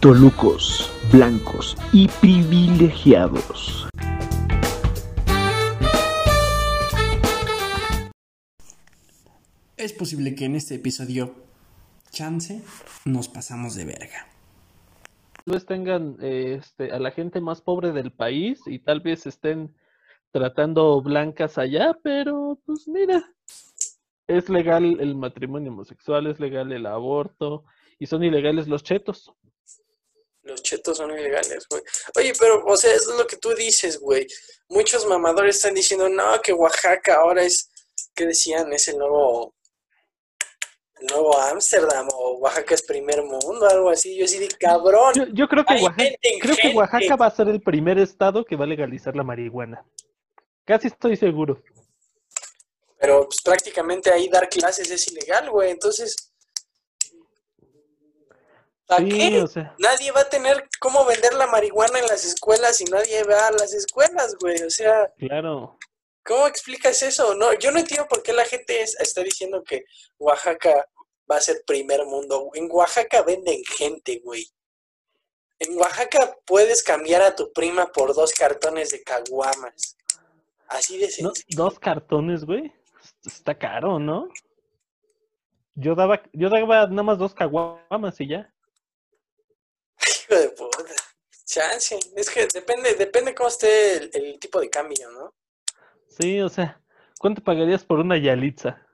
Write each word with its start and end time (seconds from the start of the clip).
Tolucos, 0.00 0.88
blancos 1.12 1.76
y 1.92 2.06
privilegiados. 2.06 3.88
Es 9.76 9.92
posible 9.92 10.36
que 10.36 10.44
en 10.44 10.54
este 10.54 10.76
episodio, 10.76 11.34
chance, 12.12 12.62
nos 13.06 13.28
pasamos 13.28 13.74
de 13.74 13.86
verga. 13.86 14.28
Tal 15.44 15.54
vez 15.54 15.66
tengan 15.66 16.16
este, 16.20 16.92
a 16.92 17.00
la 17.00 17.10
gente 17.10 17.40
más 17.40 17.60
pobre 17.60 17.90
del 17.90 18.12
país 18.12 18.60
y 18.66 18.78
tal 18.78 19.00
vez 19.00 19.26
estén 19.26 19.74
tratando 20.30 21.02
blancas 21.02 21.58
allá, 21.58 21.98
pero 22.04 22.60
pues 22.64 22.86
mira, 22.86 23.28
es 24.28 24.48
legal 24.48 24.98
el 25.00 25.16
matrimonio 25.16 25.72
homosexual, 25.72 26.28
es 26.28 26.38
legal 26.38 26.70
el 26.70 26.86
aborto 26.86 27.64
y 27.98 28.06
son 28.06 28.22
ilegales 28.22 28.68
los 28.68 28.84
chetos. 28.84 29.32
Los 30.48 30.62
chetos 30.62 30.96
son 30.96 31.10
ilegales, 31.10 31.66
güey. 31.68 31.82
Oye, 32.16 32.32
pero, 32.38 32.64
o 32.64 32.76
sea, 32.76 32.94
eso 32.94 33.12
es 33.12 33.18
lo 33.18 33.26
que 33.26 33.36
tú 33.36 33.54
dices, 33.54 34.00
güey. 34.00 34.26
Muchos 34.70 35.06
mamadores 35.06 35.56
están 35.56 35.74
diciendo, 35.74 36.08
no, 36.08 36.40
que 36.42 36.54
Oaxaca 36.54 37.16
ahora 37.16 37.42
es, 37.42 37.70
¿qué 38.14 38.24
decían? 38.24 38.72
Es 38.72 38.88
el 38.88 38.96
nuevo 38.96 39.54
el 41.00 41.06
nuevo 41.06 41.38
Ámsterdam 41.38 42.08
o 42.12 42.38
Oaxaca 42.38 42.74
es 42.74 42.82
primer 42.82 43.22
mundo, 43.22 43.68
algo 43.68 43.90
así. 43.90 44.16
Yo 44.16 44.26
sí 44.26 44.38
de 44.38 44.48
cabrón. 44.48 45.12
Yo, 45.32 45.46
creo 45.46 45.64
que 45.64 45.74
Oaxaca, 45.74 46.14
creo 46.40 46.56
que 46.56 46.68
Oaxaca 46.74 47.16
va 47.16 47.26
a 47.26 47.36
ser 47.36 47.48
el 47.48 47.60
primer 47.60 47.98
estado 47.98 48.44
que 48.44 48.56
va 48.56 48.64
a 48.64 48.68
legalizar 48.68 49.14
la 49.14 49.22
marihuana. 49.22 49.84
Casi 50.64 50.88
estoy 50.88 51.16
seguro. 51.16 51.62
Pero 52.98 53.26
pues, 53.26 53.42
prácticamente 53.44 54.10
ahí 54.10 54.28
dar 54.28 54.48
clases 54.48 54.90
es 54.90 55.06
ilegal, 55.08 55.50
güey. 55.50 55.70
Entonces, 55.70 56.27
¿para 58.88 59.04
qué? 59.04 59.44
Nadie 59.78 60.10
va 60.10 60.22
a 60.22 60.28
tener 60.28 60.68
cómo 60.80 61.04
vender 61.04 61.34
la 61.34 61.46
marihuana 61.46 61.98
en 62.00 62.06
las 62.06 62.24
escuelas 62.24 62.80
y 62.80 62.84
nadie 62.84 63.22
va 63.24 63.48
a 63.48 63.52
las 63.52 63.72
escuelas, 63.72 64.34
güey. 64.40 64.60
O 64.62 64.70
sea, 64.70 65.12
claro. 65.18 65.78
¿Cómo 66.24 66.46
explicas 66.46 67.02
eso? 67.02 67.34
No, 67.34 67.52
yo 67.54 67.70
no 67.70 67.78
entiendo 67.78 68.06
por 68.08 68.22
qué 68.22 68.32
la 68.32 68.44
gente 68.44 68.82
está 68.82 69.22
diciendo 69.22 69.62
que 69.62 69.84
Oaxaca 70.18 70.86
va 71.30 71.36
a 71.36 71.40
ser 71.40 71.62
primer 71.66 72.04
mundo. 72.04 72.50
En 72.54 72.68
Oaxaca 72.70 73.22
venden 73.22 73.62
gente, 73.64 74.20
güey. 74.24 74.46
En 75.58 75.76
Oaxaca 75.76 76.36
puedes 76.46 76.82
cambiar 76.82 77.22
a 77.22 77.34
tu 77.34 77.52
prima 77.52 77.86
por 77.86 78.14
dos 78.14 78.32
cartones 78.32 78.90
de 78.90 79.02
caguamas. 79.02 79.96
Así 80.68 80.98
de 80.98 81.10
sencillo. 81.10 81.46
¿Dos 81.56 81.78
cartones, 81.78 82.44
güey? 82.44 82.72
Está 83.24 83.56
caro, 83.56 83.98
¿no? 83.98 84.28
Yo 85.74 85.94
daba, 85.94 86.22
yo 86.32 86.50
daba 86.50 86.86
nada 86.88 87.02
más 87.02 87.18
dos 87.18 87.34
caguamas 87.34 88.20
y 88.20 88.28
ya. 88.28 88.52
Chance. 91.48 91.98
Es 92.14 92.28
que 92.28 92.46
depende, 92.52 92.94
depende 92.94 93.34
cómo 93.34 93.48
esté 93.48 93.96
el 94.16 94.38
tipo 94.38 94.60
de 94.60 94.68
cambio, 94.68 95.10
¿no? 95.10 95.34
Sí, 96.20 96.40
o 96.40 96.48
sea, 96.50 96.80
¿cuánto 97.18 97.42
pagarías 97.42 97.84
por 97.84 98.00
una 98.00 98.18
Yalitza? 98.18 98.86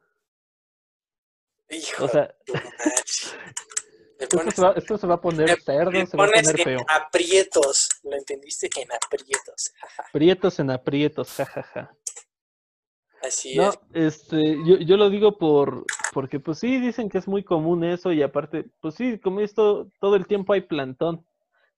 Hijo 1.68 2.04
o 2.04 2.08
sea, 2.08 2.32
esto, 4.76 4.96
se 4.96 5.06
va, 5.06 5.14
a 5.14 5.20
poner 5.20 5.60
cerdo, 5.60 6.06
se 6.06 6.16
va 6.16 6.26
a 6.26 6.28
poner 6.28 6.62
feo. 6.62 6.78
En 6.78 6.84
aprietos, 6.88 7.88
¿lo 8.04 8.16
entendiste? 8.16 8.68
En 8.80 8.92
aprietos. 8.92 9.72
Prietos 10.12 10.58
en 10.60 10.70
aprietos, 10.70 11.32
jajaja. 11.32 11.96
Así 13.20 13.56
no, 13.56 13.70
es. 13.70 13.78
Este, 13.94 14.40
yo, 14.64 14.76
yo 14.76 14.96
lo 14.96 15.10
digo 15.10 15.38
por, 15.38 15.84
porque 16.12 16.38
pues 16.38 16.60
sí, 16.60 16.78
dicen 16.78 17.08
que 17.08 17.18
es 17.18 17.26
muy 17.26 17.42
común 17.42 17.82
eso 17.82 18.12
y 18.12 18.22
aparte, 18.22 18.66
pues 18.80 18.94
sí, 18.94 19.18
como 19.18 19.40
esto, 19.40 19.88
todo 19.98 20.14
el 20.14 20.28
tiempo 20.28 20.52
hay 20.52 20.60
plantón. 20.60 21.26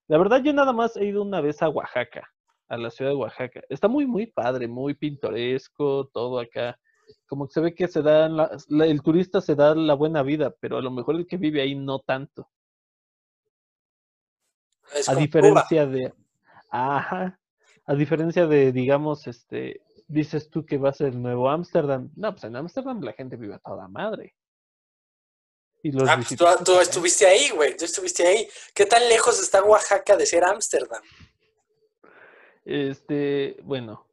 La 0.07 0.17
verdad, 0.17 0.41
yo 0.43 0.53
nada 0.53 0.73
más 0.73 0.95
he 0.95 1.05
ido 1.05 1.21
una 1.21 1.41
vez 1.41 1.61
a 1.61 1.69
Oaxaca 1.69 2.27
a 2.67 2.77
la 2.77 2.89
ciudad 2.89 3.11
de 3.11 3.17
Oaxaca. 3.17 3.61
Está 3.69 3.87
muy, 3.87 4.05
muy 4.05 4.27
padre, 4.27 4.67
muy 4.67 4.93
pintoresco, 4.93 6.09
todo 6.13 6.39
acá. 6.39 6.77
Como 7.27 7.47
que 7.47 7.53
se 7.53 7.61
ve 7.61 7.73
que 7.73 7.87
se 7.87 8.01
da, 8.01 8.27
el 8.69 9.01
turista 9.01 9.41
se 9.41 9.55
da 9.55 9.73
la 9.75 9.93
buena 9.93 10.23
vida, 10.23 10.53
pero 10.59 10.77
a 10.77 10.81
lo 10.81 10.91
mejor 10.91 11.15
el 11.15 11.27
que 11.27 11.37
vive 11.37 11.61
ahí 11.61 11.75
no 11.75 11.99
tanto. 11.99 12.49
a 15.07 15.15
diferencia 15.15 15.85
de, 15.85 16.13
ajá, 16.69 17.39
a 17.85 17.95
diferencia 17.95 18.47
de, 18.47 18.71
digamos, 18.71 19.27
este, 19.27 19.81
dices 20.07 20.49
tú 20.49 20.65
que 20.65 20.77
va 20.77 20.89
a 20.89 20.93
ser 20.93 21.07
el 21.07 21.21
nuevo 21.21 21.49
Ámsterdam. 21.49 22.11
No, 22.15 22.31
pues 22.31 22.43
en 22.43 22.55
Ámsterdam 22.55 23.01
la 23.01 23.13
gente 23.13 23.37
vive 23.37 23.55
a 23.55 23.59
toda 23.59 23.87
madre. 23.87 24.35
Y 25.83 25.91
los 25.91 26.09
ah, 26.09 26.15
pues 26.15 26.37
tú, 26.37 26.45
tú, 26.65 26.79
estuviste 26.79 27.25
ahí, 27.25 27.49
güey, 27.49 27.77
tú 27.77 27.85
estuviste 27.85 28.25
ahí. 28.25 28.47
¿Qué 28.73 28.85
tan 28.85 29.07
lejos 29.07 29.39
está 29.39 29.63
Oaxaca 29.63 30.17
de 30.17 30.25
ser 30.25 30.43
Ámsterdam? 30.43 31.01
Este, 32.65 33.57
bueno, 33.63 34.07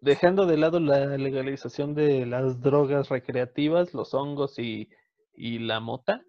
dejando 0.00 0.46
de 0.46 0.56
lado 0.56 0.80
la 0.80 1.16
legalización 1.16 1.94
de 1.94 2.24
las 2.26 2.60
drogas 2.60 3.08
recreativas, 3.08 3.92
los 3.94 4.14
hongos 4.14 4.58
y, 4.58 4.88
y 5.34 5.58
la 5.58 5.80
mota, 5.80 6.24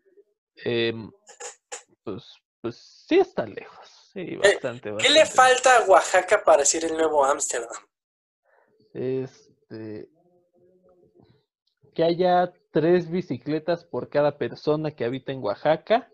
em, 0.58 1.12
pues, 2.04 2.24
pues 2.62 3.06
sí 3.08 3.20
está 3.20 3.46
lejos. 3.46 3.88
Sí, 4.14 4.20
eh, 4.20 4.38
bastante, 4.38 4.94
¿Qué 5.00 5.10
le 5.10 5.26
falta 5.26 5.78
a 5.78 5.86
Oaxaca 5.86 6.44
para 6.44 6.66
ser 6.66 6.86
el 6.86 6.94
nuevo 6.94 7.26
Ámsterdam? 7.26 7.82
Este, 8.94 10.08
que 11.96 12.04
haya 12.04 12.54
tres 12.74 13.10
bicicletas 13.10 13.86
por 13.86 14.10
cada 14.10 14.38
persona 14.38 14.92
que 14.92 15.06
habita 15.06 15.32
en 15.32 15.44
Oaxaca. 15.44 16.12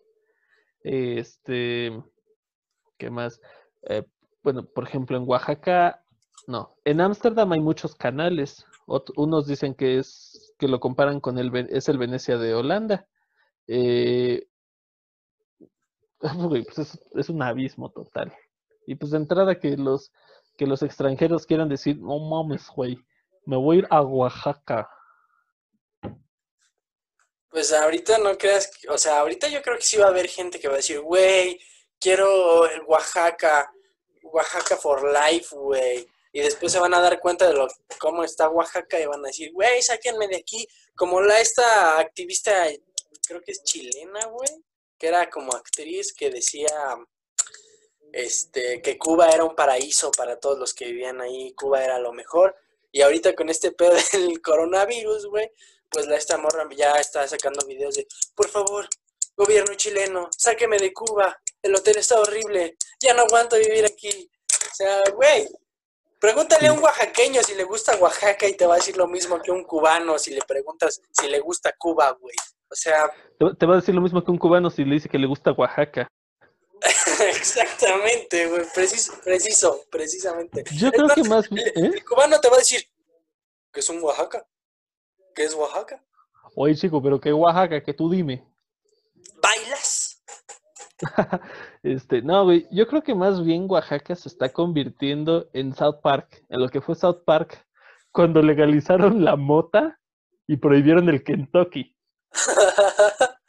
Este, 0.84 2.04
¿qué 2.98 3.10
más? 3.10 3.42
Eh, 3.84 4.04
bueno, 4.44 4.66
por 4.66 4.84
ejemplo, 4.84 5.18
en 5.18 5.24
Oaxaca, 5.26 6.04
no, 6.48 6.76
en 6.84 7.00
Ámsterdam 7.00 7.54
hay 7.54 7.62
muchos 7.62 7.96
canales. 7.96 8.66
unos 9.16 9.48
dicen 9.48 9.74
que 9.74 10.00
es 10.00 10.54
que 10.60 10.68
lo 10.68 10.82
comparan 10.82 11.22
con 11.22 11.40
el 11.40 11.56
es 11.70 11.88
el 11.88 11.98
Venecia 11.98 12.38
de 12.38 12.54
Holanda. 12.54 13.08
Eh, 13.68 14.46
pues 16.20 17.00
es, 17.16 17.30
un 17.30 17.42
abismo 17.42 17.90
total. 17.90 18.34
Y 18.86 18.96
pues 18.96 19.12
de 19.12 19.18
entrada 19.18 19.60
que 19.60 19.78
los 19.78 20.12
que 20.58 20.68
los 20.68 20.84
extranjeros 20.84 21.46
quieran 21.46 21.70
decir, 21.70 21.98
no 22.02 22.20
mames, 22.20 22.70
güey, 22.76 23.00
me 23.46 23.56
voy 23.56 23.78
a 23.78 23.80
ir 23.80 23.88
a 23.90 24.02
Oaxaca. 24.02 24.90
Pues 27.50 27.74
ahorita 27.74 28.20
no 28.20 28.38
creas, 28.38 28.72
o 28.90 28.98
sea, 28.98 29.20
ahorita 29.20 29.48
yo 29.48 29.62
creo 29.62 29.78
que 29.78 29.84
sí 29.84 29.98
va 29.98 30.06
a 30.06 30.10
haber 30.10 30.28
gente 30.28 30.60
que 30.60 30.68
va 30.68 30.76
a 30.76 30.78
decir, 30.78 31.00
güey, 31.00 31.60
quiero 32.00 32.70
el 32.70 32.82
Oaxaca, 32.84 33.72
Oaxaca 34.24 34.78
for 34.78 35.12
life, 35.12 35.56
güey. 35.56 36.08
Y 36.32 36.42
después 36.42 36.72
se 36.72 36.80
van 36.80 36.94
a 36.94 37.02
dar 37.02 37.20
cuenta 37.20 37.48
de 37.48 37.56
lo, 37.56 37.68
cómo 38.00 38.24
está 38.24 38.50
Oaxaca 38.50 39.00
y 39.00 39.06
van 39.08 39.24
a 39.26 39.30
decir, 39.30 39.52
güey, 39.52 39.82
sáquenme 39.82 40.28
de 40.28 40.38
aquí. 40.38 40.68
Como 40.96 41.22
la 41.22 41.40
esta 41.40 41.98
activista, 42.00 42.68
creo 43.28 43.42
que 43.42 43.52
es 43.52 43.64
chilena, 43.64 44.26
güey, 44.28 44.50
que 44.98 45.08
era 45.08 45.30
como 45.30 45.54
actriz 45.54 46.14
que 46.14 46.30
decía 46.30 46.70
este 48.12 48.82
que 48.82 48.98
Cuba 48.98 49.30
era 49.30 49.44
un 49.44 49.56
paraíso 49.56 50.12
para 50.12 50.40
todos 50.40 50.58
los 50.58 50.74
que 50.74 50.86
vivían 50.86 51.22
ahí, 51.22 51.54
Cuba 51.54 51.84
era 51.84 52.00
lo 52.00 52.14
mejor. 52.14 52.56
Y 52.92 53.02
ahorita 53.02 53.36
con 53.36 53.50
este 53.50 53.72
pedo 53.72 53.94
del 54.14 54.42
coronavirus, 54.42 55.28
güey, 55.28 55.52
pues 55.90 56.08
la 56.08 56.16
esta 56.16 56.38
morra 56.38 56.68
ya 56.76 56.94
está 56.94 57.28
sacando 57.28 57.66
videos 57.66 57.96
de, 57.96 58.08
por 58.36 58.50
favor, 58.50 58.88
gobierno 59.36 59.74
chileno, 59.76 60.30
sáqueme 60.36 60.78
de 60.78 60.94
Cuba, 60.94 61.38
el 61.62 61.76
hotel 61.76 61.98
está 61.98 62.20
horrible, 62.20 62.76
ya 63.02 63.14
no 63.14 63.24
aguanto 63.24 63.58
vivir 63.58 63.86
aquí. 63.86 64.30
O 64.50 64.76
sea, 64.76 65.02
güey, 65.16 65.48
pregúntale 66.20 66.68
a 66.68 66.74
un 66.74 66.84
oaxaqueño 66.84 67.42
si 67.44 67.56
le 67.56 67.64
gusta 67.64 67.96
Oaxaca 67.98 68.48
y 68.48 68.56
te 68.56 68.66
va 68.66 68.76
a 68.76 68.78
decir 68.78 68.98
lo 68.98 69.08
mismo 69.08 69.42
que 69.42 69.52
un 69.52 69.64
cubano 69.64 70.20
si 70.20 70.32
le 70.34 70.42
preguntas 70.42 71.02
si 71.12 71.28
le 71.28 71.40
gusta 71.40 71.74
Cuba, 71.78 72.12
güey. 72.20 72.36
O 72.70 72.76
sea... 72.76 73.12
Te 73.58 73.66
va 73.66 73.74
a 73.74 73.78
decir 73.78 73.96
lo 73.96 74.02
mismo 74.02 74.24
que 74.24 74.32
un 74.32 74.38
cubano 74.38 74.70
si 74.70 74.84
le 74.84 74.96
dice 74.96 75.10
que 75.10 75.18
le 75.18 75.28
gusta 75.28 75.52
Oaxaca. 75.54 76.08
Exactamente, 77.30 78.48
güey, 78.48 78.66
preciso, 78.74 79.14
preciso, 79.24 79.86
precisamente. 79.90 80.64
Yo 80.74 80.92
creo 80.92 81.08
que 81.10 81.24
más... 81.24 81.46
¿eh? 81.46 81.72
El, 81.76 82.06
cubano 82.06 82.40
te 82.40 82.50
va 82.50 82.56
a 82.56 82.60
decir 82.60 82.82
que 83.72 83.80
es 83.80 83.90
un 83.90 84.02
Oaxaca. 84.02 84.46
¿Qué 85.36 85.44
es 85.44 85.56
Oaxaca? 85.56 86.04
Oye, 86.56 86.76
chico, 86.76 87.02
pero 87.02 87.20
¿qué 87.20 87.32
Oaxaca? 87.32 87.84
Que 87.84 87.94
tú 87.94 88.10
dime. 88.10 88.46
¿Bailas? 89.42 90.24
este, 91.84 92.22
no, 92.22 92.44
güey, 92.46 92.68
yo 92.72 92.88
creo 92.88 93.04
que 93.04 93.16
más 93.16 93.44
bien 93.44 93.68
Oaxaca 93.70 94.16
se 94.16 94.30
está 94.30 94.52
convirtiendo 94.52 95.50
en 95.54 95.74
South 95.74 96.02
Park, 96.02 96.44
en 96.50 96.60
lo 96.60 96.70
que 96.70 96.82
fue 96.82 96.96
South 96.96 97.24
Park 97.26 97.66
cuando 98.12 98.42
legalizaron 98.42 99.24
la 99.24 99.36
mota 99.36 100.00
y 100.48 100.58
prohibieron 100.58 101.10
el 101.10 101.24
Kentucky. 101.24 101.96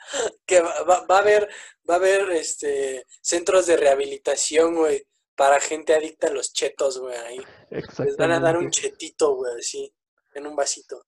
que 0.46 0.60
va, 0.60 1.04
a 1.08 1.18
haber, 1.18 1.48
va 1.88 1.94
a 1.94 1.96
haber 1.96 2.30
este 2.32 3.06
centros 3.20 3.66
de 3.66 3.76
rehabilitación, 3.76 4.76
güey, 4.76 5.06
para 5.36 5.60
gente 5.60 5.94
adicta 5.94 6.28
a 6.28 6.32
los 6.32 6.52
chetos, 6.52 6.98
güey, 6.98 7.16
ahí. 7.16 7.40
Les 7.70 8.16
van 8.16 8.32
a 8.32 8.40
dar 8.40 8.56
un 8.58 8.70
chetito, 8.70 9.34
güey, 9.36 9.52
así, 9.58 9.92
en 10.34 10.46
un 10.46 10.56
vasito. 10.56 11.06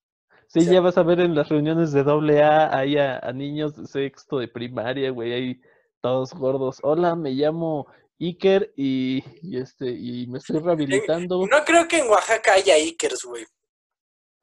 Sí, 0.53 0.67
ya 0.67 0.83
vas 0.83 0.99
a 0.99 1.03
ver 1.03 1.21
en 1.21 1.35
las 1.35 1.49
reuniones 1.49 1.93
de 1.93 2.03
doble 2.03 2.43
A, 2.43 2.77
ahí 2.77 2.99
a, 2.99 3.21
niños 3.33 3.75
de 3.75 3.87
sexto, 3.87 4.39
de 4.39 4.49
primaria, 4.49 5.11
güey, 5.11 5.33
ahí 5.33 5.61
todos 6.03 6.35
gordos. 6.35 6.79
Hola, 6.83 7.17
me 7.17 7.31
llamo 7.31 7.87
Iker 8.21 8.71
y, 8.77 9.25
y 9.41 9.59
este 9.59 9.89
y 9.89 10.27
me 10.27 10.37
estoy 10.37 10.61
rehabilitando. 10.61 11.47
No 11.47 11.65
creo 11.65 11.89
que 11.89 12.01
en 12.01 12.11
Oaxaca 12.11 12.53
haya 12.53 12.75
Ikers, 12.75 13.25
güey. 13.25 13.47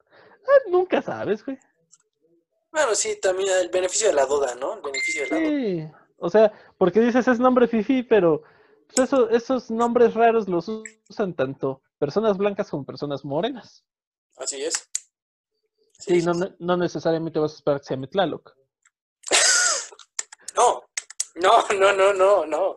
Ah, 0.02 0.68
nunca 0.68 1.00
sabes, 1.00 1.44
güey. 1.44 1.56
Bueno, 2.72 2.92
sí, 2.96 3.20
también 3.22 3.48
el 3.60 3.68
beneficio 3.68 4.08
de 4.08 4.14
la 4.14 4.26
duda, 4.26 4.56
¿no? 4.56 4.74
El 4.74 4.82
beneficio 4.82 5.22
de 5.22 5.30
la 5.30 5.36
duda. 5.36 5.48
Sí, 5.48 5.92
o 6.16 6.28
sea, 6.28 6.52
porque 6.76 6.98
dices 6.98 7.28
es 7.28 7.38
nombre 7.38 7.68
fifi, 7.68 8.02
pero 8.02 8.42
pues, 8.88 9.06
eso, 9.06 9.30
esos 9.30 9.70
nombres 9.70 10.14
raros 10.14 10.48
los 10.48 10.68
usan 11.08 11.34
tanto 11.34 11.82
personas 12.00 12.36
blancas 12.36 12.68
como 12.68 12.84
personas 12.84 13.24
morenas. 13.24 13.84
Así 14.36 14.60
es. 14.60 14.89
Sí, 16.00 16.22
no, 16.22 16.32
no 16.58 16.76
necesariamente 16.76 17.38
vas 17.38 17.52
a 17.52 17.56
esperar 17.56 17.80
que 17.80 17.86
se 17.86 17.94
llame 17.94 18.08
Tlaloc. 18.08 18.54
No, 20.56 20.82
no, 21.36 21.64
no, 21.78 21.92
no, 21.92 22.12
no, 22.12 22.44
no. 22.44 22.76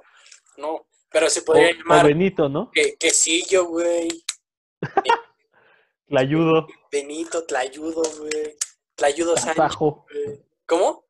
No. 0.58 0.86
Pero 1.10 1.30
se 1.30 1.42
O, 1.42 1.46
podría 1.46 1.72
o 1.72 1.74
llamar 1.74 2.06
Benito, 2.06 2.48
¿no? 2.48 2.72
que, 2.72 2.96
quesillo, 2.96 3.66
güey. 3.66 4.24
Tlayudo, 6.08 6.68
Benito, 6.92 7.46
Tlayudo, 7.46 8.04
güey. 8.20 8.58
Tlayudo 8.96 9.36
Sánchez. 9.36 9.56
Tasajo, 9.56 10.06
güey. 10.12 10.46
¿Cómo? 10.68 11.06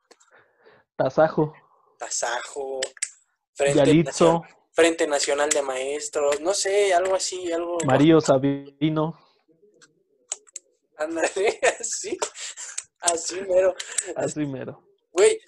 Tasajo, 0.95 1.54
Tasajo. 2.00 2.80
Frente, 3.54 3.80
Yalitzo, 3.80 4.25
Nacional, 4.25 4.56
Frente 4.71 5.07
Nacional 5.07 5.50
de 5.50 5.62
Maestros. 5.62 6.42
No 6.42 6.54
sé, 6.54 6.94
algo 6.94 7.16
así, 7.16 7.51
algo. 7.51 7.77
Mario 7.86 8.19
Sabino, 8.19 9.18
Ándale, 11.03 11.59
así. 11.79 12.17
Así, 13.00 13.41
mero. 13.41 13.75
así 14.15 14.45
mero. 14.45 14.88
Güey, 15.11 15.39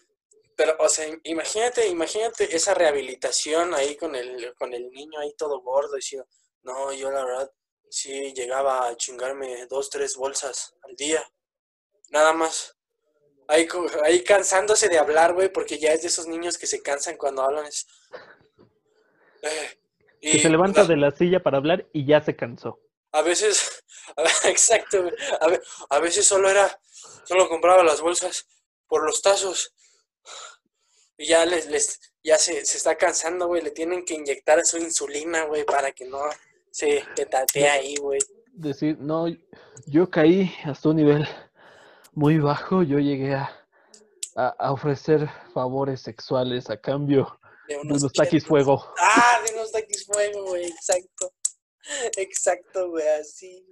pero, 0.56 0.76
o 0.80 0.90
sea, 0.90 1.06
imagínate, 1.24 1.88
imagínate 1.88 2.54
esa 2.56 2.74
rehabilitación 2.74 3.74
ahí 3.74 3.96
con 3.96 4.16
el, 4.16 4.54
con 4.56 4.74
el 4.74 4.90
niño 4.92 5.20
ahí 5.20 5.34
todo 5.38 5.62
gordo 5.62 5.96
diciendo, 5.96 6.28
no, 6.64 6.92
yo 6.94 7.12
la 7.12 7.24
verdad 7.24 7.52
sí 7.90 8.34
llegaba 8.34 8.88
a 8.88 8.98
chingarme 8.98 9.66
dos, 9.68 9.90
tres 9.90 10.16
bolsas 10.16 10.76
al 10.84 10.96
día. 10.96 11.24
Nada 12.10 12.34
más. 12.34 12.76
Ahí, 13.48 13.68
ahí 14.04 14.24
cansándose 14.24 14.90
de 14.90 14.98
hablar, 14.98 15.34
güey, 15.34 15.50
porque 15.52 15.78
ya 15.78 15.92
es 15.94 16.02
de 16.02 16.08
esos 16.08 16.26
niños 16.28 16.58
que 16.58 16.66
se 16.68 16.82
cansan 16.82 17.16
cuando 17.16 17.44
hablan. 17.44 17.66
Es... 17.68 17.86
Eh, 19.44 19.80
Que 20.22 20.30
y 20.38 20.40
se 20.40 20.50
levanta 20.50 20.82
la- 20.82 20.88
de 20.88 20.98
la 20.98 21.12
silla 21.12 21.42
para 21.44 21.58
hablar 21.58 21.88
y 21.94 22.06
ya 22.06 22.22
se 22.22 22.36
cansó. 22.36 22.80
a 23.12 23.22
veces, 23.22 23.84
exacto. 24.46 25.10
A, 25.42 25.48
ve- 25.48 25.62
a 25.90 26.00
veces 26.00 26.26
solo 26.28 26.50
era, 26.50 26.80
solo 27.26 27.48
compraba 27.50 27.84
las 27.84 28.02
bolsas 28.02 28.46
por 28.88 29.04
los 29.06 29.22
tazos. 29.22 29.74
Y 31.18 31.28
ya 31.28 31.46
les, 31.46 31.68
les, 31.68 32.00
ya 32.24 32.38
se, 32.38 32.66
se 32.66 32.78
está 32.78 32.96
cansando, 32.98 33.48
güey. 33.48 33.62
Le 33.62 33.72
tienen 33.72 34.04
que 34.04 34.16
inyectar 34.16 34.66
su 34.66 34.78
insulina, 34.78 35.46
güey, 35.46 35.64
para 35.64 35.92
que 35.92 36.06
no 36.06 36.20
se 36.72 37.04
petatee 37.16 37.70
ahí, 37.70 37.96
güey. 37.96 38.20
Decir, 38.52 38.98
no, 39.00 39.26
yo 39.88 40.10
caí 40.10 40.54
hasta 40.66 40.90
un 40.90 40.98
nivel 40.98 41.28
muy 42.14 42.38
bajo, 42.40 42.84
yo 42.84 43.00
llegué 43.00 43.34
a, 43.34 43.66
a, 44.36 44.48
a 44.60 44.72
ofrecer 44.72 45.30
favores 45.54 46.02
sexuales 46.02 46.70
a 46.70 46.80
cambio 46.80 47.40
De 47.68 47.76
de 47.76 47.82
unos 47.82 48.02
unos 48.02 48.14
taquis 48.14 48.46
fuego. 48.46 48.94
Ah, 49.00 49.42
de 49.46 49.54
unos 49.54 49.72
taquis 49.72 50.06
fuego, 50.06 50.44
güey. 50.46 50.66
Exacto. 50.68 51.34
Exacto, 52.18 52.90
güey, 52.90 53.08
así. 53.20 53.66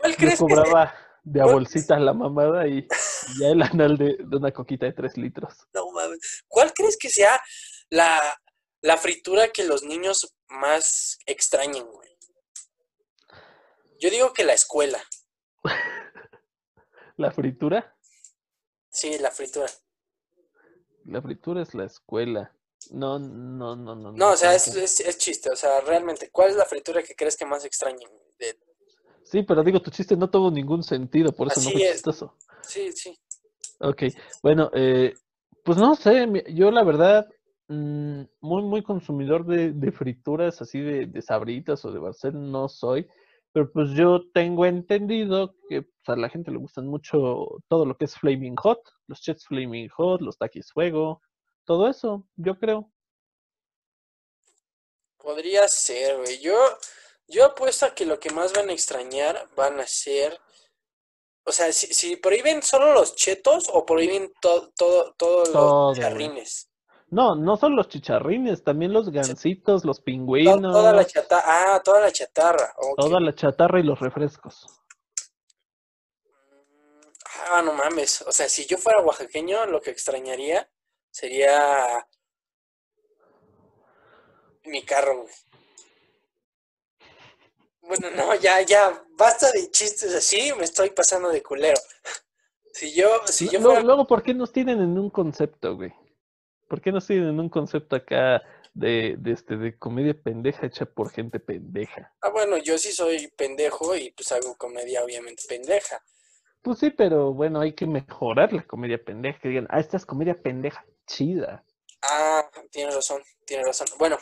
¿Cuál 0.00 0.12
Yo 0.12 0.18
crees 0.18 0.32
que 0.34 0.38
cobraba 0.38 0.94
de 1.24 1.40
a 1.40 1.44
¿Cuál- 1.44 1.54
bolsitas 1.54 2.00
la 2.00 2.12
mamada 2.12 2.66
y, 2.66 2.78
y 2.78 3.40
ya 3.40 3.48
el 3.48 3.62
anal 3.62 3.96
de, 3.96 4.16
de 4.18 4.36
una 4.36 4.50
coquita 4.52 4.86
de 4.86 4.92
tres 4.92 5.16
litros. 5.16 5.54
No 5.72 5.90
mames. 5.92 6.44
¿Cuál 6.48 6.72
crees 6.74 6.96
que 6.96 7.08
sea 7.10 7.40
la, 7.90 8.20
la 8.80 8.96
fritura 8.96 9.48
que 9.48 9.64
los 9.64 9.82
niños 9.84 10.34
más 10.48 11.18
extrañen, 11.26 11.86
güey? 11.86 12.10
Yo 14.00 14.10
digo 14.10 14.32
que 14.32 14.44
la 14.44 14.52
escuela. 14.54 15.00
La 17.16 17.30
fritura, 17.30 17.94
Sí, 18.90 19.18
la 19.18 19.30
fritura. 19.30 19.66
la 21.04 21.22
fritura 21.22 21.62
es 21.62 21.74
la 21.74 21.84
escuela. 21.84 22.54
No, 22.90 23.18
no, 23.18 23.76
no, 23.76 23.94
no. 23.94 24.12
No, 24.12 24.30
o 24.30 24.36
sea, 24.36 24.50
que- 24.50 24.82
es, 24.84 25.00
es 25.00 25.18
chiste. 25.18 25.50
O 25.50 25.56
sea, 25.56 25.80
realmente, 25.82 26.30
¿cuál 26.30 26.50
es 26.50 26.56
la 26.56 26.64
fritura 26.64 27.02
que 27.02 27.14
crees 27.14 27.36
que 27.36 27.44
más 27.46 27.64
extrañen? 27.64 28.10
De- 28.38 28.58
Sí, 29.32 29.42
pero 29.44 29.64
digo, 29.64 29.80
tu 29.80 29.90
chiste 29.90 30.14
no 30.14 30.28
tuvo 30.28 30.50
ningún 30.50 30.82
sentido, 30.82 31.32
por 31.32 31.50
eso 31.50 31.62
no 31.62 31.70
fue 31.70 31.82
es. 31.82 31.92
chistoso. 31.92 32.36
Sí, 32.60 32.92
sí. 32.92 33.18
Ok, 33.80 34.02
bueno, 34.42 34.70
eh, 34.74 35.14
pues 35.64 35.78
no 35.78 35.94
sé, 35.94 36.28
yo 36.54 36.70
la 36.70 36.84
verdad, 36.84 37.26
mm, 37.68 38.24
muy, 38.42 38.62
muy 38.62 38.82
consumidor 38.82 39.46
de, 39.46 39.72
de 39.72 39.90
frituras 39.90 40.60
así 40.60 40.80
de, 40.80 41.06
de 41.06 41.22
sabritas 41.22 41.82
o 41.86 41.90
de 41.90 41.98
Barcel 41.98 42.52
no 42.52 42.68
soy, 42.68 43.08
pero 43.52 43.72
pues 43.72 43.92
yo 43.92 44.20
tengo 44.34 44.66
entendido 44.66 45.54
que 45.66 45.80
pues, 45.80 46.08
a 46.08 46.16
la 46.16 46.28
gente 46.28 46.50
le 46.50 46.58
gustan 46.58 46.86
mucho 46.86 47.56
todo 47.68 47.86
lo 47.86 47.96
que 47.96 48.04
es 48.04 48.14
Flaming 48.14 48.56
Hot, 48.56 48.82
los 49.06 49.22
chets 49.22 49.46
Flaming 49.46 49.88
Hot, 49.96 50.20
los 50.20 50.36
taquis 50.36 50.70
fuego, 50.70 51.22
todo 51.64 51.88
eso, 51.88 52.28
yo 52.36 52.58
creo. 52.58 52.92
Podría 55.16 55.66
ser, 55.68 56.18
güey. 56.18 56.38
Yo, 56.38 56.54
yo 57.28 57.44
apuesto 57.44 57.86
a 57.86 57.94
que 57.94 58.06
lo 58.06 58.18
que 58.20 58.30
más 58.30 58.52
van 58.52 58.68
a 58.68 58.72
extrañar 58.72 59.48
van 59.56 59.80
a 59.80 59.86
ser. 59.86 60.38
O 61.44 61.52
sea, 61.52 61.72
si, 61.72 61.86
si 61.92 62.16
prohíben 62.16 62.62
solo 62.62 62.92
los 62.94 63.14
chetos 63.16 63.68
o 63.72 63.84
prohíben 63.84 64.32
to- 64.40 64.70
todo, 64.76 65.12
todos 65.14 65.50
Todo, 65.52 65.88
los 65.90 65.98
charrines. 65.98 66.68
No, 67.08 67.34
no 67.34 67.56
son 67.56 67.76
los 67.76 67.88
chicharrines, 67.88 68.64
también 68.64 68.92
los 68.92 69.10
gansitos, 69.10 69.84
los 69.84 70.00
pingüinos, 70.00 70.60
toda 70.72 70.92
la 70.92 71.04
chatarra. 71.04 71.74
Ah, 71.74 71.82
toda 71.82 72.00
la 72.00 72.10
chatarra. 72.12 72.74
toda 72.96 73.20
la 73.20 73.34
chatarra 73.34 73.80
y 73.80 73.82
los 73.82 74.00
refrescos. 74.00 74.66
Ah, 77.50 77.60
no 77.62 77.72
mames. 77.74 78.22
O 78.22 78.32
sea, 78.32 78.48
si 78.48 78.64
yo 78.66 78.78
fuera 78.78 79.00
oaxaqueño, 79.02 79.66
lo 79.66 79.80
que 79.80 79.90
extrañaría 79.90 80.70
sería 81.10 82.06
mi 84.64 84.82
carro, 84.84 85.22
güey. 85.22 85.34
Bueno, 87.82 88.10
no, 88.16 88.34
ya, 88.36 88.62
ya, 88.62 89.04
basta 89.16 89.50
de 89.50 89.70
chistes 89.70 90.14
así, 90.14 90.52
me 90.56 90.64
estoy 90.64 90.90
pasando 90.90 91.28
de 91.28 91.42
culero. 91.42 91.80
Si 92.74 92.94
yo, 92.94 93.20
si 93.26 93.50
yo 93.50 93.58
Luego, 93.58 93.66
fuera, 93.66 93.82
luego, 93.82 94.06
¿por 94.06 94.22
qué 94.22 94.32
nos 94.32 94.50
tienen 94.50 94.80
en 94.80 94.98
un 94.98 95.10
concepto, 95.10 95.76
güey? 95.76 95.92
¿Por 96.70 96.80
qué 96.80 96.90
nos 96.90 97.06
tienen 97.06 97.28
en 97.28 97.38
un 97.38 97.50
concepto 97.50 97.96
acá 97.96 98.42
de, 98.72 99.16
de, 99.18 99.32
este, 99.32 99.58
de 99.58 99.78
comedia 99.78 100.14
pendeja 100.14 100.68
hecha 100.68 100.86
por 100.86 101.10
gente 101.10 101.38
pendeja? 101.38 102.14
ah, 102.22 102.30
bueno, 102.30 102.56
yo 102.56 102.78
sí 102.78 102.90
soy 102.90 103.28
pendejo 103.36 103.94
y 103.94 104.10
pues 104.12 104.32
hago 104.32 104.56
comedia 104.56 105.04
obviamente 105.04 105.42
pendeja. 105.46 106.02
Pues 106.62 106.78
sí, 106.78 106.88
pero 106.88 107.34
bueno, 107.34 107.60
hay 107.60 107.74
que 107.74 107.86
mejorar 107.86 108.54
la 108.54 108.66
comedia 108.66 108.96
pendeja. 109.04 109.38
Que 109.38 109.48
digan, 109.50 109.66
ah, 109.68 109.78
esta 109.78 109.98
es 109.98 110.06
comedia 110.06 110.40
pendeja 110.40 110.82
chida. 111.06 111.62
Ah, 112.00 112.48
tiene 112.70 112.90
razón, 112.90 113.22
tiene 113.44 113.64
razón. 113.64 113.88
Bueno, 113.98 114.16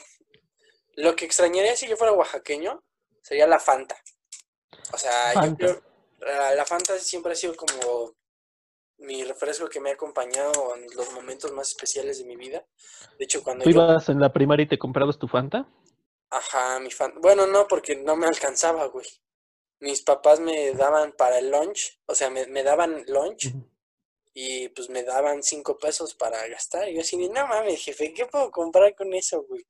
lo 0.97 1.15
que 1.15 1.25
extrañaría 1.25 1.77
si 1.77 1.87
yo 1.87 1.97
fuera 1.97 2.13
oaxaqueño 2.13 2.83
sería 3.23 3.47
la 3.47 3.59
Fanta. 3.59 3.97
O 4.93 4.99
sea, 4.99 5.35
yo 5.35 5.57
creo, 5.57 5.83
la, 6.19 6.55
la 6.55 6.65
Fanta 6.65 6.99
siempre 6.99 7.33
ha 7.33 7.37
sido 7.37 7.55
como 7.55 8.15
mi 8.99 9.25
refresco 9.25 9.69
que 9.69 9.81
me 9.81 9.91
ha 9.91 9.95
acompañado 9.95 10.77
en 10.77 10.87
los 10.95 11.13
momentos 11.13 11.53
más 11.53 11.69
especiales 11.69 12.19
de 12.19 12.25
mi 12.25 12.37
vida. 12.37 12.65
De 13.19 13.25
hecho, 13.25 13.43
cuando 13.43 13.65
¿Tú 13.65 13.71
yo, 13.71 13.77
ibas 13.83 14.09
en 14.09 14.21
la 14.21 14.33
primaria 14.33 14.65
y 14.65 14.69
te 14.69 14.79
comprabas 14.79 15.19
tu 15.19 15.29
Fanta? 15.29 15.67
ajá, 16.31 16.79
mi 16.81 16.91
Fanta, 16.91 17.19
bueno, 17.21 17.47
no, 17.47 17.67
porque 17.67 17.97
no 17.97 18.17
me 18.17 18.27
alcanzaba, 18.27 18.87
güey. 18.87 19.07
Mis 19.81 20.03
papás 20.03 20.41
me 20.41 20.73
daban 20.73 21.13
para 21.13 21.39
el 21.39 21.51
lunch, 21.51 21.99
o 22.07 22.15
sea, 22.15 22.31
me, 22.31 22.47
me 22.47 22.63
daban 22.63 23.05
lunch 23.09 23.55
y 24.35 24.69
pues 24.71 24.91
me 24.91 25.03
daban 25.03 25.43
cinco 25.43 25.79
pesos 25.79 26.15
para 26.15 26.47
gastar. 26.49 26.89
Y 26.89 26.95
yo 26.95 27.01
así, 27.01 27.17
no 27.17 27.47
mames, 27.47 27.83
jefe, 27.83 28.13
¿qué 28.13 28.27
puedo 28.27 28.51
comprar 28.51 28.95
con 28.95 29.13
eso, 29.15 29.43
güey? 29.45 29.67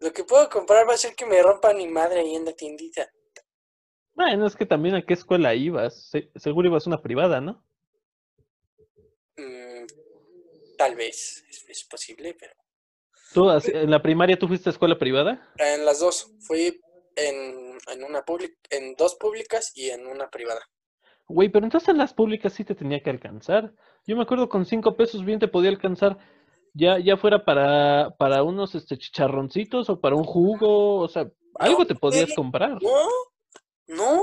Lo 0.00 0.12
que 0.12 0.24
puedo 0.24 0.48
comprar 0.48 0.88
va 0.88 0.94
a 0.94 0.98
ser 0.98 1.14
que 1.14 1.26
me 1.26 1.42
rompa 1.42 1.74
mi 1.74 1.86
madre 1.86 2.20
ahí 2.20 2.34
en 2.34 2.44
la 2.44 2.52
tiendita. 2.52 3.10
Bueno, 4.14 4.46
es 4.46 4.56
que 4.56 4.66
también 4.66 4.94
a 4.94 5.02
qué 5.04 5.14
escuela 5.14 5.54
ibas. 5.54 6.08
Se- 6.10 6.30
seguro 6.36 6.68
ibas 6.68 6.86
a 6.86 6.90
una 6.90 7.02
privada, 7.02 7.40
¿no? 7.40 7.62
Mm, 9.36 9.86
tal 10.76 10.96
vez, 10.96 11.44
es, 11.48 11.64
es 11.68 11.84
posible, 11.84 12.34
pero... 12.38 12.52
¿Tú 13.32 13.48
en 13.50 13.90
la 13.90 14.02
primaria 14.02 14.38
tú 14.38 14.48
fuiste 14.48 14.68
a 14.68 14.72
escuela 14.72 14.98
privada? 14.98 15.48
En 15.58 15.84
las 15.84 16.00
dos, 16.00 16.32
fui 16.40 16.80
en, 17.14 17.78
en 17.86 18.04
una 18.04 18.24
pública, 18.24 18.56
en 18.70 18.96
dos 18.96 19.14
públicas 19.14 19.72
y 19.76 19.90
en 19.90 20.06
una 20.06 20.28
privada. 20.28 20.60
Güey, 21.28 21.48
pero 21.48 21.64
entonces 21.64 21.88
en 21.90 21.98
las 21.98 22.12
públicas 22.12 22.52
sí 22.52 22.64
te 22.64 22.74
tenía 22.74 23.02
que 23.02 23.10
alcanzar. 23.10 23.72
Yo 24.04 24.16
me 24.16 24.22
acuerdo 24.22 24.48
con 24.48 24.66
cinco 24.66 24.96
pesos 24.96 25.24
bien 25.24 25.38
te 25.38 25.46
podía 25.46 25.70
alcanzar, 25.70 26.18
ya, 26.74 26.98
ya 26.98 27.16
fuera 27.16 27.44
para, 27.44 28.14
para 28.18 28.42
unos 28.42 28.74
este, 28.74 28.98
chicharroncitos 28.98 29.90
o 29.90 30.00
para 30.00 30.16
un 30.16 30.24
jugo, 30.24 30.96
o 30.96 31.08
sea, 31.08 31.30
algo 31.56 31.86
te 31.86 31.94
podías 31.94 32.34
comprar. 32.34 32.78
No, 32.82 33.06
no, 33.88 34.22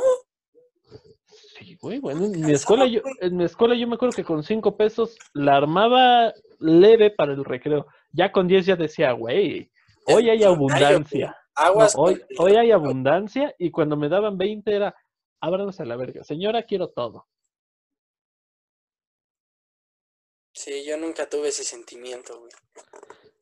Sí, 1.57 1.75
güey, 1.81 1.97
bueno, 1.97 2.25
en 2.25 2.45
mi 2.45 2.51
escuela 2.51 2.85
yo, 2.85 3.01
en 3.19 3.37
mi 3.37 3.43
escuela 3.43 3.73
yo 3.73 3.87
me 3.87 3.95
acuerdo 3.95 4.15
que 4.15 4.23
con 4.23 4.43
cinco 4.43 4.77
pesos 4.77 5.17
la 5.33 5.55
armaba 5.55 6.31
leve 6.59 7.09
para 7.09 7.33
el 7.33 7.43
recreo. 7.43 7.87
ya 8.11 8.31
con 8.31 8.47
10 8.47 8.65
ya 8.65 8.75
decía, 8.75 9.11
güey, 9.13 9.71
hoy 10.05 10.29
hay 10.29 10.43
abundancia. 10.43 11.35
Aguas. 11.55 11.95
hoy, 11.97 12.21
hoy 12.37 12.55
hay 12.55 12.69
abundancia 12.69 13.55
y 13.57 13.71
cuando 13.71 13.97
me 13.97 14.07
daban 14.07 14.37
20 14.37 14.71
era, 14.71 14.95
ábranos 15.41 15.79
a 15.79 15.85
la 15.85 15.95
verga. 15.95 16.23
Señora, 16.23 16.61
quiero 16.61 16.89
todo. 16.89 17.25
Sí, 20.67 20.83
yo 20.83 20.97
nunca 20.97 21.29
tuve 21.29 21.47
ese 21.47 21.63
sentimiento, 21.63 22.37
güey. 22.37 22.51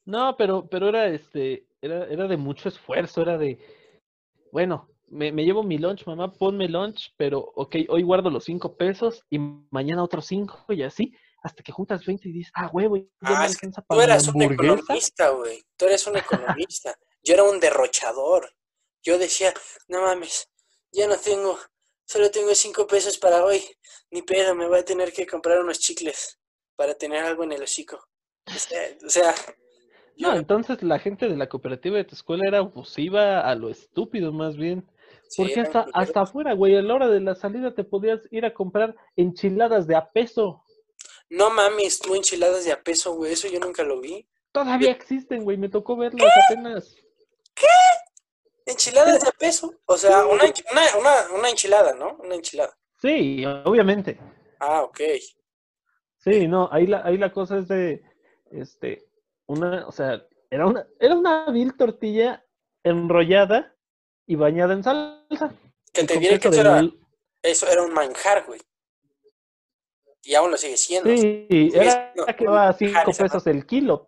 No, 0.06 0.36
pero, 0.38 0.68
pero 0.70 0.90
era 0.90 1.08
este, 1.08 1.66
era, 1.82 2.06
era 2.06 2.28
de 2.28 2.38
mucho 2.38 2.70
esfuerzo, 2.70 3.24
era 3.24 3.36
de, 3.40 3.58
bueno, 4.52 4.92
me, 5.08 5.32
me 5.32 5.44
llevo 5.44 5.64
mi 5.64 5.80
lunch, 5.80 6.06
mamá, 6.06 6.32
ponme 6.32 6.68
lunch, 6.68 7.16
pero 7.18 7.40
ok, 7.56 7.78
hoy 7.90 8.04
guardo 8.04 8.30
los 8.30 8.44
cinco 8.44 8.78
pesos 8.78 9.26
y 9.32 9.40
mañana 9.40 10.04
otros 10.04 10.28
cinco 10.28 10.66
y 10.70 10.84
así, 10.84 11.16
hasta 11.42 11.64
que 11.64 11.72
juntas 11.72 12.06
20 12.06 12.30
y 12.30 12.32
dices, 12.32 12.52
ah, 12.54 12.70
huevo, 12.72 12.98
ya 12.98 13.08
Ah, 13.22 13.40
me 13.40 13.46
alcanza 13.46 13.82
Tú 13.82 13.88
para 13.88 13.98
la 14.02 14.04
eras 14.06 14.28
un 14.28 14.42
economista, 14.44 15.30
güey. 15.30 15.66
Tú 15.78 15.86
eres 15.86 16.06
un 16.06 16.18
economista. 16.18 16.96
Yo 17.24 17.34
era 17.34 17.44
un 17.44 17.60
derrochador. 17.60 18.54
Yo 19.02 19.18
decía, 19.18 19.52
no 19.88 20.02
mames, 20.02 20.48
ya 20.92 21.08
no 21.08 21.18
tengo, 21.18 21.58
solo 22.06 22.30
tengo 22.30 22.54
cinco 22.54 22.86
pesos 22.86 23.18
para 23.18 23.44
hoy. 23.44 23.64
Ni 24.12 24.22
pedo, 24.22 24.54
me 24.54 24.68
voy 24.68 24.78
a 24.78 24.86
tener 24.86 25.12
que 25.12 25.26
comprar 25.26 25.60
unos 25.60 25.80
chicles 25.80 26.38
para 26.76 26.96
tener 26.96 27.24
algo 27.24 27.44
en 27.44 27.52
el 27.54 27.64
hocico. 27.64 27.98
O 28.48 28.52
sea, 28.60 28.82
o 29.06 29.10
sea, 29.10 29.34
yo, 30.16 30.30
No, 30.32 30.38
entonces 30.38 30.82
la 30.84 31.00
gente 31.00 31.28
de 31.28 31.36
la 31.36 31.50
cooperativa 31.50 31.98
de 31.98 32.04
tu 32.06 32.16
escuela 32.16 32.44
era 32.48 32.60
abusiva 32.60 33.42
a 33.42 33.56
lo 33.56 33.70
estúpido 33.70 34.32
más 34.32 34.56
bien. 34.56 34.90
sí, 35.28 35.42
Porque 35.42 35.60
hasta, 35.62 35.86
hasta 35.94 36.22
afuera, 36.22 36.54
güey, 36.54 36.76
a 36.76 36.82
la 36.82 36.94
hora 36.94 37.08
de 37.08 37.22
la 37.22 37.36
salida 37.36 37.74
te 37.74 37.84
podías 37.84 38.22
ir 38.32 38.46
a 38.46 38.54
comprar 38.54 38.96
enchiladas 39.16 39.88
de 39.88 39.96
a 39.96 40.10
peso. 40.12 40.64
No 41.30 41.50
mames, 41.50 42.00
tú 42.00 42.14
enchiladas 42.16 42.66
de 42.66 42.72
a 42.72 42.82
peso, 42.82 43.16
güey. 43.16 43.34
Eso 43.34 43.48
yo 43.48 43.60
nunca 43.60 43.84
lo 43.84 44.00
vi. 44.00 44.28
Todavía 44.52 44.92
existen, 44.92 45.44
güey, 45.44 45.58
me 45.58 45.70
tocó 45.70 45.98
verlas 45.98 46.32
apenas. 46.46 46.96
Enchiladas 48.66 49.22
de 49.22 49.28
a 49.28 49.32
peso. 49.32 49.74
O 49.86 49.98
sea, 49.98 50.26
una, 50.26 50.44
una, 50.44 50.98
una, 51.00 51.38
una 51.38 51.50
enchilada, 51.50 51.94
¿no? 51.94 52.16
Una 52.20 52.36
enchilada. 52.36 52.76
Sí, 53.02 53.44
obviamente. 53.66 54.20
Ah, 54.60 54.82
ok. 54.84 55.02
Sí, 56.26 56.48
no, 56.48 56.68
ahí 56.72 56.88
la, 56.88 57.06
ahí 57.06 57.18
la 57.18 57.32
cosa 57.32 57.60
es 57.60 57.68
de, 57.68 58.04
este, 58.52 59.06
una, 59.46 59.88
o 59.88 59.92
sea, 59.92 60.26
era 60.50 60.66
una, 60.68 60.86
era 61.00 61.16
una 61.16 61.46
vil 61.52 61.78
tortilla 61.78 62.44
enrollada 62.84 63.76
y 64.26 64.36
bañada 64.36 64.74
en 64.74 64.84
salsa. 64.84 65.54
Que 65.94 66.02
diré 66.04 66.40
que 66.40 66.48
eso 66.50 66.60
era, 66.62 66.82
eso 67.44 67.68
era 67.68 67.84
un 67.84 67.94
manjar, 67.94 68.46
güey. 68.48 68.60
Y 70.24 70.34
aún 70.34 70.50
lo 70.50 70.58
sigue 70.58 70.78
siendo. 70.78 71.16
Sí, 71.16 71.72
era 71.74 72.12
siendo 72.16 72.26
que 72.36 72.48
va 72.48 72.64
a 72.70 72.72
manjar 72.72 72.78
cinco 72.80 73.12
esa 73.12 73.24
pesos 73.24 73.48
el 73.48 73.66
kilo. 73.68 74.08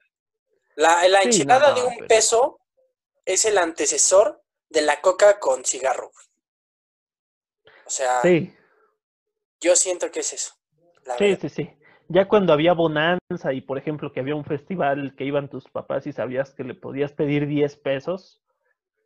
La, 0.75 1.07
la 1.07 1.19
Sí, 1.21 1.25
enchilada 1.27 1.69
no, 1.69 1.75
de 1.75 1.83
un 1.83 1.95
pero- 1.97 2.07
peso 2.07 2.59
es 3.25 3.45
el 3.45 3.57
antecesor 3.59 4.41
de 4.69 4.81
la 4.81 4.99
coca 5.01 5.39
con 5.39 5.63
cigarro. 5.63 6.11
güey. 6.11 7.73
O 7.85 7.89
sea, 7.89 8.21
Sí, 8.21 8.53
yo 9.61 9.75
siento 9.75 10.09
que 10.11 10.21
es 10.21 10.33
eso. 10.33 10.53
La 11.05 11.15
sí, 11.17 11.23
verdad. 11.25 11.39
sí, 11.41 11.49
sí. 11.49 11.76
Ya 12.09 12.27
cuando 12.27 12.53
había 12.53 12.73
bonanza 12.73 13.53
y, 13.53 13.61
por 13.61 13.77
ejemplo, 13.77 14.13
que 14.13 14.21
había 14.21 14.35
un 14.35 14.45
festival 14.45 15.13
que 15.17 15.25
iban 15.25 15.49
tus 15.49 15.65
papás 15.69 16.07
y 16.07 16.13
sabías 16.13 16.53
que 16.53 16.63
le 16.63 16.73
podías 16.73 17.11
pedir 17.11 17.47
10 17.47 17.75
pesos, 17.77 18.41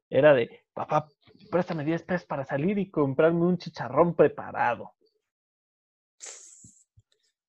era 0.09 0.33
de, 0.33 0.63
papá, 0.73 1.09
préstame 1.49 1.83
10 1.83 2.03
pesos 2.03 2.27
para 2.27 2.45
salir 2.45 2.77
y 2.77 2.91
comprarme 2.91 3.45
un 3.45 3.57
chicharrón 3.57 4.15
preparado. 4.15 4.93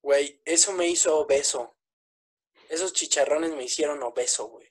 Güey, 0.01 0.41
eso 0.43 0.73
me 0.73 0.87
hizo 0.87 1.19
obeso. 1.19 1.75
Esos 2.69 2.93
chicharrones 2.93 3.55
me 3.55 3.63
hicieron 3.63 4.01
obeso, 4.01 4.47
güey. 4.47 4.67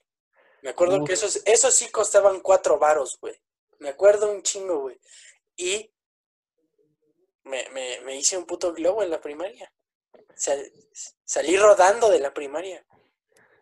Me 0.61 0.71
acuerdo 0.71 1.03
que 1.03 1.13
esos, 1.13 1.41
esos 1.45 1.73
sí 1.73 1.89
costaban 1.91 2.39
cuatro 2.41 2.77
varos, 2.77 3.17
güey. 3.21 3.35
Me 3.79 3.89
acuerdo 3.89 4.31
un 4.31 4.41
chingo, 4.41 4.81
güey. 4.81 4.99
Y 5.55 5.91
me, 7.43 7.69
me, 7.69 8.01
me 8.01 8.15
hice 8.17 8.37
un 8.37 8.45
puto 8.45 8.73
globo 8.73 9.01
en 9.01 9.09
la 9.09 9.21
primaria. 9.21 9.71
Sal- 10.35 10.71
salí 11.25 11.57
rodando 11.57 12.09
de 12.09 12.19
la 12.19 12.33
primaria. 12.33 12.85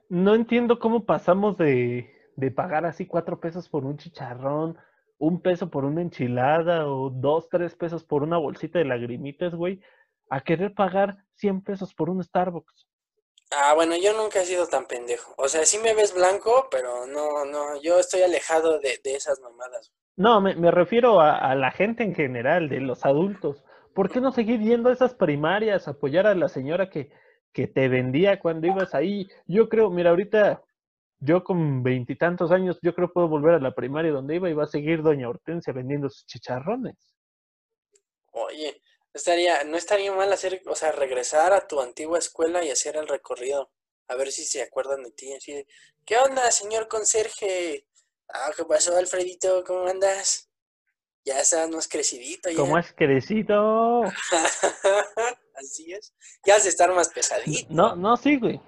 No 0.10 0.36
entiendo 0.36 0.80
cómo 0.80 1.06
pasamos 1.06 1.58
de, 1.58 2.12
de 2.36 2.52
pagar 2.52 2.86
así 2.86 3.06
cuatro 3.08 3.40
pesos 3.40 3.70
por 3.70 3.86
un 3.86 3.98
chicharrón, 3.98 4.78
un 5.18 5.42
peso 5.42 5.70
por 5.70 5.86
una 5.86 6.02
enchilada 6.02 6.88
o 6.88 7.10
dos, 7.10 7.48
tres 7.50 7.76
pesos 7.76 8.04
por 8.04 8.24
una 8.24 8.38
bolsita 8.38 8.80
de 8.80 8.86
lagrimitas, 8.86 9.56
güey, 9.56 9.82
a 10.30 10.42
querer 10.42 10.74
pagar 10.74 11.18
100 11.36 11.62
pesos 11.62 11.94
por 11.94 12.10
un 12.10 12.24
Starbucks. 12.24 12.88
Ah, 13.52 13.74
bueno, 13.76 13.96
yo 13.98 14.14
nunca 14.14 14.42
he 14.42 14.46
sido 14.46 14.68
tan 14.68 14.86
pendejo. 14.86 15.34
O 15.38 15.48
sea, 15.50 15.66
sí 15.66 15.78
me 15.78 15.94
ves 15.94 16.14
blanco, 16.14 16.68
pero 16.72 17.06
no, 17.06 17.46
no, 17.46 17.82
yo 17.82 18.00
estoy 18.00 18.22
alejado 18.22 18.80
de, 18.80 19.00
de 19.04 19.16
esas 19.16 19.40
mamadas. 19.42 19.92
No, 20.16 20.40
me, 20.42 20.56
me 20.56 20.72
refiero 20.72 21.20
a, 21.20 21.38
a 21.38 21.56
la 21.56 21.72
gente 21.72 22.04
en 22.04 22.16
general, 22.16 22.70
de 22.70 22.80
los 22.80 23.06
adultos. 23.06 23.64
¿Por 23.94 24.12
qué 24.12 24.22
no 24.22 24.32
seguir 24.32 24.60
yendo 24.62 24.90
a 24.90 24.94
esas 24.94 25.14
primarias, 25.14 25.88
apoyar 25.88 26.28
a 26.28 26.36
la 26.36 26.48
señora 26.48 26.90
que, 26.90 27.12
que 27.52 27.68
te 27.68 27.90
vendía 27.90 28.40
cuando 28.40 28.68
ibas 28.68 28.96
ahí? 28.96 29.28
Yo 29.48 29.70
creo, 29.70 29.90
mira, 29.90 30.12
ahorita 30.12 30.64
yo 31.20 31.44
con 31.44 31.84
veintitantos 31.84 32.52
años, 32.52 32.80
yo 32.82 32.96
creo 32.96 33.14
puedo 33.14 33.28
volver 33.28 33.54
a 33.54 33.60
la 33.60 33.76
primaria 33.76 34.12
donde 34.12 34.36
iba 34.36 34.50
y 34.50 34.54
va 34.54 34.64
a 34.64 34.68
seguir 34.68 35.04
doña 35.04 35.30
Hortensia 35.30 35.72
vendiendo 35.72 36.10
sus 36.10 36.26
chicharrones. 36.26 37.16
Oye, 38.32 38.82
estaría, 39.14 39.64
no 39.64 39.78
estaría 39.78 40.12
mal 40.14 40.32
hacer, 40.34 40.62
o 40.66 40.76
sea, 40.76 40.92
regresar 40.92 41.54
a 41.54 41.68
tu 41.68 41.80
antigua 41.82 42.18
escuela 42.18 42.64
y 42.64 42.72
hacer 42.72 42.96
el 42.98 43.08
recorrido. 43.08 43.72
A 44.08 44.16
ver 44.16 44.32
si 44.32 44.44
se 44.44 44.62
acuerdan 44.62 45.04
de 45.04 45.12
ti. 45.12 45.34
Así 45.34 45.54
de, 45.54 45.68
¿qué 46.06 46.18
onda, 46.18 46.50
señor 46.52 46.88
conserje? 46.88 47.86
Ah, 48.28 48.52
¿qué 48.56 48.66
pasó, 48.66 48.98
Alfredito? 48.98 49.64
¿Cómo 49.66 49.88
andas? 49.88 50.51
Ya 51.24 51.40
estás 51.40 51.70
más 51.70 51.88
crecidito 51.88 52.50
ya. 52.50 52.58
¿Cómo 52.58 52.78
has 52.78 52.92
crecido? 52.94 54.04
Así 55.56 55.94
es. 55.94 56.14
Ya 56.46 56.56
has 56.56 56.64
de 56.64 56.70
estar 56.70 56.92
más 56.94 57.10
pesadito. 57.10 57.68
No, 57.72 57.96
no, 57.96 58.18
sí, 58.18 58.38
güey. 58.40 58.60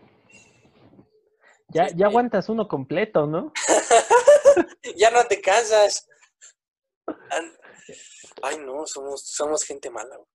Ya, 1.69 1.87
Sí, 1.89 1.95
ya 1.97 2.07
aguantas 2.07 2.49
uno 2.49 2.67
completo, 2.67 3.25
¿no? 3.25 3.51
Ya 4.97 5.09
no 5.09 5.23
te 5.25 5.41
casas. 5.41 6.07
An- 7.07 7.57
Ay, 8.43 8.57
no, 8.59 8.85
somos, 8.85 9.23
somos 9.25 9.63
gente 9.63 9.89
mala. 9.89 10.15
güey. 10.17 10.27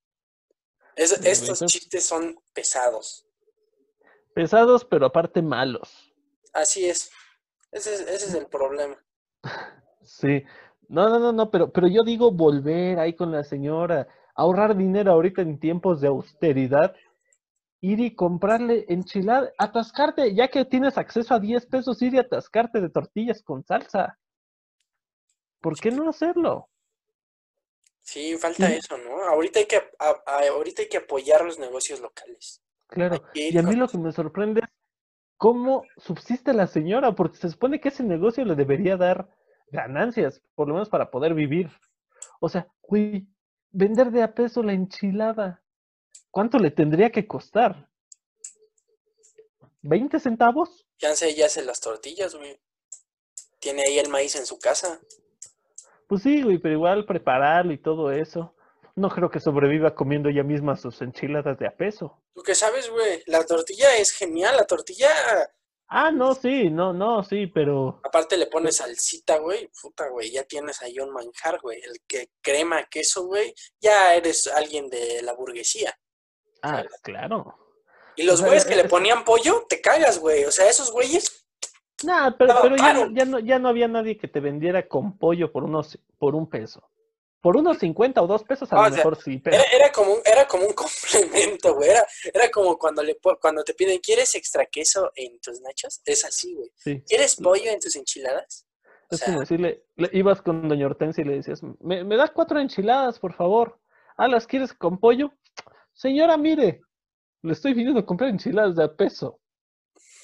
Es- 0.97 1.13
estos 1.25 1.61
chistes 1.67 2.05
son 2.05 2.37
pesados. 2.53 3.25
Pesados, 4.35 4.85
pero 4.85 5.07
aparte 5.07 5.41
malos. 5.43 6.13
Así 6.53 6.89
es. 6.89 7.11
Ese 7.71 7.95
es, 7.95 8.01
ese 8.01 8.27
es 8.27 8.35
el 8.35 8.47
problema. 8.49 8.97
Sí. 10.03 10.43
No, 10.89 11.09
no, 11.11 11.19
no, 11.19 11.33
no, 11.33 11.51
pero, 11.51 11.71
pero 11.71 11.87
yo 11.87 12.03
digo 12.03 12.31
volver 12.31 12.99
ahí 12.99 13.15
con 13.15 13.31
la 13.31 13.45
señora, 13.45 14.09
ahorrar 14.35 14.77
dinero 14.77 15.13
ahorita 15.13 15.43
en 15.43 15.59
tiempos 15.61 16.01
de 16.01 16.09
austeridad, 16.09 16.95
ir 17.81 18.01
y 18.01 18.15
comprarle 18.15 18.87
enchilada, 18.89 19.53
atascarte, 19.59 20.35
ya 20.35 20.49
que 20.49 20.65
tienes 20.65 20.97
acceso 20.97 21.35
a 21.35 21.41
10 21.41 21.67
pesos, 21.67 22.01
ir 22.03 22.15
y 22.15 22.19
atascarte 22.19 22.81
de 22.81 22.89
tortillas 22.89 23.43
con 23.43 23.63
salsa. 23.65 24.19
¿Por 25.61 25.79
qué 25.79 25.91
no 25.91 26.09
hacerlo? 26.09 26.69
Sí, 28.01 28.37
falta 28.39 28.69
Sí. 28.69 28.75
eso, 28.75 28.97
¿no? 28.97 29.25
Ahorita 29.29 29.59
hay 29.59 29.67
que, 29.67 29.77
a- 29.77 30.23
a- 30.27 30.49
ahorita 30.51 30.83
hay 30.83 30.89
que 30.89 30.97
apoyar 30.97 31.45
los 31.45 31.59
negocios 31.59 32.01
locales. 32.01 32.63
Claro. 32.87 33.23
Y 33.35 33.59
a 33.59 33.63
mí 33.63 33.77
lo 33.77 33.87
que 33.87 33.99
me 33.99 34.13
sorprende 34.13 34.61
es 34.63 34.69
cómo 35.37 35.83
subsiste 35.99 36.55
la 36.55 36.67
señora, 36.67 37.15
porque 37.15 37.37
se 37.37 37.51
supone 37.51 37.81
que 37.81 37.89
ese 37.91 38.03
negocio 38.03 38.45
le 38.47 38.55
debería 38.55 38.97
dar 38.97 39.29
ganancias, 39.71 40.41
por 40.55 40.69
lo 40.69 40.75
menos 40.75 40.89
para 40.89 41.11
poder 41.11 41.35
vivir. 41.35 41.71
O 42.41 42.49
sea, 42.49 42.67
güey, 42.83 43.27
vender 43.71 44.11
de 44.11 44.23
a 44.23 44.35
peso 44.35 44.63
la 44.63 44.73
enchilada, 44.73 45.63
¿cuánto 46.31 46.59
le 46.59 46.71
tendría 46.71 47.11
que 47.11 47.27
costar? 47.27 47.89
¿20 49.83 50.19
centavos? 50.19 50.87
Chance 50.99 51.35
ya 51.35 51.47
hace 51.47 51.63
las 51.65 51.81
tortillas, 51.81 52.35
güey. 52.35 52.61
Tiene 53.61 53.83
ahí 53.83 53.99
el 53.99 54.09
maíz 54.09 54.37
en 54.37 54.47
su 54.47 54.59
casa. 54.59 55.01
Pues 56.07 56.23
sí, 56.23 56.43
güey, 56.43 56.59
pero 56.59 56.75
igual 56.75 57.07
prepararlo 57.07 57.73
y 57.73 57.79
todo 57.79 58.11
eso. 58.11 58.55
No 58.97 59.09
creo 59.11 59.31
que 59.31 59.39
sobreviva 59.39 59.95
comiendo 59.95 60.29
ella 60.29 60.43
misma 60.43 60.77
sus 60.77 61.01
enchiladas 61.03 61.59
de 61.59 61.69
a 61.69 61.77
peso. 61.77 62.21
Tú 62.35 62.43
que 62.43 62.55
sabes, 62.55 62.91
güey, 62.91 63.23
la 63.27 63.45
tortilla 63.45 63.97
es 63.97 64.11
genial. 64.11 64.57
La 64.57 64.67
tortilla, 64.67 65.09
Ah, 65.91 66.11
no, 66.11 66.35
sí, 66.35 66.69
no, 66.71 66.93
no, 66.93 67.23
sí, 67.23 67.47
pero 67.47 68.01
aparte 68.05 68.37
le 68.37 68.47
pones 68.47 68.77
salsita, 68.77 69.39
güey. 69.39 69.71
Puta, 69.81 70.09
güey, 70.09 70.31
ya 70.31 70.45
tienes 70.45 70.83
ahí 70.83 70.99
un 71.01 71.11
manjar, 71.13 71.59
güey. 71.61 71.81
El 71.83 72.01
que 72.07 72.29
crema, 72.43 72.85
queso, 72.91 73.25
güey, 73.27 73.55
ya 73.81 74.15
eres 74.15 74.47
alguien 74.49 74.91
de 74.91 75.23
la 75.23 75.33
burguesía. 75.33 75.99
ah, 76.63 76.85
claro. 77.03 77.55
Y 78.17 78.25
los 78.25 78.35
O 78.35 78.39
sea, 78.39 78.47
güeyes 78.49 78.65
que 78.67 78.75
le 78.77 78.83
es- 78.83 78.89
ponían 78.91 79.25
pollo, 79.25 79.65
te 79.69 79.81
cagas, 79.81 80.19
güey. 80.19 80.45
O 80.45 80.51
sea, 80.51 80.69
esos 80.69 80.91
güeyes, 80.93 81.47
Nah, 82.05 82.31
pero, 82.39 82.55
pero 82.63 82.77
ya, 82.77 83.09
ya, 83.13 83.25
no, 83.25 83.39
ya 83.41 83.59
no 83.59 83.69
había 83.69 83.89
nadie 83.89 84.17
que 84.19 84.29
te 84.29 84.39
vendiera 84.41 84.87
con 84.87 85.19
pollo 85.19 85.51
por, 85.51 85.65
unos, 85.65 85.99
por 86.19 86.35
un 86.37 86.49
peso. 86.49 86.89
Por 87.41 87.57
unos 87.57 87.79
50 87.79 88.21
o 88.23 88.27
2 88.27 88.43
pesos 88.45 88.73
a 88.73 88.77
Ah, 88.77 88.89
lo 88.89 88.95
sea, 88.95 88.97
mejor 89.05 89.23
sí, 89.23 89.39
pero 89.39 89.57
Era, 89.57 89.65
era 89.73 89.93
como 89.93 90.13
un, 90.15 90.21
era 90.25 90.47
como 90.49 90.67
un 90.67 90.73
complemento, 90.75 91.75
güey. 91.75 91.91
Era, 91.91 92.07
era 92.35 92.51
como 92.51 92.77
cuando 92.79 93.03
le 93.03 93.17
cuando 93.41 93.63
te 93.65 93.75
piden, 93.75 93.99
¿quieres 94.01 94.35
extra 94.35 94.67
queso 94.67 95.13
en 95.15 95.39
tus 95.41 95.61
nachos? 95.61 96.01
Es 96.05 96.25
así, 96.25 96.55
güey. 96.55 96.71
sí. 96.77 97.03
¿Quieres 97.07 97.37
pollo 97.37 97.71
en 97.71 97.79
tus 97.81 97.95
enchiladas? 97.97 98.67
O 99.11 99.15
Es 99.15 99.21
sea, 99.21 99.27
como 99.29 99.41
decirle, 99.41 99.85
le- 99.97 100.11
ibas 100.13 100.43
con 100.43 100.69
doña 100.69 100.87
Hortensia 100.87 101.23
y 101.23 101.29
le 101.29 101.37
decías, 101.37 101.61
¿me, 101.81 102.05
me 102.05 102.17
das 102.17 102.31
cuatro 102.33 102.59
enchiladas, 102.61 103.19
por 103.19 103.33
favor? 103.35 103.79
Ah, 104.17 104.29
¿las 104.29 104.47
quieres 104.47 104.73
con 104.75 104.99
pollo? 104.99 105.33
Señora, 105.95 106.37
mire, 106.37 106.81
le 107.43 107.53
estoy 107.53 107.73
pidiendo 107.75 108.05
comprar 108.05 108.31
enchiladas 108.31 108.75
de 108.77 108.85
a 108.85 108.93
peso. 108.95 109.41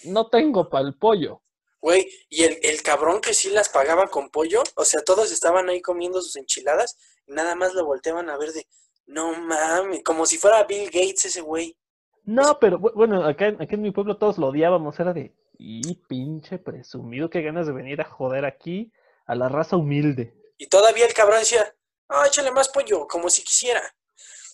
No 0.04 0.28
tengo 0.28 0.68
para 0.68 0.86
el 0.86 0.98
pollo. 0.98 1.40
Güey, 1.84 2.10
y 2.30 2.44
el, 2.44 2.58
el 2.62 2.82
cabrón 2.82 3.20
que 3.20 3.34
sí 3.34 3.50
las 3.50 3.68
pagaba 3.68 4.06
con 4.08 4.30
pollo, 4.30 4.62
o 4.74 4.84
sea, 4.86 5.02
todos 5.04 5.30
estaban 5.30 5.68
ahí 5.68 5.82
comiendo 5.82 6.22
sus 6.22 6.36
enchiladas 6.36 6.96
y 7.26 7.32
nada 7.32 7.54
más 7.54 7.74
lo 7.74 7.84
volteaban 7.84 8.30
a 8.30 8.38
ver 8.38 8.52
de, 8.52 8.66
no 9.06 9.32
mames, 9.34 10.02
como 10.02 10.24
si 10.24 10.38
fuera 10.38 10.64
Bill 10.64 10.86
Gates 10.86 11.26
ese 11.26 11.42
güey. 11.42 11.76
No, 12.24 12.58
pero 12.58 12.78
bu- 12.78 12.94
bueno, 12.94 13.22
acá, 13.26 13.48
en- 13.48 13.60
acá 13.60 13.74
en 13.74 13.82
mi 13.82 13.90
pueblo 13.90 14.16
todos 14.16 14.38
lo 14.38 14.46
odiábamos, 14.48 14.98
era 14.98 15.12
de, 15.12 15.34
y 15.58 15.94
pinche 16.08 16.58
presumido, 16.58 17.28
qué 17.28 17.42
ganas 17.42 17.66
de 17.66 17.74
venir 17.74 18.00
a 18.00 18.04
joder 18.08 18.46
aquí 18.46 18.90
a 19.26 19.34
la 19.34 19.50
raza 19.50 19.76
humilde. 19.76 20.32
Y 20.56 20.68
todavía 20.68 21.04
el 21.06 21.12
cabrón 21.12 21.40
decía, 21.40 21.76
ah, 22.08 22.24
échale 22.26 22.50
más 22.50 22.70
pollo, 22.70 23.06
como 23.06 23.28
si 23.28 23.42
quisiera. 23.44 23.82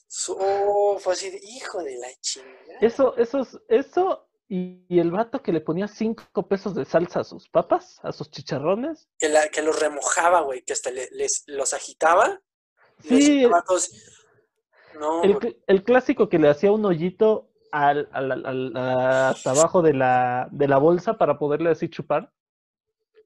So, 0.08 0.98
fue 0.98 1.12
así 1.12 1.30
de, 1.30 1.38
hijo 1.42 1.80
de 1.84 1.96
la 1.96 2.08
chingada. 2.20 2.78
Eso, 2.80 3.16
eso, 3.16 3.38
es- 3.42 3.58
eso, 3.68 4.28
y, 4.50 4.84
y 4.88 4.98
el 4.98 5.12
vato 5.12 5.42
que 5.42 5.52
le 5.52 5.60
ponía 5.60 5.86
cinco 5.88 6.48
pesos 6.48 6.74
de 6.74 6.84
salsa 6.84 7.20
a 7.20 7.24
sus 7.24 7.48
papas, 7.48 8.00
a 8.02 8.10
sus 8.12 8.30
chicharrones. 8.30 9.08
Que, 9.18 9.28
la, 9.28 9.48
que 9.48 9.62
los 9.62 9.78
remojaba, 9.78 10.40
güey, 10.40 10.62
que 10.62 10.72
hasta 10.72 10.90
le- 10.90 11.08
les, 11.12 11.44
los 11.46 11.72
agitaba. 11.72 12.26
los 12.28 13.08
Sí, 13.24 13.46
todos- 13.66 13.90
No, 14.98 15.22
El, 15.22 15.84
clásico 15.84 16.28
que 16.28 16.38
le 16.40 16.48
hacía 16.48 16.72
un 16.72 16.84
hoyito 16.84 17.48
al, 17.70 18.08
al- 18.12 18.44
al- 18.44 18.76
hasta 18.76 19.52
abajo 19.52 19.82
de 19.82 19.94
la, 19.94 20.48
de 20.50 20.66
la 20.66 20.78
bolsa 20.78 21.14
para 21.16 21.38
poderle 21.38 21.70
así 21.70 21.88
chupar. 21.88 22.32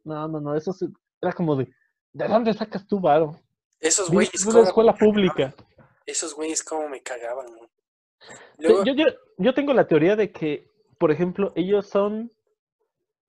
No, 0.05 0.29
no, 0.29 0.41
no, 0.41 0.55
eso 0.55 0.73
sí- 0.75 0.93
era 1.23 1.33
como 1.33 1.57
de, 1.57 1.73
¿de 2.13 2.29
dónde 2.29 2.53
sacas 2.53 2.87
tú, 2.87 3.01
varo? 3.01 3.41
esos 3.81 4.11
güeyes 4.11 4.45
una 4.45 4.53
cómo 4.57 4.65
escuela 4.65 4.95
pública. 4.95 5.55
Esos 6.07 6.35
güeyes 6.35 6.63
cómo 6.63 6.89
me 6.89 7.03
cagaban, 7.03 7.47
güey. 7.49 7.69
Luego, 8.59 8.85
Yo, 8.85 8.93
yo, 8.95 9.05
yo 9.39 9.55
tengo 9.55 9.73
la 9.75 9.87
teoría 9.87 10.17
de 10.17 10.31
que, 10.33 10.71
por 11.05 11.13
ejemplo, 11.13 11.53
ellos 11.55 11.87
son 11.87 12.33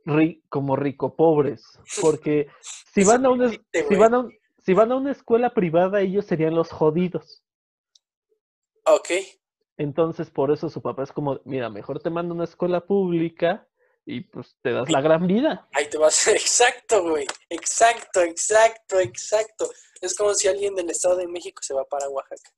ri- 0.05 0.41
como 0.47 0.77
rico 0.77 1.17
pobres, 1.17 1.77
porque 1.99 2.47
si 2.93 3.03
van 3.03 3.25
a 3.25 3.29
una, 3.31 3.49
si 3.49 3.95
van 3.97 4.13
a 4.13 4.19
un- 4.19 4.33
si 4.63 4.73
van 4.73 4.93
a 4.93 4.95
una 4.95 5.11
escuela 5.11 5.53
privada, 5.53 5.99
ellos 5.99 6.25
serían 6.25 6.55
los 6.55 6.71
jodidos. 6.71 7.43
ok, 8.85 9.09
Entonces, 9.77 10.29
por 10.31 10.51
eso 10.51 10.69
su 10.69 10.81
papá 10.81 11.03
es 11.03 11.11
como, 11.11 11.41
mira, 11.43 11.69
mejor 11.69 11.99
te 12.01 12.09
mando 12.09 12.31
a 12.33 12.35
una 12.35 12.43
escuela 12.45 12.79
pública 12.85 13.67
y 14.05 14.21
pues 14.21 14.55
te 14.61 14.71
das 14.71 14.89
la 14.89 15.01
gran 15.01 15.27
vida. 15.27 15.67
ahí 15.73 15.89
te 15.89 15.97
vas. 15.97 16.27
Exacto, 16.29 17.03
güey. 17.03 17.27
Exacto, 17.49 18.21
exacto, 18.21 19.01
exacto. 19.01 19.69
Es 19.99 20.15
como 20.15 20.33
si 20.33 20.47
alguien 20.47 20.75
del 20.75 20.89
Estado 20.91 21.17
de 21.17 21.27
México 21.27 21.61
se 21.61 21.73
va 21.73 21.83
para 21.83 22.07
Oaxaca. 22.07 22.51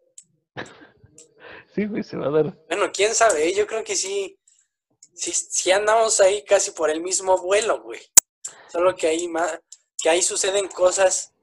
Sí, 1.74 1.86
güey, 1.86 2.04
se 2.04 2.18
va 2.18 2.28
a 2.28 2.32
dar. 2.32 2.58
Bueno, 2.68 2.92
quién 2.94 3.16
sabe, 3.16 3.48
¿eh? 3.48 3.54
yo 3.56 3.66
creo 3.68 3.84
que 3.84 3.96
sí, 3.96 4.38
sí, 5.18 5.32
sí 5.34 5.72
andamos 5.72 6.20
ahí 6.22 6.44
casi 6.44 6.72
por 6.72 6.90
el 6.90 7.02
mismo 7.02 7.38
vuelo, 7.38 7.82
güey. 7.82 8.00
Solo 8.72 8.96
que 8.96 9.08
ahí 9.08 9.28
ma- 9.28 9.60
que 10.02 10.10
ahí 10.10 10.22
suceden 10.22 10.68
cosas, 10.68 11.34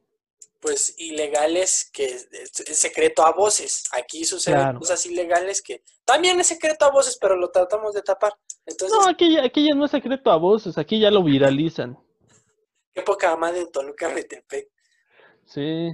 pues, 0.60 0.94
ilegales 0.98 1.90
que 1.92 2.04
es 2.06 2.78
secreto 2.78 3.24
a 3.26 3.32
voces. 3.32 3.84
Aquí 3.92 4.24
suceden 4.24 4.60
Claro. 4.60 4.78
cosas 4.78 5.04
ilegales 5.06 5.60
que 5.60 5.82
también 6.04 6.38
es 6.40 6.46
secreto 6.46 6.84
a 6.86 6.90
voces, 6.90 7.18
pero 7.20 7.36
lo 7.36 7.50
tratamos 7.50 7.92
de 7.94 8.02
tapar. 8.02 8.32
Entonces, 8.64 8.96
No, 8.98 9.08
aquí, 9.08 9.34
ya- 9.34 9.44
aquí 9.44 9.66
ya 9.68 9.74
no 9.74 9.84
es 9.84 9.90
secreto 9.90 10.30
a 10.30 10.36
voces, 10.36 10.78
aquí 10.78 10.98
ya 11.00 11.10
lo 11.10 11.22
viralizan. 11.22 11.98
qué 12.94 13.02
poca 13.02 13.34
madre 13.36 13.58
de 13.60 13.66
Toluca 13.66 14.08
Metepec. 14.08 14.68
Sí. 15.46 15.90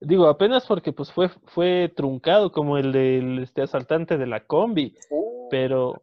Digo, 0.00 0.26
apenas 0.26 0.66
porque 0.66 0.92
pues 0.92 1.12
fue, 1.12 1.30
fue 1.46 1.92
truncado 1.94 2.50
como 2.50 2.76
el 2.78 2.90
del 2.90 3.38
este 3.44 3.62
asaltante 3.62 4.18
de 4.18 4.26
la 4.26 4.44
combi. 4.44 4.96
Uh, 5.10 5.48
Pero, 5.50 6.02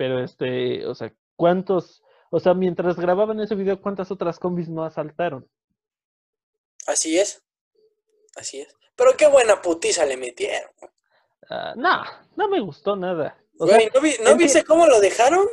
pero 0.00 0.18
este, 0.24 0.86
o 0.86 0.94
sea, 0.94 1.12
¿cuántos? 1.36 2.02
O 2.30 2.40
sea, 2.40 2.54
mientras 2.54 2.96
grababan 2.96 3.38
ese 3.40 3.54
video, 3.54 3.82
¿cuántas 3.82 4.10
otras 4.10 4.38
combis 4.38 4.66
no 4.70 4.82
asaltaron? 4.82 5.46
así 6.86 7.18
es, 7.18 7.44
así 8.34 8.62
es. 8.62 8.74
Pero 8.96 9.10
qué 9.18 9.26
buena 9.26 9.60
putiza 9.60 10.06
le 10.06 10.16
metieron. 10.16 10.70
Ah, 11.50 11.74
no, 11.76 12.02
no 12.34 12.48
me 12.48 12.60
gustó 12.60 12.96
nada. 12.96 13.36
O 13.58 13.66
sea, 13.66 13.76
¿no, 13.94 14.00
vi- 14.00 14.16
¿no 14.22 14.30
es 14.30 14.36
que- 14.36 14.42
viste 14.42 14.64
cómo 14.64 14.86
lo 14.86 15.00
dejaron? 15.00 15.46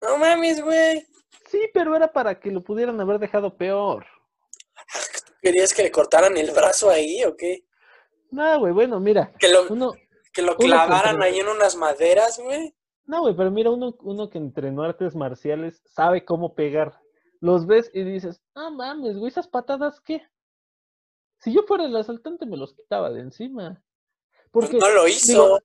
No 0.00 0.16
mames, 0.16 0.62
güey. 0.64 1.06
sí, 1.50 1.68
pero 1.74 1.94
era 1.94 2.10
para 2.10 2.40
que 2.40 2.50
lo 2.50 2.62
pudieran 2.62 2.98
haber 2.98 3.18
dejado 3.18 3.54
peor. 3.58 4.06
¿Querías 5.42 5.74
que 5.74 5.82
le 5.82 5.90
cortaran 5.90 6.34
el 6.38 6.50
brazo 6.52 6.88
ahí 6.88 7.22
o 7.24 7.36
qué? 7.36 7.66
No, 8.30 8.58
güey, 8.60 8.72
bueno, 8.72 8.98
mira, 9.00 9.34
Que 9.38 9.48
lo, 9.50 9.68
uno, 9.68 9.92
que 10.32 10.40
lo 10.40 10.56
clavaran 10.56 11.22
ahí 11.22 11.40
en 11.40 11.48
unas 11.48 11.76
maderas, 11.76 12.38
güey. 12.38 12.74
No, 13.04 13.20
güey, 13.22 13.36
pero 13.36 13.50
mira, 13.50 13.70
uno, 13.70 13.96
uno 14.00 14.30
que 14.30 14.38
entrenó 14.38 14.82
artes 14.82 15.14
marciales 15.14 15.82
sabe 15.86 16.24
cómo 16.24 16.54
pegar. 16.54 17.00
Los 17.40 17.66
ves 17.66 17.90
y 17.92 18.02
dices, 18.04 18.40
ah, 18.54 18.70
mames, 18.70 19.16
güey, 19.16 19.28
esas 19.28 19.48
patadas, 19.48 20.00
¿qué? 20.00 20.22
Si 21.38 21.52
yo 21.52 21.62
fuera 21.64 21.84
el 21.84 21.96
asaltante, 21.96 22.46
me 22.46 22.56
los 22.56 22.74
quitaba 22.74 23.10
de 23.10 23.20
encima. 23.20 23.82
Pues 24.52 24.70
Porque, 24.70 24.78
no 24.78 24.90
lo 24.90 25.08
hizo. 25.08 25.32
digo, 25.32 25.58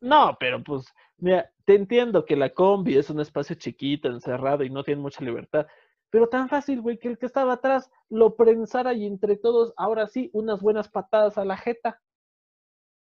no, 0.00 0.36
pero 0.38 0.62
pues, 0.62 0.86
mira, 1.16 1.50
te 1.64 1.74
entiendo 1.74 2.24
que 2.24 2.36
la 2.36 2.50
combi 2.54 2.96
es 2.96 3.10
un 3.10 3.20
espacio 3.20 3.56
chiquito, 3.56 4.08
encerrado 4.08 4.62
y 4.62 4.70
no 4.70 4.84
tiene 4.84 5.00
mucha 5.00 5.24
libertad. 5.24 5.66
Pero 6.10 6.28
tan 6.28 6.48
fácil, 6.48 6.80
güey, 6.80 6.98
que 6.98 7.08
el 7.08 7.18
que 7.18 7.26
estaba 7.26 7.54
atrás 7.54 7.90
lo 8.08 8.36
prensara 8.36 8.94
y 8.94 9.04
entre 9.06 9.36
todos, 9.36 9.74
ahora 9.76 10.06
sí, 10.06 10.30
unas 10.32 10.60
buenas 10.60 10.88
patadas 10.88 11.36
a 11.38 11.44
la 11.44 11.56
jeta. 11.56 12.00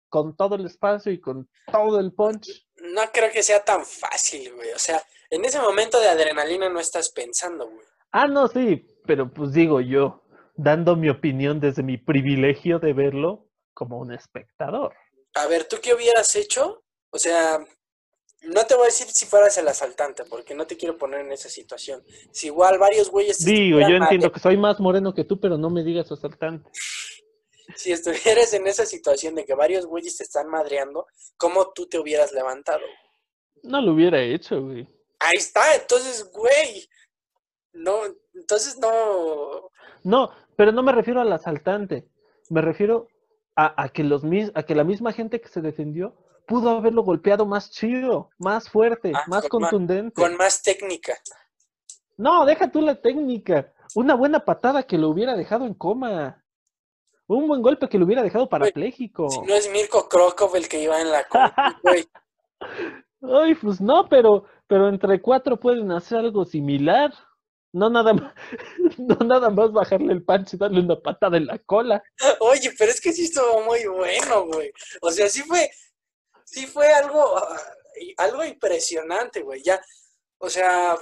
Con 0.08 0.36
todo 0.36 0.54
el 0.54 0.66
espacio 0.66 1.12
y 1.12 1.20
con 1.20 1.48
todo 1.70 2.00
el 2.00 2.12
punch. 2.12 2.66
No 2.76 3.02
creo 3.12 3.30
que 3.30 3.42
sea 3.42 3.64
tan 3.64 3.84
fácil, 3.84 4.54
güey. 4.54 4.72
O 4.72 4.78
sea, 4.78 5.02
en 5.30 5.44
ese 5.44 5.60
momento 5.60 6.00
de 6.00 6.08
adrenalina 6.08 6.68
no 6.68 6.80
estás 6.80 7.10
pensando, 7.10 7.66
güey. 7.66 7.86
Ah, 8.12 8.26
no, 8.26 8.48
sí, 8.48 8.86
pero 9.06 9.30
pues 9.30 9.52
digo 9.52 9.80
yo, 9.80 10.24
dando 10.54 10.96
mi 10.96 11.10
opinión 11.10 11.60
desde 11.60 11.82
mi 11.82 11.98
privilegio 11.98 12.78
de 12.78 12.92
verlo 12.92 13.48
como 13.74 13.98
un 13.98 14.12
espectador. 14.12 14.94
A 15.34 15.46
ver, 15.46 15.64
¿tú 15.64 15.76
qué 15.82 15.94
hubieras 15.94 16.34
hecho? 16.36 16.82
O 17.10 17.18
sea, 17.18 17.58
no 18.42 18.64
te 18.64 18.74
voy 18.74 18.84
a 18.84 18.86
decir 18.86 19.06
si 19.08 19.26
fueras 19.26 19.56
el 19.58 19.68
asaltante, 19.68 20.24
porque 20.24 20.54
no 20.54 20.66
te 20.66 20.76
quiero 20.76 20.96
poner 20.96 21.20
en 21.20 21.32
esa 21.32 21.48
situación. 21.48 22.02
Si 22.32 22.46
igual 22.46 22.78
varios 22.78 23.10
güeyes... 23.10 23.44
Digo, 23.44 23.80
yo 23.80 23.96
entiendo 23.96 24.32
que 24.32 24.40
soy 24.40 24.56
más 24.56 24.80
moreno 24.80 25.12
que 25.12 25.24
tú, 25.24 25.38
pero 25.38 25.58
no 25.58 25.70
me 25.70 25.84
digas 25.84 26.10
asaltante. 26.10 26.70
Si 27.76 27.92
estuvieras 27.92 28.52
en 28.54 28.66
esa 28.66 28.86
situación 28.86 29.34
de 29.34 29.44
que 29.44 29.54
varios 29.54 29.86
güeyes 29.86 30.16
te 30.16 30.24
están 30.24 30.48
madreando, 30.48 31.06
¿cómo 31.36 31.70
tú 31.72 31.86
te 31.86 31.98
hubieras 31.98 32.32
levantado? 32.32 32.80
No 33.62 33.80
lo 33.82 33.92
hubiera 33.92 34.20
hecho, 34.22 34.62
güey. 34.62 34.88
Ahí 35.20 35.36
está, 35.36 35.74
entonces, 35.74 36.30
güey. 36.32 36.88
No, 37.72 38.00
entonces 38.34 38.78
no... 38.78 39.70
No, 40.02 40.30
pero 40.56 40.72
no 40.72 40.82
me 40.82 40.92
refiero 40.92 41.20
al 41.20 41.32
asaltante. 41.32 42.08
Me 42.50 42.62
refiero 42.62 43.08
a, 43.56 43.82
a 43.82 43.88
que 43.90 44.04
los 44.04 44.24
mis- 44.24 44.50
a 44.54 44.62
que 44.62 44.74
la 44.74 44.84
misma 44.84 45.12
gente 45.12 45.40
que 45.40 45.48
se 45.48 45.60
defendió 45.60 46.16
pudo 46.46 46.70
haberlo 46.70 47.02
golpeado 47.02 47.44
más 47.46 47.70
chido, 47.70 48.30
más 48.38 48.70
fuerte, 48.70 49.12
Ah, 49.14 49.24
más 49.26 49.46
con 49.48 49.60
contundente. 49.62 50.14
Con 50.20 50.36
más 50.36 50.62
técnica. 50.62 51.14
No, 52.16 52.46
deja 52.46 52.70
tú 52.70 52.80
la 52.80 53.00
técnica. 53.00 53.72
Una 53.94 54.14
buena 54.14 54.44
patada 54.44 54.82
que 54.84 54.96
lo 54.98 55.08
hubiera 55.10 55.36
dejado 55.36 55.66
en 55.66 55.74
coma. 55.74 56.42
Un 57.28 57.46
buen 57.46 57.60
golpe 57.60 57.88
que 57.88 57.98
lo 57.98 58.06
hubiera 58.06 58.22
dejado 58.22 58.48
parapléjico. 58.48 59.28
Si 59.28 59.40
no 59.42 59.54
es 59.54 59.70
Mirko 59.70 60.08
Krokov 60.08 60.56
el 60.56 60.66
que 60.66 60.80
iba 60.80 60.98
en 60.98 61.10
la 61.10 61.26
güey. 61.82 62.08
Ay, 63.20 63.54
pues 63.54 63.80
no, 63.82 64.08
pero, 64.08 64.44
pero 64.66 64.88
entre 64.88 65.20
cuatro 65.20 65.60
pueden 65.60 65.92
hacer 65.92 66.18
algo 66.18 66.46
similar. 66.46 67.12
No 67.70 67.90
nada 67.90 68.14
más, 68.14 68.32
no 68.98 69.16
nada 69.26 69.50
más 69.50 69.72
bajarle 69.72 70.14
el 70.14 70.24
pancho 70.24 70.56
y 70.56 70.58
darle 70.58 70.80
una 70.80 70.98
patada 70.98 71.36
en 71.36 71.46
la 71.46 71.58
cola. 71.58 72.02
Oye, 72.40 72.72
pero 72.78 72.90
es 72.90 73.00
que 73.00 73.12
sí 73.12 73.24
estuvo 73.24 73.62
muy 73.62 73.84
bueno, 73.84 74.46
güey. 74.46 74.72
O 75.02 75.10
sea, 75.10 75.28
sí 75.28 75.42
fue, 75.42 75.70
sí 76.44 76.66
fue 76.66 76.90
algo, 76.94 77.36
ah, 77.36 77.60
algo 78.16 78.42
impresionante, 78.42 79.42
güey. 79.42 79.62
Ya, 79.62 79.78
o 80.38 80.48
sea, 80.48 80.96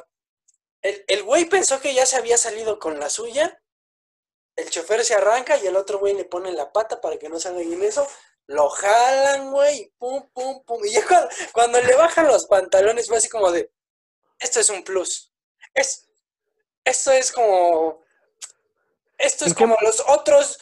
el, 0.82 1.04
el 1.06 1.22
güey 1.22 1.44
pensó 1.44 1.80
que 1.80 1.94
ya 1.94 2.04
se 2.04 2.16
había 2.16 2.36
salido 2.36 2.80
con 2.80 2.98
la 2.98 3.10
suya. 3.10 3.60
El 4.56 4.70
chofer 4.70 5.04
se 5.04 5.14
arranca 5.14 5.56
y 5.58 5.66
el 5.66 5.76
otro 5.76 5.98
güey 5.98 6.14
le 6.14 6.24
pone 6.24 6.50
la 6.52 6.72
pata 6.72 7.00
para 7.00 7.18
que 7.18 7.28
no 7.28 7.38
salga 7.38 7.62
y 7.62 7.72
en 7.72 7.82
eso. 7.82 8.06
Lo 8.46 8.68
jalan, 8.68 9.50
güey, 9.50 9.80
y 9.82 9.86
pum, 9.98 10.28
pum, 10.32 10.64
pum. 10.64 10.80
Y 10.84 10.92
ya 10.92 11.04
cuando, 11.08 11.28
cuando 11.52 11.80
le 11.80 11.94
bajan 11.94 12.26
los 12.26 12.46
pantalones 12.46 13.08
fue 13.08 13.18
así 13.18 13.28
como 13.28 13.50
de, 13.52 13.70
esto 14.38 14.60
es 14.60 14.70
un 14.70 14.82
plus. 14.82 15.32
Es, 15.74 16.08
esto 16.84 17.12
es 17.12 17.32
como, 17.32 18.02
esto 19.18 19.44
es 19.44 19.50
¿En 19.50 19.56
qué 19.56 19.64
como 19.64 19.76
los 19.82 20.00
otros 20.08 20.58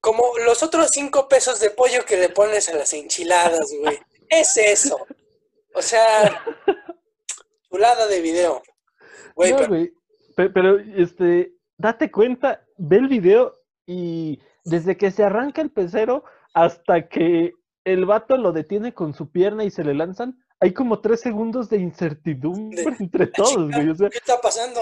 Como 0.00 0.38
los 0.38 0.62
otros 0.62 0.90
cinco 0.92 1.28
pesos 1.28 1.60
de 1.60 1.70
pollo 1.70 2.04
que 2.04 2.16
le 2.16 2.28
pones 2.28 2.68
a 2.68 2.74
las 2.74 2.92
enchiladas, 2.92 3.70
güey. 3.78 4.00
Es 4.28 4.56
eso. 4.56 5.06
O 5.74 5.82
sea, 5.82 6.44
chulada 7.70 8.06
de 8.06 8.20
video. 8.20 8.62
Güey, 9.34 9.52
No, 9.52 9.58
pero- 9.58 10.50
Pero, 10.54 10.78
este, 10.96 11.52
date 11.76 12.10
cuenta, 12.10 12.64
ve 12.82 12.96
el 12.96 13.08
video 13.08 13.52
y 13.86 14.40
desde 14.64 14.96
que 14.96 15.10
se 15.10 15.24
arranca 15.24 15.62
el 15.62 15.70
pecero 15.70 16.24
hasta 16.54 17.08
que 17.08 17.52
el 17.84 18.04
vato 18.06 18.36
lo 18.36 18.52
detiene 18.52 18.92
con 18.92 19.14
su 19.14 19.30
pierna 19.30 19.64
y 19.64 19.70
se 19.70 19.84
le 19.84 19.94
lanzan, 19.94 20.38
hay 20.60 20.72
como 20.72 21.00
tres 21.00 21.20
segundos 21.20 21.68
de 21.68 21.78
incertidumbre 21.78 22.84
De- 22.84 22.96
entre 23.00 23.26
todos, 23.28 23.70
güey. 23.70 23.88
O 23.88 23.94
sea, 23.94 24.08
¿qué 24.10 24.18
está 24.18 24.40
pasando? 24.40 24.80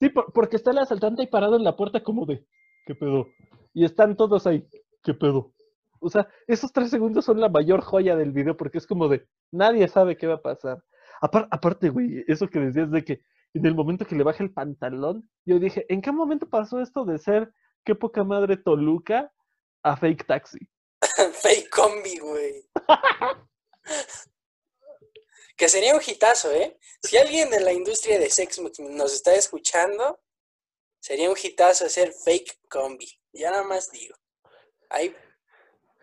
sí, 0.00 0.08
por- 0.08 0.32
porque 0.32 0.56
está 0.56 0.70
el 0.70 0.78
asaltante 0.78 1.22
ahí 1.22 1.28
parado 1.28 1.56
en 1.56 1.64
la 1.64 1.76
puerta 1.76 2.02
como 2.02 2.26
de, 2.26 2.44
¿qué 2.86 2.94
pedo? 2.94 3.26
Y 3.74 3.84
están 3.84 4.16
todos 4.16 4.46
ahí, 4.46 4.66
¿qué 5.02 5.14
pedo? 5.14 5.52
O 6.00 6.08
sea, 6.08 6.26
esos 6.46 6.72
tres 6.72 6.90
segundos 6.90 7.24
son 7.26 7.40
la 7.40 7.48
mayor 7.50 7.82
joya 7.82 8.16
del 8.16 8.32
video 8.32 8.56
porque 8.56 8.78
es 8.78 8.86
como 8.86 9.08
de, 9.08 9.26
nadie 9.52 9.86
sabe 9.88 10.16
qué 10.16 10.26
va 10.26 10.34
a 10.36 10.42
pasar. 10.42 10.82
Apar- 11.22 11.48
aparte, 11.50 11.90
güey, 11.90 12.24
eso 12.26 12.48
que 12.48 12.58
decías 12.60 12.90
de 12.90 13.04
que 13.04 13.20
en 13.54 13.66
el 13.66 13.74
momento 13.74 14.06
que 14.06 14.14
le 14.14 14.24
baja 14.24 14.42
el 14.42 14.52
pantalón, 14.52 15.28
yo 15.44 15.58
dije, 15.58 15.86
¿en 15.88 16.02
qué 16.02 16.12
momento 16.12 16.48
pasó 16.48 16.80
esto 16.80 17.04
de 17.04 17.18
ser 17.18 17.52
qué 17.84 17.94
poca 17.94 18.24
madre 18.24 18.56
Toluca 18.56 19.32
a 19.82 19.96
fake 19.96 20.26
taxi? 20.26 20.58
Fake 21.42 21.70
combi, 21.70 22.18
güey. 22.18 22.68
que 25.56 25.68
sería 25.68 25.94
un 25.94 26.00
hitazo, 26.06 26.52
¿eh? 26.52 26.78
Si 27.02 27.16
alguien 27.16 27.50
de 27.50 27.60
la 27.60 27.72
industria 27.72 28.18
de 28.18 28.30
sex 28.30 28.60
nos 28.60 29.14
está 29.14 29.34
escuchando, 29.34 30.20
sería 31.00 31.30
un 31.30 31.36
hitazo 31.42 31.86
hacer 31.86 32.12
fake 32.12 32.60
combi. 32.68 33.08
Ya 33.32 33.50
nada 33.50 33.64
más 33.64 33.90
digo. 33.90 34.14
Ahí 34.90 35.14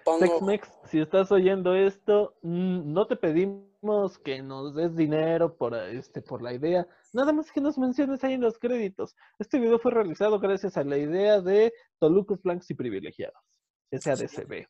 pongo. 0.04 0.20
Tex-Mex, 0.20 0.70
si 0.90 1.00
estás 1.00 1.32
oyendo 1.32 1.76
esto, 1.76 2.36
mm, 2.42 2.92
no 2.92 3.08
te 3.08 3.16
pedimos 3.16 4.18
que 4.24 4.42
nos 4.42 4.76
des 4.76 4.96
dinero 4.96 5.56
por, 5.56 5.76
este, 5.76 6.22
por 6.22 6.42
la 6.42 6.54
idea, 6.54 6.88
nada 7.18 7.34
más 7.34 7.52
que 7.52 7.60
nos 7.60 7.80
menciones 7.80 8.24
ahí 8.24 8.34
en 8.34 8.42
los 8.42 8.60
créditos. 8.60 9.16
Este 9.40 9.60
video 9.60 9.80
fue 9.80 9.92
realizado 9.92 10.40
gracias 10.40 10.78
a 10.78 10.84
la 10.84 11.00
idea 11.00 11.42
de 11.42 11.74
Tolucos 11.98 12.42
Blancos 12.44 12.70
y 12.70 12.76
Privilegiados, 12.76 13.44
SADCB. 13.92 14.68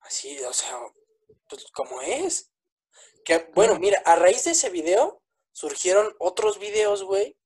Así, 0.00 0.36
o 0.46 0.52
sea, 0.52 0.76
pues 1.48 1.66
como 1.72 2.02
es. 2.02 2.52
Que, 3.24 3.50
bueno, 3.54 3.78
mira, 3.78 4.02
a 4.04 4.14
raíz 4.14 4.44
de 4.44 4.50
ese 4.50 4.68
video 4.68 5.22
surgieron 5.52 6.14
otros 6.18 6.58
videos, 6.58 7.02
güey, 7.02 7.38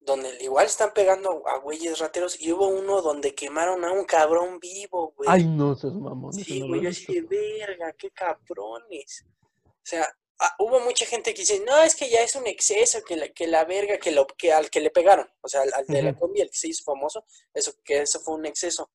donde 0.00 0.36
igual 0.42 0.66
están 0.66 0.92
pegando 0.92 1.42
a 1.48 1.56
güeyes 1.56 1.98
rateros 1.98 2.38
y 2.38 2.52
hubo 2.52 2.68
uno 2.68 3.00
donde 3.00 3.34
quemaron 3.34 3.86
a 3.86 3.92
un 3.92 4.04
cabrón 4.04 4.60
vivo, 4.60 5.14
güey. 5.16 5.30
Ay, 5.32 5.44
no 5.44 5.74
seas 5.74 5.94
mamón. 5.94 6.34
ese 6.34 6.44
Sí, 6.44 6.60
güey, 6.60 6.82
yo 6.82 6.90
así 6.90 7.20
de 7.20 7.26
verga, 7.26 7.90
qué 7.94 8.10
cabrones. 8.10 9.24
O 9.64 9.84
sea, 9.84 10.14
ah, 10.42 10.54
hubo 10.58 10.80
mucha 10.80 11.06
gente 11.06 11.32
que 11.34 11.42
dice, 11.42 11.60
no, 11.66 11.82
es 11.82 11.94
que 11.96 12.10
ya 12.10 12.20
es 12.22 12.34
un 12.36 12.46
exceso, 12.46 13.02
que 13.02 13.16
la, 13.16 13.28
que 13.30 13.46
la 13.46 13.64
verga, 13.64 13.98
que, 13.98 14.10
lo, 14.12 14.26
que 14.26 14.52
al 14.52 14.68
que 14.70 14.80
le 14.80 14.90
pegaron, 14.90 15.26
o 15.40 15.48
sea, 15.48 15.62
al, 15.62 15.72
al 15.74 15.86
de 15.86 16.02
la 16.02 16.14
combi, 16.14 16.40
el 16.42 16.50
que 16.50 16.56
se 16.56 16.68
hizo 16.68 16.84
famoso, 16.84 17.24
eso, 17.54 17.72
que 17.84 18.02
eso 18.02 18.20
fue 18.20 18.34
un 18.34 18.44
exceso. 18.46 18.90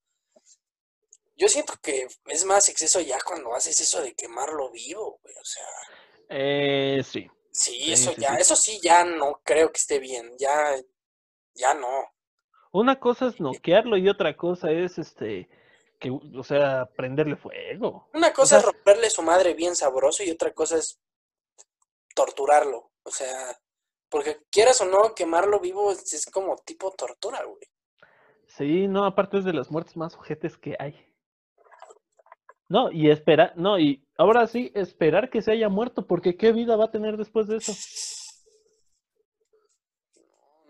Yo 1.36 1.48
siento 1.50 1.74
que 1.82 2.08
es 2.28 2.46
más 2.46 2.68
exceso 2.70 3.00
ya 3.00 3.18
cuando 3.26 3.54
haces 3.54 3.80
eso 3.80 4.02
de 4.02 4.14
quemarlo 4.16 4.72
vivo, 4.72 5.20
güey, 5.24 5.36
o 5.36 5.46
sea, 5.46 5.66
Eh, 6.30 7.02
sí. 7.04 7.30
sí, 7.52 7.94
eso 7.94 8.12
sí, 8.12 8.22
ya, 8.22 8.30
sí. 8.36 8.42
eso 8.42 8.56
sí 8.56 8.80
ya 8.82 9.04
no 9.04 9.42
creo 9.44 9.72
que 9.72 9.78
esté 9.78 10.00
bien, 10.00 10.34
ya, 10.40 10.76
ya 11.54 11.74
no. 11.76 11.90
Una 12.72 13.00
cosa 13.00 13.28
es 13.28 13.40
noquearlo 13.40 13.98
y 13.98 14.10
otra 14.10 14.36
cosa 14.36 14.72
es, 14.72 14.98
este, 14.98 15.48
que, 16.00 16.10
o 16.12 16.44
sea, 16.44 16.90
prenderle 16.96 17.36
fuego. 17.36 18.10
Una 18.14 18.34
cosa 18.34 18.50
sea- 18.50 18.60
es 18.60 18.66
romperle 18.66 19.10
su 19.10 19.22
madre 19.22 19.54
bien 19.54 19.76
sabroso 19.76 20.24
y 20.24 20.32
otra 20.32 20.54
cosa 20.54 20.78
es 20.78 21.00
torturarlo. 22.18 22.92
O 23.04 23.12
sea, 23.12 23.56
porque 24.10 24.40
quieras 24.50 24.82
o 24.82 24.86
no, 24.86 25.14
quemarlo 25.14 25.60
vivo 25.60 25.92
es, 25.92 26.12
es 26.14 26.26
como 26.26 26.58
tipo 26.58 26.92
tortura, 26.92 27.44
güey. 27.44 27.62
Sí, 28.48 28.88
no, 28.88 29.06
aparte 29.06 29.38
es 29.38 29.46
de 29.46 29.54
las 29.54 29.70
muertes 29.70 29.96
más 29.96 30.16
ojetes 30.16 30.58
que 30.58 30.76
hay. 30.80 30.96
No, 32.70 32.92
y 32.92 33.10
espera, 33.12 33.54
no, 33.56 33.78
y 33.80 34.04
ahora 34.18 34.48
sí, 34.48 34.72
esperar 34.74 35.30
que 35.30 35.42
se 35.42 35.52
haya 35.52 35.70
muerto, 35.70 36.06
porque 36.08 36.36
qué 36.36 36.52
vida 36.52 36.76
va 36.76 36.86
a 36.86 36.92
tener 36.92 37.16
después 37.16 37.48
de 37.48 37.58
eso. 37.58 37.72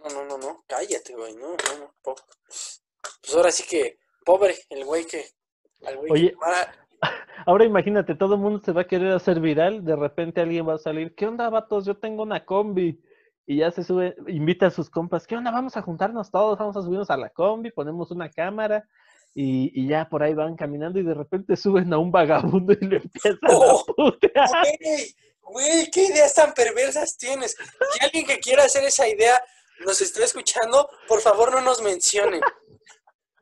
No, 0.03 0.09
no, 0.09 0.25
no, 0.25 0.37
no, 0.37 0.63
cállate, 0.67 1.15
güey, 1.15 1.33
no, 1.35 1.49
no, 1.51 1.79
no. 1.79 1.93
Pues 2.03 3.33
ahora 3.33 3.51
sí 3.51 3.63
que, 3.63 3.97
pobre, 4.25 4.55
el 4.69 4.85
güey 4.85 5.05
que, 5.05 5.25
al 5.85 5.97
güey 5.97 6.07
que 6.07 6.13
Oye. 6.13 6.31
quemara- 6.33 6.86
Ahora 7.45 7.65
imagínate, 7.65 8.15
todo 8.15 8.35
el 8.35 8.41
mundo 8.41 8.61
se 8.63 8.71
va 8.71 8.81
a 8.81 8.87
querer 8.87 9.13
hacer 9.13 9.39
viral, 9.39 9.85
de 9.85 9.95
repente 9.95 10.41
alguien 10.41 10.67
va 10.67 10.75
a 10.75 10.79
salir, 10.79 11.15
¿qué 11.15 11.27
onda, 11.27 11.49
vatos? 11.49 11.85
Yo 11.85 11.97
tengo 11.97 12.23
una 12.23 12.45
combi. 12.45 13.01
Y 13.49 13.57
ya 13.57 13.71
se 13.71 13.85
sube, 13.85 14.13
invita 14.27 14.67
a 14.67 14.71
sus 14.71 14.89
compas, 14.89 15.25
¿qué 15.25 15.37
onda? 15.37 15.51
Vamos 15.51 15.77
a 15.77 15.81
juntarnos 15.81 16.29
todos, 16.29 16.59
vamos 16.59 16.75
a 16.75 16.81
subirnos 16.81 17.09
a 17.09 17.15
la 17.15 17.29
combi, 17.29 17.71
ponemos 17.71 18.11
una 18.11 18.29
cámara 18.29 18.85
y, 19.33 19.71
y 19.73 19.87
ya 19.87 20.09
por 20.09 20.21
ahí 20.21 20.33
van 20.33 20.57
caminando 20.57 20.99
y 20.99 21.03
de 21.03 21.13
repente 21.13 21.55
suben 21.55 21.93
a 21.93 21.97
un 21.97 22.11
vagabundo 22.11 22.73
y 22.73 22.85
le 22.85 22.97
empiezan 22.97 23.39
¡Oh! 23.47 23.85
a 23.87 23.93
putear. 23.93 24.49
Güey, 24.81 25.15
güey, 25.41 25.91
qué 25.91 26.07
ideas 26.07 26.33
tan 26.33 26.53
perversas 26.53 27.15
tienes. 27.17 27.55
Si 27.93 28.03
alguien 28.03 28.25
que 28.25 28.39
quiera 28.39 28.63
hacer 28.63 28.83
esa 28.83 29.07
idea 29.07 29.41
nos 29.85 30.01
está 30.01 30.25
escuchando, 30.25 30.89
por 31.07 31.21
favor 31.21 31.51
no 31.53 31.61
nos 31.61 31.81
mencionen. 31.81 32.41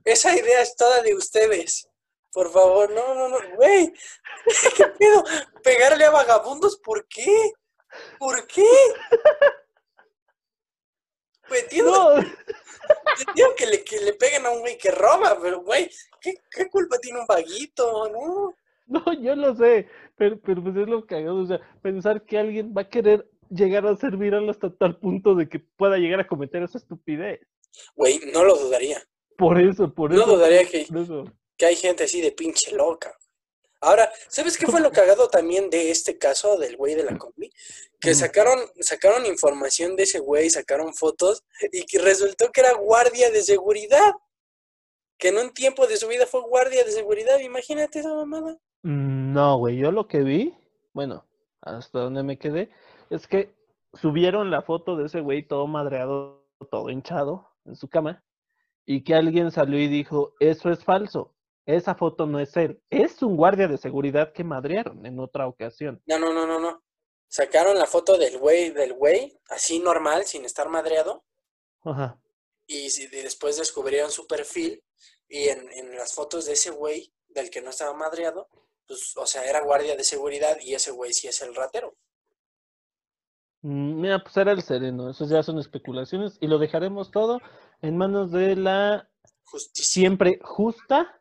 Esa 0.03 0.37
idea 0.37 0.61
es 0.61 0.75
toda 0.75 1.01
de 1.01 1.15
ustedes. 1.15 1.89
Por 2.35 2.51
favor, 2.51 2.91
no, 2.91 3.15
no, 3.15 3.29
no, 3.29 3.37
güey. 3.55 3.93
¿Qué 4.77 4.85
pedo? 4.99 5.23
¿Pegarle 5.63 6.03
a 6.03 6.11
vagabundos? 6.11 6.77
¿Por 6.83 7.07
qué? 7.07 7.53
¿Por 8.19 8.45
qué? 8.45 8.65
Güey, 11.47 11.61
entiendo, 11.61 11.91
No, 11.91 12.21
entiendo 13.27 13.55
que, 13.55 13.65
le, 13.67 13.83
que 13.85 14.01
le 14.01 14.13
peguen 14.13 14.45
a 14.45 14.51
un 14.51 14.59
güey 14.59 14.77
que 14.77 14.91
roba, 14.91 15.37
pero 15.41 15.61
güey, 15.61 15.89
¿qué, 16.19 16.33
qué 16.51 16.67
culpa 16.69 16.97
tiene 16.97 17.19
un 17.21 17.25
vaguito? 17.25 18.09
No. 18.09 18.53
no, 18.87 19.13
yo 19.21 19.33
lo 19.37 19.55
sé, 19.55 19.87
pero, 20.17 20.37
pero 20.41 20.61
pues 20.61 20.75
es 20.75 20.87
lo 20.89 21.05
cagado, 21.05 21.37
o 21.41 21.45
sea, 21.45 21.61
pensar 21.81 22.25
que 22.25 22.37
alguien 22.37 22.73
va 22.75 22.81
a 22.81 22.89
querer 22.89 23.29
llegar 23.49 23.85
a 23.87 23.95
ser 23.95 24.17
viral 24.17 24.49
hasta 24.49 24.75
tal 24.75 24.97
punto 24.99 25.35
de 25.35 25.47
que 25.47 25.59
pueda 25.59 25.97
llegar 25.97 26.19
a 26.19 26.27
cometer 26.27 26.63
esa 26.63 26.79
estupidez. 26.79 27.39
Güey, 27.95 28.19
no 28.33 28.43
lo 28.43 28.57
dudaría. 28.57 29.01
Por 29.37 29.57
eso, 29.57 29.93
por 29.93 30.11
No 30.11 30.23
eso. 30.23 30.35
dudaría 30.35 30.65
que, 30.67 30.85
por 30.89 30.97
eso. 30.97 31.23
Que 31.57 31.65
hay 31.65 31.75
gente 31.75 32.03
así 32.03 32.21
de 32.21 32.31
pinche 32.31 32.75
loca. 32.75 33.15
Ahora, 33.81 34.11
¿sabes 34.29 34.57
qué 34.57 34.65
fue 34.65 34.81
lo 34.81 34.91
cagado 34.91 35.27
también 35.27 35.69
de 35.69 35.91
este 35.91 36.17
caso 36.17 36.57
del 36.57 36.75
güey 36.75 36.95
de 36.95 37.03
la 37.03 37.17
combi? 37.17 37.51
Que 37.99 38.15
sacaron, 38.15 38.59
sacaron 38.79 39.25
información 39.25 39.95
de 39.95 40.03
ese 40.03 40.19
güey, 40.19 40.49
sacaron 40.49 40.93
fotos 40.93 41.43
y 41.71 41.85
que 41.85 41.99
resultó 41.99 42.51
que 42.51 42.61
era 42.61 42.73
guardia 42.73 43.29
de 43.29 43.43
seguridad. 43.43 44.13
Que 45.17 45.27
en 45.27 45.37
un 45.37 45.53
tiempo 45.53 45.87
de 45.87 45.97
su 45.97 46.07
vida 46.07 46.25
fue 46.25 46.41
guardia 46.41 46.83
de 46.83 46.91
seguridad. 46.91 47.39
Imagínate 47.39 47.99
esa 47.99 48.13
mamada. 48.13 48.57
No, 48.81 49.57
güey, 49.57 49.77
yo 49.77 49.91
lo 49.91 50.07
que 50.07 50.19
vi, 50.19 50.53
bueno, 50.93 51.25
hasta 51.61 51.99
donde 51.99 52.23
me 52.23 52.39
quedé, 52.39 52.69
es 53.09 53.27
que 53.27 53.53
subieron 53.93 54.51
la 54.51 54.61
foto 54.61 54.95
de 54.95 55.07
ese 55.07 55.21
güey 55.21 55.47
todo 55.47 55.67
madreado, 55.67 56.47
todo 56.71 56.89
hinchado 56.89 57.49
en 57.65 57.75
su 57.75 57.87
cama, 57.87 58.23
y 58.85 59.03
que 59.03 59.15
alguien 59.15 59.51
salió 59.51 59.79
y 59.79 59.87
dijo, 59.87 60.33
eso 60.39 60.71
es 60.71 60.83
falso, 60.83 61.34
esa 61.65 61.95
foto 61.95 62.25
no 62.25 62.39
es 62.39 62.55
él, 62.57 62.81
es 62.89 63.21
un 63.21 63.35
guardia 63.35 63.67
de 63.67 63.77
seguridad 63.77 64.31
que 64.33 64.43
madrearon 64.43 65.05
en 65.05 65.19
otra 65.19 65.47
ocasión. 65.47 66.01
No, 66.05 66.19
no, 66.19 66.33
no, 66.33 66.45
no, 66.45 66.59
no. 66.59 66.83
Sacaron 67.27 67.77
la 67.77 67.87
foto 67.87 68.17
del 68.17 68.37
güey, 68.37 68.69
del 68.71 68.93
güey, 68.93 69.37
así 69.49 69.79
normal, 69.79 70.25
sin 70.25 70.45
estar 70.45 70.69
madreado. 70.69 71.25
Ajá. 71.83 72.19
Y 72.67 72.87
después 73.07 73.57
descubrieron 73.57 74.11
su 74.11 74.25
perfil 74.27 74.83
y 75.27 75.49
en, 75.49 75.71
en 75.71 75.95
las 75.95 76.13
fotos 76.13 76.45
de 76.45 76.53
ese 76.53 76.71
güey, 76.71 77.11
del 77.29 77.49
que 77.49 77.61
no 77.61 77.71
estaba 77.71 77.93
madreado, 77.93 78.47
pues, 78.87 79.15
o 79.17 79.25
sea, 79.25 79.43
era 79.43 79.61
guardia 79.61 79.95
de 79.95 80.03
seguridad 80.03 80.57
y 80.61 80.75
ese 80.75 80.91
güey 80.91 81.13
sí 81.13 81.27
es 81.27 81.41
el 81.41 81.55
ratero. 81.55 81.95
Mm, 83.61 84.01
Mira, 84.01 84.19
pues 84.19 84.37
era 84.37 84.51
el 84.51 84.61
sereno, 84.61 85.09
eso 85.09 85.25
ya 85.25 85.41
son 85.43 85.59
especulaciones 85.59 86.37
y 86.39 86.47
lo 86.47 86.59
dejaremos 86.59 87.11
todo 87.11 87.39
en 87.81 87.97
manos 87.97 88.31
de 88.31 88.55
la 88.55 89.09
Justicia. 89.43 89.85
siempre 89.85 90.39
justa 90.43 91.19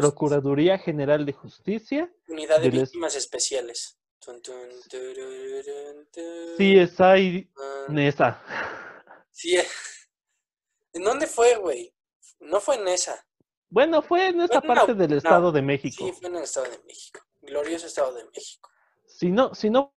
Procuraduría 0.00 0.78
General 0.78 1.24
de 1.24 1.32
Justicia, 1.32 2.12
Unidad 2.28 2.60
de 2.60 2.68
es- 2.68 2.72
víctimas 2.74 3.14
especiales. 3.16 3.98
Tun, 4.18 4.42
tun, 4.42 4.68
tururun, 4.90 6.06
tun, 6.12 6.56
CSI 6.58 7.50
tun. 7.54 7.94
Nesa. 7.94 8.42
Sí. 9.30 9.56
¿En 10.92 11.02
dónde 11.02 11.26
fue, 11.26 11.56
güey? 11.56 11.94
No 12.40 12.60
fue 12.60 12.76
en 12.76 12.88
esa. 12.88 13.26
Bueno, 13.68 14.02
fue 14.02 14.28
en 14.28 14.36
Bueno, 14.38 14.60
parte 14.62 14.92
no, 14.92 14.98
del 14.98 15.10
no, 15.10 15.16
Estado 15.16 15.52
de 15.52 15.62
México. 15.62 16.04
Sí, 16.06 16.12
fue 16.12 16.28
en 16.28 16.36
el 16.36 16.42
Estado 16.44 16.70
de 16.70 16.78
México. 16.86 17.20
Glorioso 17.42 17.86
Estado 17.86 18.12
de 18.14 18.24
México. 18.24 18.70
Si 19.06 19.30
no, 19.30 19.54
si 19.54 19.70
no 19.70 19.94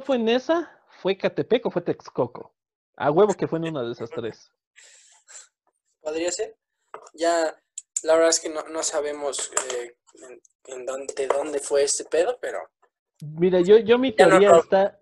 fue 0.00 0.16
en 0.16 0.28
esa, 0.28 0.80
fue 1.00 1.16
Catepec 1.16 1.64
o 1.66 1.70
fue 1.70 1.82
Texcoco. 1.82 2.54
A 2.96 3.10
huevo 3.10 3.34
que 3.34 3.46
fue 3.48 3.58
en 3.58 3.68
una 3.68 3.82
de 3.82 3.92
esas 3.92 4.10
tres. 4.10 4.50
¿Podría 6.00 6.30
ser? 6.32 6.56
Ya, 7.14 7.54
La 8.04 8.14
verdad 8.14 8.30
es 8.30 8.40
que 8.40 8.48
no, 8.48 8.62
no 8.68 8.82
sabemos 8.82 9.50
eh, 9.74 9.96
en, 10.14 10.40
en 10.74 10.86
dónde, 10.86 11.14
de 11.14 11.26
dónde 11.26 11.58
fue 11.58 11.82
este 11.82 12.04
pedo, 12.04 12.38
pero 12.40 12.58
Mira, 13.20 13.60
yo, 13.60 13.78
yo 13.78 13.98
mi 13.98 14.10
no 14.10 14.16
teoría 14.16 14.56
está. 14.56 14.98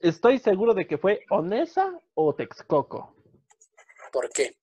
Estoy 0.00 0.38
seguro 0.38 0.74
de 0.74 0.86
que 0.86 0.98
fue 0.98 1.24
Onesa 1.30 1.98
o 2.14 2.34
Texcoco. 2.34 3.14
¿por 4.12 4.28
qué? 4.30 4.56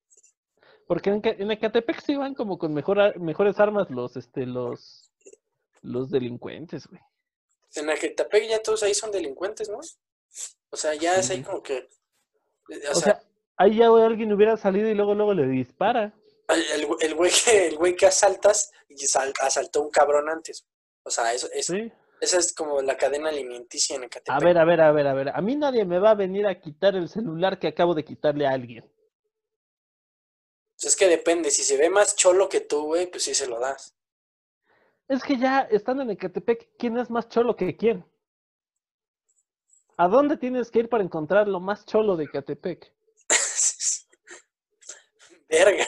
Porque 0.87 1.09
en, 1.09 1.21
en 1.23 1.51
Ecatepec 1.51 2.01
se 2.01 2.13
iban 2.13 2.33
como 2.33 2.57
con 2.57 2.73
mejor, 2.73 3.19
mejores 3.19 3.59
armas 3.59 3.89
los, 3.89 4.15
este, 4.15 4.45
los, 4.45 5.11
los 5.81 6.09
delincuentes, 6.09 6.87
güey. 6.87 7.01
En 7.75 7.89
Ecatepec 7.89 8.47
ya 8.47 8.61
todos 8.61 8.83
ahí 8.83 8.93
son 8.93 9.11
delincuentes, 9.11 9.69
¿no? 9.69 9.79
O 10.69 10.77
sea, 10.77 10.93
ya 10.95 11.15
es 11.15 11.29
ahí 11.29 11.41
como 11.41 11.61
que... 11.63 11.87
O, 12.69 12.91
O 12.91 12.95
sea, 12.95 13.19
sea, 13.19 13.23
ahí 13.57 13.77
ya 13.77 13.87
alguien 13.87 14.31
hubiera 14.33 14.57
salido 14.57 14.89
y 14.89 14.93
luego, 14.93 15.15
luego 15.15 15.33
le 15.33 15.47
dispara. 15.47 16.13
El, 16.55 16.87
el 17.01 17.15
güey- 17.15 17.43
que, 17.45 17.67
el 17.67 17.77
güey 17.77 17.95
que 17.95 18.05
asaltas 18.05 18.71
y 18.89 19.05
sal- 19.07 19.33
asaltó 19.41 19.81
un 19.81 19.89
cabrón 19.91 20.29
antes. 20.29 20.65
O 21.03 21.09
sea, 21.09 21.33
eso, 21.33 21.47
eso- 21.53 21.73
Sí. 21.73 21.91
esa 22.21 22.37
es 22.39 22.53
como 22.53 22.81
la 22.81 22.97
cadena 22.97 23.29
alimenticia 23.29 23.95
en 23.95 24.03
Ecatepec. 24.05 24.33
A 24.35 24.45
ver, 24.45 24.57
a 24.57 24.65
ver, 24.65 24.81
a 24.81 24.91
ver, 24.91 25.07
a 25.07 25.13
ver. 25.13 25.29
A 25.29 25.41
mí 25.41 25.55
nadie 25.55 25.85
me 25.85 25.99
va 25.99 26.11
a 26.11 26.15
venir 26.15 26.45
a 26.47 26.59
quitar 26.59 26.95
el 26.95 27.09
celular 27.09 27.59
que 27.59 27.67
acabo 27.67 27.93
de 27.93 28.03
quitarle 28.05 28.47
a 28.47 28.51
alguien. 28.51 28.83
Pues 30.79 30.93
es 30.93 30.95
que 30.95 31.07
depende, 31.07 31.49
si 31.49 31.63
se 31.63 31.75
ve 31.77 31.89
más 31.89 32.15
cholo 32.15 32.47
que 32.49 32.61
tú, 32.61 32.85
güey, 32.85 33.07
pues 33.07 33.23
sí 33.23 33.33
se 33.33 33.47
lo 33.47 33.59
das. 33.59 33.95
Es 35.07 35.23
que 35.23 35.37
ya 35.37 35.61
estando 35.71 36.03
en 36.03 36.11
Ecatepec, 36.11 36.75
¿quién 36.77 36.97
es 36.97 37.09
más 37.09 37.29
cholo 37.29 37.55
que 37.55 37.75
quién? 37.77 38.05
¿A 39.97 40.07
dónde 40.07 40.37
tienes 40.37 40.69
que 40.69 40.79
ir 40.79 40.89
para 40.89 41.03
encontrar 41.03 41.47
lo 41.47 41.59
más 41.59 41.85
cholo 41.85 42.15
de 42.15 42.25
Ecatepec? 42.25 42.93
Verga. 45.49 45.85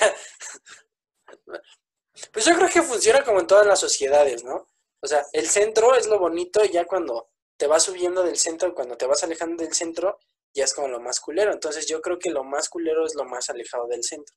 Pues 2.31 2.45
yo 2.45 2.55
creo 2.55 2.69
que 2.69 2.81
funciona 2.81 3.23
como 3.23 3.39
en 3.39 3.47
todas 3.47 3.65
las 3.65 3.79
sociedades, 3.79 4.43
¿no? 4.43 4.67
O 5.01 5.07
sea, 5.07 5.25
el 5.33 5.47
centro 5.47 5.95
es 5.95 6.07
lo 6.07 6.19
bonito 6.19 6.63
y 6.63 6.69
ya 6.69 6.85
cuando 6.85 7.29
te 7.57 7.67
vas 7.67 7.83
subiendo 7.83 8.23
del 8.23 8.37
centro, 8.37 8.73
cuando 8.73 8.97
te 8.97 9.05
vas 9.05 9.23
alejando 9.23 9.63
del 9.63 9.73
centro, 9.73 10.19
ya 10.53 10.63
es 10.65 10.73
como 10.73 10.87
lo 10.87 10.99
más 10.99 11.19
culero. 11.19 11.51
Entonces 11.51 11.87
yo 11.87 12.01
creo 12.01 12.19
que 12.19 12.29
lo 12.29 12.43
más 12.43 12.69
culero 12.69 13.05
es 13.05 13.15
lo 13.15 13.25
más 13.25 13.49
alejado 13.49 13.87
del 13.87 14.03
centro. 14.03 14.35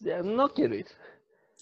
Ya, 0.00 0.22
no 0.22 0.52
quiero 0.52 0.74
ir. 0.74 0.86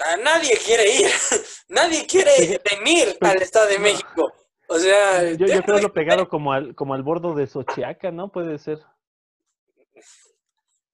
Ah, 0.01 0.17
nadie 0.17 0.59
quiere 0.65 0.89
ir, 0.91 1.11
nadie 1.69 2.07
quiere 2.07 2.61
venir 2.71 3.17
al 3.21 3.41
Estado 3.43 3.69
de 3.69 3.79
No. 3.79 3.83
México. 3.83 4.33
O 4.69 4.79
sea, 4.79 5.33
Yo, 5.33 5.47
creo 5.63 5.79
lo 5.79 5.93
pegado 5.93 6.29
como 6.29 6.53
al, 6.53 6.75
como 6.75 6.95
al 6.95 7.03
bordo 7.03 7.35
de 7.35 7.47
Xochiaca, 7.47 8.11
¿no? 8.11 8.33
Puede 8.33 8.59
ser. 8.59 8.79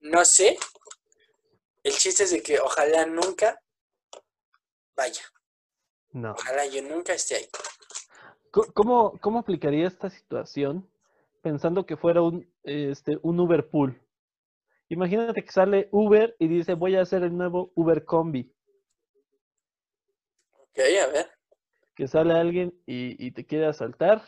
no 0.01 0.25
sé. 0.25 0.59
El 1.89 1.95
chiste 1.95 2.25
es 2.25 2.33
de 2.33 2.43
que 2.43 2.61
ojalá 2.61 3.07
nunca 3.07 3.59
vaya. 4.95 5.23
No. 6.11 6.33
Ojalá 6.33 6.67
yo 6.67 6.83
nunca 6.83 7.15
esté 7.15 7.37
ahí. 7.37 7.49
¿Cómo, 8.75 9.19
cómo 9.23 9.39
aplicaría 9.39 9.87
esta 9.87 10.11
situación 10.11 10.87
pensando 11.41 11.87
que 11.87 11.97
fuera 11.97 12.21
un, 12.21 12.47
este, 12.63 13.19
un 13.23 13.41
Uber 13.41 13.71
pool? 13.71 13.99
Imagínate 14.91 15.43
que 15.43 15.51
sale 15.51 15.89
Uber 15.91 16.37
y 16.39 16.49
dice 16.49 16.75
voy 16.75 16.95
a 16.95 17.01
hacer 17.01 17.23
el 17.23 17.35
nuevo 17.35 17.73
Uber 17.75 18.05
Combi. 18.05 18.55
Ok, 20.59 20.79
a 20.79 21.07
ver. 21.07 21.31
Que 21.97 22.07
sale 22.07 22.35
alguien 22.35 22.79
y, 22.85 23.27
y 23.27 23.31
te 23.31 23.47
quiere 23.47 23.65
asaltar. 23.65 24.23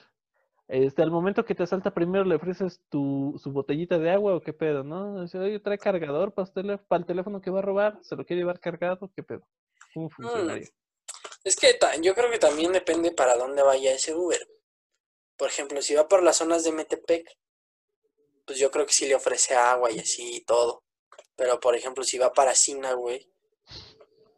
Este, 0.73 1.03
al 1.03 1.11
momento 1.11 1.45
que 1.45 1.57
te 1.57 1.65
asalta 1.65 1.93
primero 1.93 2.25
le 2.25 2.37
ofreces 2.37 2.81
tu, 2.89 3.37
su 3.43 3.51
botellita 3.51 3.99
de 3.99 4.13
agua 4.13 4.37
o 4.37 4.41
qué 4.41 4.53
pedo, 4.53 4.85
¿no? 4.85 5.21
Dice, 5.21 5.37
oye, 5.37 5.59
trae 5.59 5.79
cargador 5.79 6.33
para, 6.33 6.49
el 6.91 7.07
teléfono 7.07 7.41
que 7.41 7.51
va 7.51 7.59
a 7.59 7.63
robar, 7.63 7.99
se 8.03 8.15
lo 8.15 8.25
quiere 8.25 8.43
llevar 8.43 8.61
cargado, 8.61 9.11
¿qué 9.17 9.25
pedo? 9.25 9.49
¿Cómo 9.93 10.09
funcionaría? 10.11 10.69
Es 11.43 11.57
que 11.57 11.77
yo 12.03 12.15
creo 12.15 12.31
que 12.31 12.39
también 12.39 12.71
depende 12.71 13.11
para 13.11 13.35
dónde 13.37 13.65
vaya 13.65 13.93
ese 13.93 14.15
Uber. 14.15 14.41
Por 15.37 15.49
ejemplo, 15.49 15.83
si 15.83 15.95
va 15.95 16.07
por 16.07 16.23
las 16.23 16.37
zonas 16.37 16.63
de 16.63 16.71
Metepec, 16.71 17.27
pues 18.47 18.57
yo 18.61 18.71
creo 18.71 18.87
que 18.87 18.93
sí 18.93 19.09
le 19.09 19.17
ofrece 19.17 19.57
agua 19.57 19.91
y 19.91 19.99
así 19.99 20.37
y 20.37 20.45
todo. 20.45 20.85
Pero 21.35 21.59
por 21.59 21.75
ejemplo, 21.75 22.05
si 22.05 22.17
va 22.17 22.33
para 22.33 22.55
Sina, 22.55 22.93
güey. 22.93 23.29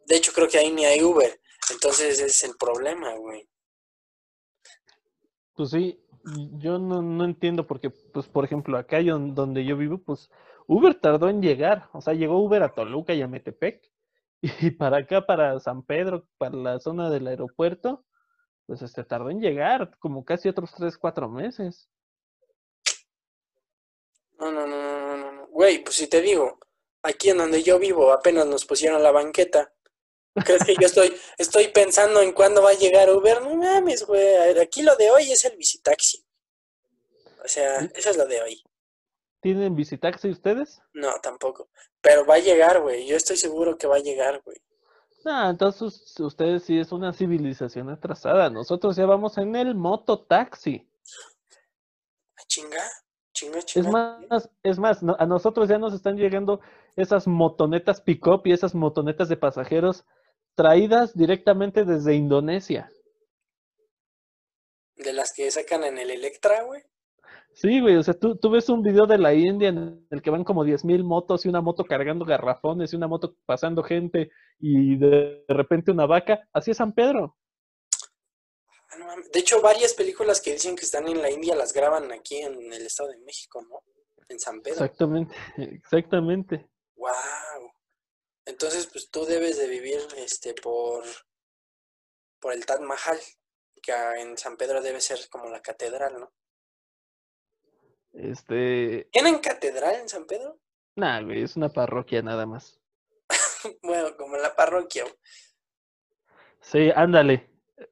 De 0.07 0.15
hecho, 0.15 0.33
creo 0.33 0.47
que 0.47 0.57
ahí 0.57 0.71
ni 0.71 0.83
hay 0.83 1.03
Uber. 1.03 1.39
Entonces 1.69 2.13
ese 2.13 2.25
es 2.25 2.43
el 2.43 2.55
problema, 2.57 3.13
güey. 3.17 3.47
Pues 5.53 5.69
sí, 5.69 6.02
yo 6.59 6.79
no, 6.79 7.01
no 7.01 7.25
entiendo 7.25 7.67
porque, 7.67 7.89
pues, 7.89 8.27
por 8.27 8.45
ejemplo, 8.45 8.77
acá 8.77 9.01
yo- 9.01 9.19
donde 9.19 9.65
yo 9.65 9.77
vivo, 9.77 9.97
pues, 9.99 10.29
Uber 10.67 10.95
tardó 10.95 11.29
en 11.29 11.41
llegar. 11.41 11.89
O 11.93 12.01
sea, 12.01 12.13
llegó 12.13 12.39
Uber 12.39 12.63
a 12.63 12.73
Toluca 12.73 13.13
y 13.13 13.21
a 13.21 13.27
Metepec. 13.27 13.83
Y 14.69 14.71
para 14.71 14.97
acá, 14.97 15.25
para 15.25 15.59
San 15.59 15.83
Pedro, 15.83 16.27
para 16.37 16.55
la 16.55 16.79
zona 16.79 17.09
del 17.09 17.27
aeropuerto, 17.27 18.05
pues, 18.67 18.81
este, 18.81 19.03
tardó 19.03 19.29
en 19.29 19.41
llegar, 19.41 19.97
como 19.99 20.25
casi 20.25 20.49
otros 20.49 20.73
tres, 20.75 20.97
cuatro 20.97 21.29
meses. 21.29 21.89
No, 24.39 24.51
no, 24.51 24.67
no, 24.67 24.77
no, 24.77 25.17
no, 25.17 25.31
no. 25.31 25.47
Güey, 25.47 25.83
pues 25.83 25.95
si 25.95 26.07
te 26.07 26.21
digo, 26.21 26.59
aquí 27.03 27.29
en 27.29 27.37
donde 27.37 27.63
yo 27.63 27.79
vivo 27.79 28.11
apenas 28.11 28.45
nos 28.47 28.65
pusieron 28.65 29.01
la 29.03 29.11
banqueta. 29.11 29.72
¿Crees 30.45 30.63
que 30.63 30.73
yo 30.79 30.87
estoy, 30.87 31.13
estoy 31.37 31.67
pensando 31.67 32.19
en 32.21 32.31
cuándo 32.33 32.63
va 32.63 32.71
a 32.71 32.75
llegar 32.75 33.09
Uber? 33.09 33.41
No 33.41 33.55
mames, 33.55 34.05
güey. 34.05 34.59
Aquí 34.59 34.81
lo 34.81 34.95
de 34.95 35.11
hoy 35.11 35.31
es 35.31 35.45
el 35.45 35.55
visitaxi. 35.57 36.25
O 37.43 37.47
sea, 37.47 37.79
eso 37.93 38.09
es 38.09 38.17
lo 38.17 38.25
de 38.25 38.41
hoy. 38.41 38.63
¿Tienen 39.41 39.75
visitaxi 39.75 40.29
ustedes? 40.29 40.81
No, 40.93 41.11
tampoco. 41.21 41.69
Pero 42.01 42.25
va 42.25 42.35
a 42.35 42.39
llegar, 42.39 42.81
güey. 42.81 43.05
Yo 43.05 43.15
estoy 43.15 43.37
seguro 43.37 43.77
que 43.77 43.87
va 43.87 43.97
a 43.97 43.99
llegar, 43.99 44.41
güey. 44.43 44.57
No, 45.25 45.49
entonces 45.49 46.19
ustedes 46.19 46.63
sí 46.63 46.79
es 46.79 46.91
una 46.91 47.13
civilización 47.13 47.89
atrasada. 47.89 48.49
Nosotros 48.49 48.95
ya 48.95 49.05
vamos 49.05 49.37
en 49.37 49.55
el 49.55 49.75
mototaxi. 49.75 50.89
Ah, 52.37 52.41
Chinga, 52.47 52.83
chinga, 53.33 53.59
Es 53.59 53.65
chinga. 53.65 53.89
más, 54.29 54.49
es 54.63 54.79
más, 54.79 55.03
no- 55.03 55.15
a 55.19 55.25
nosotros 55.25 55.69
ya 55.69 55.77
nos 55.77 55.93
están 55.93 56.17
llegando 56.17 56.59
esas 56.95 57.27
motonetas 57.27 58.01
pick-up 58.01 58.41
y 58.45 58.51
esas 58.53 58.73
motonetas 58.75 59.29
de 59.29 59.37
pasajeros 59.37 60.05
traídas 60.55 61.15
directamente 61.15 61.85
desde 61.85 62.15
Indonesia. 62.15 62.91
De 64.95 65.13
las 65.13 65.33
que 65.33 65.49
sacan 65.51 65.83
en 65.83 65.97
el 65.97 66.11
Electra, 66.11 66.63
güey. 66.63 66.81
Sí, 67.53 67.81
güey, 67.81 67.97
o 67.97 68.03
sea, 68.03 68.15
tú, 68.15 68.35
tú 68.35 68.49
ves 68.49 68.67
un 68.69 68.81
video 68.81 69.05
de 69.05 69.19
la 69.19 69.33
India 69.33 69.69
en 69.69 70.07
el 70.09 70.21
que 70.21 70.31
van 70.31 70.43
como 70.43 70.65
10.000 70.65 71.03
motos 71.03 71.45
y 71.45 71.49
una 71.49 71.61
moto 71.61 71.83
cargando 71.83 72.25
garrafones 72.25 72.91
y 72.91 72.95
una 72.95 73.07
moto 73.07 73.35
pasando 73.45 73.83
gente 73.83 74.31
y 74.59 74.97
de 74.97 75.45
repente 75.47 75.91
una 75.91 76.07
vaca. 76.07 76.47
Así 76.51 76.71
es 76.71 76.77
San 76.77 76.93
Pedro. 76.93 77.37
Ah. 78.91 79.15
De 79.31 79.39
hecho, 79.39 79.61
varias 79.61 79.93
películas 79.93 80.41
que 80.41 80.53
dicen 80.53 80.75
que 80.75 80.85
están 80.85 81.07
en 81.07 81.21
la 81.21 81.29
India 81.29 81.55
las 81.55 81.73
graban 81.73 82.11
aquí 82.11 82.37
en 82.37 82.73
el 82.73 82.85
Estado 82.85 83.09
de 83.09 83.19
México, 83.19 83.61
¿no? 83.61 83.83
En 84.29 84.39
San 84.39 84.61
Pedro. 84.61 84.83
Exactamente, 84.83 85.35
exactamente. 85.57 86.67
Wow. 86.95 87.72
Entonces, 88.45 88.87
pues 88.87 89.09
tú 89.09 89.25
debes 89.25 89.57
de 89.57 89.67
vivir 89.67 89.99
este 90.17 90.53
por 90.53 91.03
por 92.39 92.53
el 92.53 92.65
Taj 92.65 92.81
Mahal, 92.81 93.17
que 93.81 93.93
en 94.19 94.37
San 94.37 94.57
Pedro 94.57 94.81
debe 94.81 94.99
ser 94.99 95.17
como 95.29 95.49
la 95.49 95.61
catedral, 95.61 96.19
¿no? 96.19 96.33
Este, 98.11 99.07
¿Tienen 99.11 99.39
catedral 99.39 99.95
en 99.95 100.09
San 100.09 100.25
Pedro? 100.25 100.59
nah, 100.95 101.21
güey, 101.21 101.41
es 101.41 101.55
una 101.55 101.69
parroquia 101.69 102.21
nada 102.21 102.45
más. 102.45 102.79
Bueno, 103.81 104.15
como 104.17 104.35
la 104.35 104.53
parroquia. 104.55 105.05
Sí, 106.59 106.91
ándale. 106.95 107.49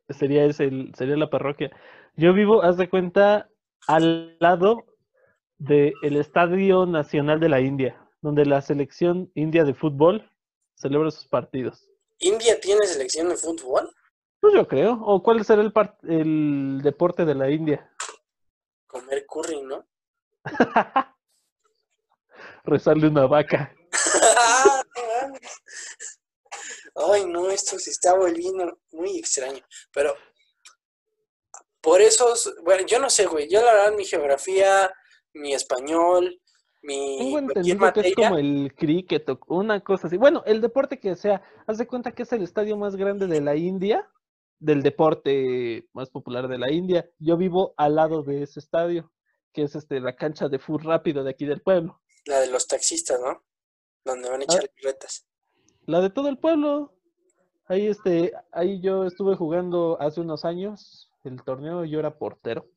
Sería 0.09 0.43
ese, 0.43 0.69
sería 0.95 1.15
la 1.15 1.29
parroquia. 1.29 1.71
Yo 2.17 2.33
vivo, 2.33 2.61
haz 2.61 2.75
de 2.75 2.89
cuenta, 2.89 3.49
al 3.87 4.37
lado 4.39 4.85
del 5.57 6.17
Estadio 6.17 6.85
Nacional 6.85 7.39
de 7.39 7.49
la 7.49 7.61
India, 7.61 8.05
donde 8.21 8.45
la 8.45 8.61
selección 8.61 9.31
india 9.33 9.63
de 9.63 9.73
fútbol 9.73 10.30
celebra 10.81 11.11
sus 11.11 11.27
partidos. 11.27 11.87
¿India 12.19 12.59
tiene 12.59 12.85
selección 12.85 13.29
de 13.29 13.37
fútbol? 13.37 13.93
Pues 14.39 14.53
yo 14.53 14.67
creo. 14.67 14.99
¿O 15.03 15.21
cuál 15.21 15.45
será 15.45 15.61
el, 15.61 16.81
deporte 16.81 17.25
de 17.25 17.35
la 17.35 17.49
India? 17.49 17.91
Comer 18.87 19.25
curry, 19.27 19.61
¿no? 19.61 19.85
Rezarle 22.63 23.07
una 23.07 23.27
vaca. 23.27 23.73
Ay, 26.95 27.25
no, 27.25 27.49
esto 27.49 27.79
se 27.79 27.91
está 27.91 28.15
volviendo 28.15 28.79
muy 28.91 29.17
extraño. 29.17 29.63
Pero 29.93 30.15
por 31.79 32.01
esos, 32.01 32.53
bueno, 32.63 32.85
yo 32.85 32.99
no 32.99 33.09
sé, 33.09 33.25
güey. 33.27 33.47
Yo 33.49 33.63
la 33.63 33.73
verdad 33.73 33.93
mi 33.93 34.05
geografía, 34.05 34.91
mi 35.33 35.53
español, 35.53 36.41
mi 36.83 37.17
Tengo 37.19 37.39
entendido 37.39 37.93
que 37.93 37.99
es 38.01 38.15
como 38.15 38.37
el 38.37 38.73
cricket 38.75 39.29
o 39.29 39.39
una 39.49 39.81
cosa 39.81 40.07
así. 40.07 40.17
Bueno, 40.17 40.43
el 40.45 40.61
deporte 40.61 40.99
que 40.99 41.15
sea, 41.15 41.41
haz 41.67 41.77
de 41.77 41.87
cuenta 41.87 42.11
que 42.11 42.23
es 42.23 42.31
el 42.33 42.41
estadio 42.43 42.77
más 42.77 42.95
grande 42.95 43.27
de 43.27 43.39
la 43.41 43.55
India, 43.55 44.09
del 44.59 44.81
deporte 44.83 45.87
más 45.93 46.09
popular 46.09 46.47
de 46.47 46.57
la 46.57 46.71
India. 46.71 47.09
Yo 47.19 47.37
vivo 47.37 47.73
al 47.77 47.95
lado 47.95 48.23
de 48.23 48.43
ese 48.43 48.59
estadio, 48.59 49.11
que 49.53 49.63
es 49.63 49.75
este 49.75 49.99
la 49.99 50.15
cancha 50.15 50.49
de 50.49 50.59
fútbol 50.59 50.83
rápido 50.85 51.23
de 51.23 51.31
aquí 51.31 51.45
del 51.45 51.61
pueblo. 51.61 51.99
la 52.25 52.39
de 52.39 52.47
los 52.51 52.67
taxistas, 52.67 53.19
¿no? 53.19 53.43
donde 54.05 54.29
van 54.29 54.41
a 54.41 54.45
Ah. 54.47 54.55
echar 54.55 54.69
retas. 54.83 55.25
La 55.85 56.01
de 56.01 56.09
todo 56.09 56.27
el 56.29 56.37
pueblo. 56.37 56.93
Ahí 57.67 57.87
este, 57.87 58.33
ahí 58.51 58.81
yo 58.81 59.05
estuve 59.05 59.35
jugando 59.35 59.97
hace 60.01 60.21
unos 60.21 60.43
años 60.45 61.11
el 61.23 61.41
torneo 61.43 61.85
y 61.85 61.89
yo 61.91 61.99
era 61.99 62.17
portero. 62.17 62.67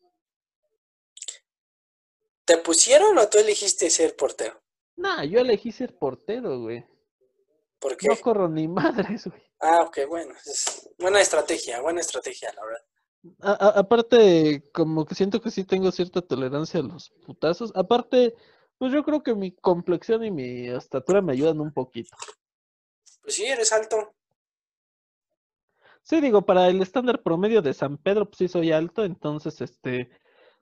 ¿Te 2.45 2.59
pusieron 2.59 3.17
o 3.19 3.29
tú 3.29 3.39
elegiste 3.39 3.89
ser 3.91 4.17
portero? 4.17 4.61
Nah, 4.97 5.25
yo 5.25 5.41
elegí 5.41 5.73
ser 5.73 5.97
portero, 5.99 6.61
güey. 6.61 6.85
¿Por 7.79 7.97
qué? 7.97 8.09
No 8.09 8.17
corro 8.17 8.49
ni 8.49 8.69
madres, 8.69 9.27
güey. 9.27 9.43
Ah, 9.61 9.81
ok, 9.83 10.01
bueno. 10.09 10.35
es 10.45 10.91
buena 10.99 11.21
estrategia, 11.21 11.81
buena 11.81 12.01
estrategia, 12.01 12.53
la 12.55 12.65
verdad. 12.65 12.85
A- 13.41 13.67
a- 13.69 13.79
aparte, 13.81 14.63
como 14.73 15.07
que 15.07 15.15
siento 15.15 15.41
que 15.41 15.51
sí 15.51 15.65
tengo 15.65 15.91
cierta 15.91 16.21
tolerancia 16.21 16.81
a 16.81 16.83
los 16.83 17.11
putazos. 17.27 17.73
Aparte, 17.75 18.35
pues 18.77 18.93
yo 18.93 19.03
creo 19.05 19.23
que 19.23 19.35
mi 19.35 19.53
complexión 19.53 20.25
y 20.25 20.31
mi 20.31 20.69
estatura 20.69 21.23
me 21.23 21.33
ayudan 21.33 21.61
un 21.61 21.73
poquito. 21.73 22.15
Pues 23.23 23.37
sí, 23.37 23.47
eres 23.47 23.73
alto. 23.73 24.15
Sí, 26.03 26.21
digo, 26.21 26.43
para 26.43 26.69
el 26.69 26.83
estándar 26.83 27.23
promedio 27.23 27.63
de 27.63 27.73
San 27.73 27.97
Pedro, 27.97 28.27
pues 28.27 28.37
sí 28.39 28.49
soy 28.49 28.73
alto, 28.73 29.05
entonces, 29.05 29.59
este, 29.63 30.11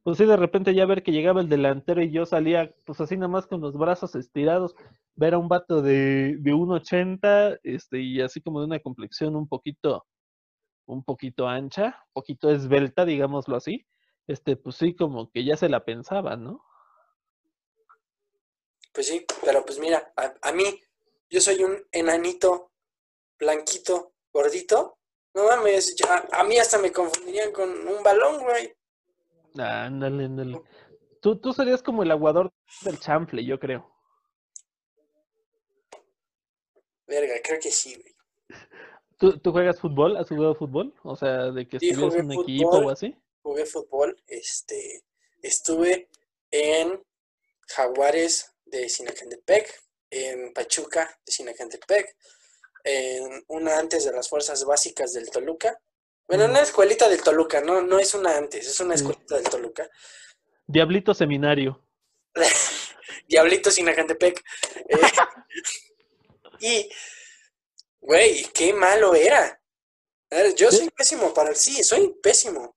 pues 0.03 0.19
sí, 0.19 0.25
de 0.25 0.37
repente 0.37 0.75
ya 0.75 0.85
ver 0.87 1.03
que 1.03 1.13
llegaba 1.13 1.41
el 1.41 1.49
delantero 1.49 2.03
y 2.03 2.11
yo 2.11 2.27
salía, 2.27 2.75
pues 2.85 3.01
así 3.01 3.17
nada 3.17 3.29
más 3.29 3.47
con 3.47 3.61
los 3.61 3.77
brazos 3.77 4.15
estirados, 4.15 4.75
ver 5.15 5.35
a 5.35 5.39
un 5.39 5.49
vato 5.49 5.83
de, 5.83 6.37
de 6.39 6.53
1.80, 6.53 7.61
este, 7.63 8.01
y 8.01 8.21
así 8.21 8.41
como 8.41 8.61
de 8.61 8.67
una 8.67 8.81
complexión 8.81 9.37
un 9.37 9.47
poquito, 9.49 10.07
un 10.87 11.05
poquito 11.05 11.47
ancha, 11.49 12.01
un 12.09 12.13
poquito 12.15 12.51
esbelta, 12.51 13.05
digámoslo 13.05 13.57
así, 13.57 13.87
este, 14.27 14.57
pues 14.57 14.77
sí, 14.77 14.95
como 14.95 15.31
que 15.31 15.45
ya 15.45 15.57
se 15.57 15.69
la 15.69 15.85
pensaba, 15.85 16.37
¿no? 16.37 16.65
Pues 18.93 19.07
sí, 19.07 19.25
pero 19.45 19.65
pues 19.65 19.79
mira, 19.79 20.13
a, 20.17 20.35
a 20.43 20.53
mí, 20.53 20.65
yo 21.31 21.41
soy 21.41 21.63
un 21.65 21.83
enanito, 21.93 22.73
blanquito, 23.39 24.13
gordito. 24.33 24.99
No 25.35 25.47
mames, 25.47 25.97
ya- 25.97 26.29
a 26.33 26.45
mí 26.45 26.59
hasta 26.59 26.79
me 26.79 26.93
confundirían 26.93 27.53
con 27.53 27.71
un 27.71 28.03
balón, 28.03 28.43
güey. 28.43 28.75
Ándale, 29.57 30.25
ándale. 30.25 30.61
Tú, 31.21 31.39
tú 31.39 31.53
serías 31.53 31.83
como 31.83 32.03
el 32.03 32.11
aguador 32.11 32.53
del 32.85 32.99
chanfle, 32.99 33.45
yo 33.45 33.59
creo. 33.59 33.89
Verga, 37.07 37.35
creo 37.43 37.61
que 37.61 37.71
sí, 37.71 37.95
güey. 37.97 38.15
¿Tú, 39.19 39.39
tú 39.39 39.53
juegas 39.53 39.79
fútbol? 39.81 40.17
¿Has 40.17 40.29
jugado 40.29 40.55
fútbol? 40.55 40.95
O 41.05 41.15
sea, 41.15 41.51
de 41.51 41.69
que 41.69 41.79
Sí, 41.79 41.91
estuvieras 41.91 42.17
en 42.17 42.27
un 42.27 42.33
equipo 42.33 42.71
fútbol. 42.71 42.87
o 42.87 42.91
así. 42.91 43.17
Jugué 43.43 43.67
fútbol, 43.67 44.23
este, 44.27 45.03
estuve 45.43 46.09
en 46.51 47.03
Jaguares 47.69 48.55
de 48.65 48.89
Sinacantepec, 48.89 49.83
en 50.11 50.53
Pachuca 50.53 51.19
de 51.25 51.33
Sinacantepec, 51.33 52.17
en 52.85 53.45
una 53.49 53.79
antes 53.79 54.05
de 54.05 54.13
las 54.13 54.29
fuerzas 54.29 54.65
básicas 54.65 55.13
del 55.13 55.31
Toluca. 55.31 55.79
Bueno, 56.29 56.47
una 56.47 56.61
escuelita 56.61 57.09
del 57.09 57.23
Toluca, 57.23 57.61
no, 57.61 57.83
no 57.83 57.99
es 57.99 58.15
una 58.15 58.37
antes, 58.37 58.67
es 58.67 58.81
una 58.81 58.95
escuelita 58.95 59.37
del 59.37 59.45
Toluca. 59.45 59.89
Diablito 60.67 61.13
Seminario. 61.15 61.83
Diablito 63.29 63.71
Sinacantepec. 63.71 64.43
Eh, 64.89 64.99
y, 66.61 66.89
güey, 68.01 68.45
qué 68.55 68.73
malo 68.73 69.15
era. 69.15 69.61
Yo 70.57 70.71
Sí. 70.71 70.79
soy 70.79 70.91
pésimo 70.91 71.35
para 71.35 71.51
el 71.51 71.57
sí, 71.57 71.83
soy 71.83 72.15
pésimo. 72.23 72.75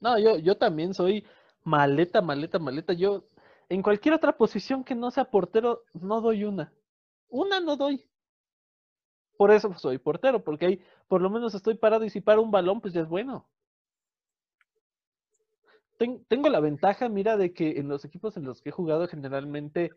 No, 0.00 0.18
yo, 0.18 0.38
yo 0.38 0.56
también 0.56 0.94
soy 0.94 1.26
maleta, 1.62 2.22
maleta, 2.22 2.58
maleta. 2.58 2.92
Yo, 2.94 3.28
en 3.68 3.82
cualquier 3.82 4.14
otra 4.14 4.36
posición 4.36 4.84
que 4.84 4.94
no 4.94 5.10
sea 5.10 5.24
portero, 5.30 5.84
no 5.92 6.20
doy 6.22 6.44
una. 6.44 6.72
Una 7.28 7.60
no 7.60 7.76
doy. 7.76 8.08
Por 9.36 9.50
eso 9.52 9.72
soy 9.74 9.98
portero, 9.98 10.42
porque 10.44 10.66
ahí 10.66 10.80
por 11.08 11.20
lo 11.22 11.30
menos 11.30 11.54
estoy 11.54 11.74
parado 11.76 12.04
y 12.04 12.10
si 12.10 12.20
paro 12.20 12.42
un 12.42 12.50
balón, 12.50 12.80
pues 12.80 12.94
ya 12.94 13.00
es 13.02 13.08
bueno. 13.08 13.48
Ten- 15.98 16.24
tengo 16.28 16.48
la 16.48 16.60
ventaja, 16.60 17.08
mira, 17.08 17.36
de 17.36 17.52
que 17.52 17.78
en 17.78 17.88
los 17.88 18.04
equipos 18.04 18.36
en 18.36 18.44
los 18.44 18.60
que 18.60 18.70
he 18.70 18.72
jugado 18.72 19.06
generalmente 19.08 19.90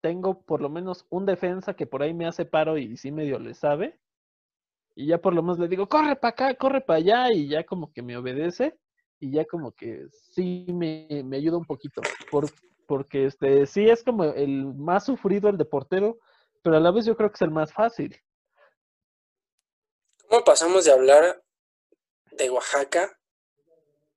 tengo 0.00 0.42
por 0.42 0.60
lo 0.60 0.68
menos 0.68 1.06
un 1.10 1.26
defensa 1.26 1.74
que 1.74 1.86
por 1.86 2.02
ahí 2.02 2.14
me 2.14 2.26
hace 2.26 2.44
paro 2.44 2.78
y 2.78 2.96
sí 2.96 3.12
medio 3.12 3.38
le 3.38 3.54
sabe. 3.54 3.98
Y 4.94 5.08
ya 5.08 5.18
por 5.18 5.34
lo 5.34 5.42
menos 5.42 5.58
le 5.58 5.68
digo, 5.68 5.88
corre 5.88 6.16
para 6.16 6.30
acá, 6.32 6.54
corre 6.54 6.80
para 6.80 6.98
allá, 6.98 7.32
y 7.32 7.48
ya 7.48 7.64
como 7.64 7.92
que 7.92 8.02
me 8.02 8.16
obedece 8.16 8.78
y 9.20 9.30
ya 9.32 9.44
como 9.46 9.72
que 9.72 10.06
sí 10.10 10.66
me, 10.72 11.08
me 11.24 11.36
ayuda 11.36 11.58
un 11.58 11.66
poquito. 11.66 12.10
Por, 12.28 12.54
porque 12.86 13.26
este 13.26 13.66
sí 13.66 13.88
es 13.88 14.02
como 14.04 14.24
el 14.24 14.66
más 14.74 15.04
sufrido 15.06 15.48
el 15.48 15.58
de 15.58 15.64
portero, 15.66 16.18
pero 16.62 16.76
a 16.76 16.80
la 16.80 16.90
vez 16.90 17.06
yo 17.06 17.16
creo 17.16 17.30
que 17.30 17.36
es 17.36 17.42
el 17.42 17.50
más 17.50 17.72
fácil. 17.72 18.16
¿Cómo 20.28 20.44
pasamos 20.44 20.84
de 20.84 20.92
hablar 20.92 21.42
de 22.32 22.50
Oaxaca 22.50 23.18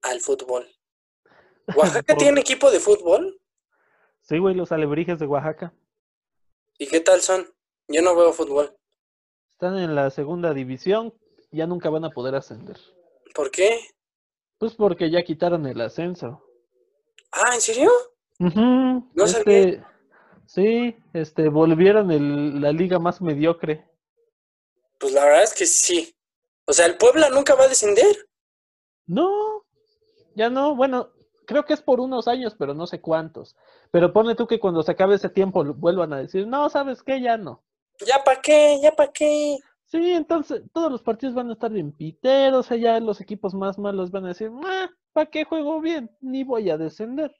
al 0.01 0.19
fútbol? 0.21 0.67
¿Oaxaca 1.75 2.15
tiene 2.17 2.41
equipo 2.41 2.71
de 2.71 2.79
fútbol? 2.79 3.39
Sí, 4.21 4.37
güey, 4.37 4.55
los 4.55 4.71
alebrijes 4.71 5.19
de 5.19 5.25
Oaxaca. 5.27 5.73
¿Y 6.77 6.87
qué 6.87 6.99
tal 6.99 7.21
son? 7.21 7.47
Yo 7.87 8.01
no 8.01 8.15
veo 8.15 8.31
fútbol. 8.33 8.75
Están 9.51 9.77
en 9.77 9.95
la 9.95 10.09
segunda 10.09 10.53
división, 10.53 11.13
ya 11.51 11.67
nunca 11.67 11.89
van 11.89 12.05
a 12.05 12.11
poder 12.11 12.35
ascender. 12.35 12.77
¿Por 13.35 13.51
qué? 13.51 13.79
Pues 14.57 14.73
porque 14.75 15.09
ya 15.09 15.23
quitaron 15.23 15.65
el 15.65 15.81
ascenso. 15.81 16.43
Ah, 17.31 17.53
¿en 17.53 17.61
serio? 17.61 17.91
No 18.39 19.27
sabía. 19.27 19.59
este, 19.59 19.83
sí, 20.45 20.95
este, 21.13 21.49
volvieron 21.49 22.11
el- 22.11 22.61
la 22.61 22.71
liga 22.71 22.99
más 22.99 23.21
mediocre. 23.21 23.88
Pues 24.99 25.13
la 25.13 25.23
verdad 25.25 25.43
es 25.43 25.53
que 25.53 25.65
sí. 25.65 26.13
O 26.65 26.73
sea, 26.73 26.85
¿el 26.85 26.97
Puebla 26.97 27.29
nunca 27.29 27.55
va 27.55 27.63
a 27.63 27.69
descender? 27.69 28.27
No, 29.07 29.65
ya 30.35 30.49
no, 30.49 30.75
bueno, 30.75 31.09
creo 31.45 31.65
que 31.65 31.73
es 31.73 31.81
por 31.81 31.99
unos 31.99 32.27
años, 32.27 32.55
pero 32.57 32.75
no 32.75 32.85
sé 32.85 33.01
cuántos. 33.01 33.55
Pero 33.91 34.13
ponle 34.13 34.35
tú 34.35 34.45
que 34.45 34.59
cuando 34.59 34.83
se 34.83 34.91
acabe 34.91 35.15
ese 35.15 35.29
tiempo 35.29 35.63
vuelvan 35.73 36.13
a 36.13 36.19
decir, 36.19 36.45
no, 36.45 36.69
¿sabes 36.69 37.01
qué? 37.01 37.19
Ya 37.19 37.37
no. 37.37 37.63
¿Ya 38.05 38.23
para 38.23 38.39
qué? 38.39 38.79
¿Ya 38.81 38.91
para 38.91 39.11
qué? 39.11 39.57
Sí, 39.85 40.11
entonces 40.11 40.61
todos 40.71 40.91
los 40.91 41.01
partidos 41.01 41.33
van 41.33 41.49
a 41.49 41.53
estar 41.53 41.71
bien 41.71 41.91
piteros, 41.91 42.69
allá 42.69 42.99
los 42.99 43.19
equipos 43.19 43.55
más 43.55 43.79
malos 43.79 44.11
van 44.11 44.25
a 44.25 44.29
decir, 44.29 44.51
¿para 45.11 45.25
qué 45.25 45.43
juego 45.43 45.81
bien? 45.81 46.15
Ni 46.21 46.43
voy 46.43 46.69
a 46.69 46.77
descender. 46.77 47.35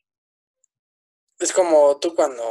Es 1.39 1.53
como 1.53 1.97
tú 1.99 2.13
cuando, 2.13 2.43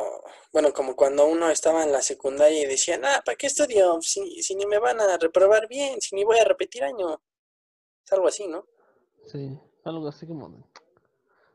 bueno, 0.53 0.73
como 0.73 0.97
cuando 0.97 1.27
uno 1.27 1.51
estaba 1.51 1.83
en 1.85 1.93
la 1.93 2.01
secundaria 2.01 2.63
y 2.63 2.67
decía, 2.67 2.99
ah, 3.05 3.23
¿para 3.25 3.37
qué 3.37 3.47
estudio? 3.47 4.01
Si, 4.01 4.43
si 4.43 4.55
ni 4.55 4.65
me 4.67 4.79
van 4.79 4.99
a 5.01 5.19
reprobar 5.19 5.69
bien, 5.69 6.01
si 6.01 6.17
ni 6.17 6.25
voy 6.25 6.39
a 6.39 6.45
repetir 6.45 6.85
año. 6.85 7.21
Es 8.05 8.13
algo 8.13 8.29
así, 8.29 8.47
¿no? 8.47 8.67
Sí, 9.27 9.59
algo 9.85 10.09
así 10.09 10.27
como 10.27 10.67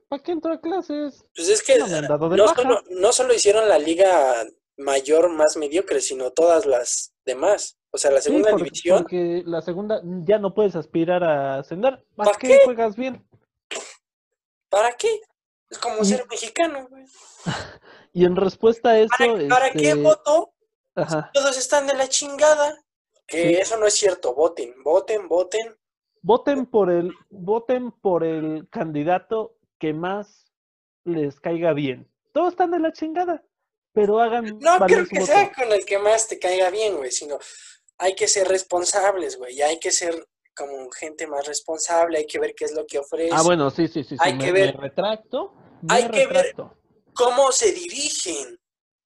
¿para 0.08 0.22
qué 0.22 0.32
entro 0.32 0.54
a 0.54 0.62
clases? 0.62 1.26
Pues 1.36 1.50
es 1.50 1.64
que 1.64 1.80
No 1.80 1.88
no 1.88 2.48
solo, 2.54 2.82
no 2.92 3.12
solo 3.12 3.34
hicieron 3.34 3.68
la 3.68 3.80
liga 3.80 4.46
mayor 4.78 5.30
más 5.30 5.58
mediocre, 5.58 6.02
sino 6.02 6.32
todas 6.32 6.68
las 6.68 7.16
demás. 7.26 7.80
O 7.90 7.98
sea, 7.98 8.12
la 8.12 8.22
Sí, 8.22 8.30
segunda 8.30 8.52
porque, 8.52 8.64
división, 8.66 9.02
porque 9.04 9.44
la 9.46 9.62
segunda 9.64 10.02
ya 10.24 10.38
no 10.38 10.54
puedes 10.54 10.76
aspirar 10.76 11.24
a 11.24 11.58
ascender. 11.60 12.04
¿Para 12.16 12.32
¿Pa' 12.32 12.38
qué 12.38 12.48
qué? 12.48 12.60
juegas 12.64 12.96
bien? 12.96 13.28
¿para 14.70 14.92
qué? 14.96 15.20
Es 15.74 15.80
como 15.80 16.06
ser 16.06 16.26
mexicano, 16.30 16.88
güey. 16.88 17.06
Y 18.16 18.26
en 18.26 18.36
respuesta 18.36 18.90
a 18.92 19.00
eso, 19.00 19.10
¿Para, 19.18 19.48
para 19.50 19.72
qué 19.72 19.90
este, 19.90 19.96
voto? 20.04 20.54
ajá, 20.96 21.32
Todos 21.34 21.58
están 21.58 21.88
de 21.88 21.96
la 21.96 22.08
chingada. 22.08 22.78
Que 23.26 23.42
Sí. 23.50 23.54
eso 23.56 23.78
no 23.78 23.88
es 23.88 23.96
cierto. 23.96 24.36
Voten, 24.36 24.76
voten, 24.84 25.28
voten. 25.28 25.76
voten 26.22 26.68
por 26.68 26.92
el, 26.92 27.12
voten 27.32 27.92
por 27.92 28.24
el 28.24 28.68
candidato 28.70 29.58
que 29.80 29.94
más 29.94 30.52
les 31.06 31.40
caiga 31.40 31.74
bien. 31.74 32.08
Todos 32.34 32.50
están 32.54 32.70
de 32.70 32.80
la 32.80 32.94
chingada, 32.94 33.44
pero 33.94 34.20
hagan 34.22 34.60
No 34.60 34.78
creo 34.86 35.08
que 35.08 35.20
voto. 35.20 35.32
sea 35.32 35.52
con 35.52 35.72
el 35.72 35.84
que 35.84 35.98
más 35.98 36.28
te 36.28 36.38
caiga 36.38 36.70
bien, 36.70 36.96
güey, 36.98 37.12
sino 37.12 37.40
hay 37.98 38.14
que 38.14 38.28
ser 38.28 38.48
responsables, 38.48 39.38
güey. 39.40 39.56
y 39.58 39.62
Hay 39.64 39.80
que 39.80 39.92
ser 39.92 40.28
como 40.56 40.90
gente 40.92 41.28
más 41.28 41.46
responsable, 41.48 42.20
hay 42.20 42.28
que 42.28 42.40
ver 42.40 42.54
qué 42.56 42.66
es 42.66 42.74
lo 42.74 42.86
que 42.86 43.00
ofrece, 43.00 43.34
Ah, 43.34 43.42
bueno, 43.44 43.70
sí, 43.70 43.88
sí, 43.88 44.04
sí, 44.04 44.16
Hay 44.20 44.38
que 44.38 44.46
me 44.46 44.52
ver- 44.52 44.78
retracto, 44.78 45.54
me 45.82 45.94
hay 45.96 46.04
que 46.10 46.28
ver- 46.28 46.28
retracto. 46.28 46.78
cómo 47.14 47.52
se 47.52 47.72
dirigen. 47.72 48.60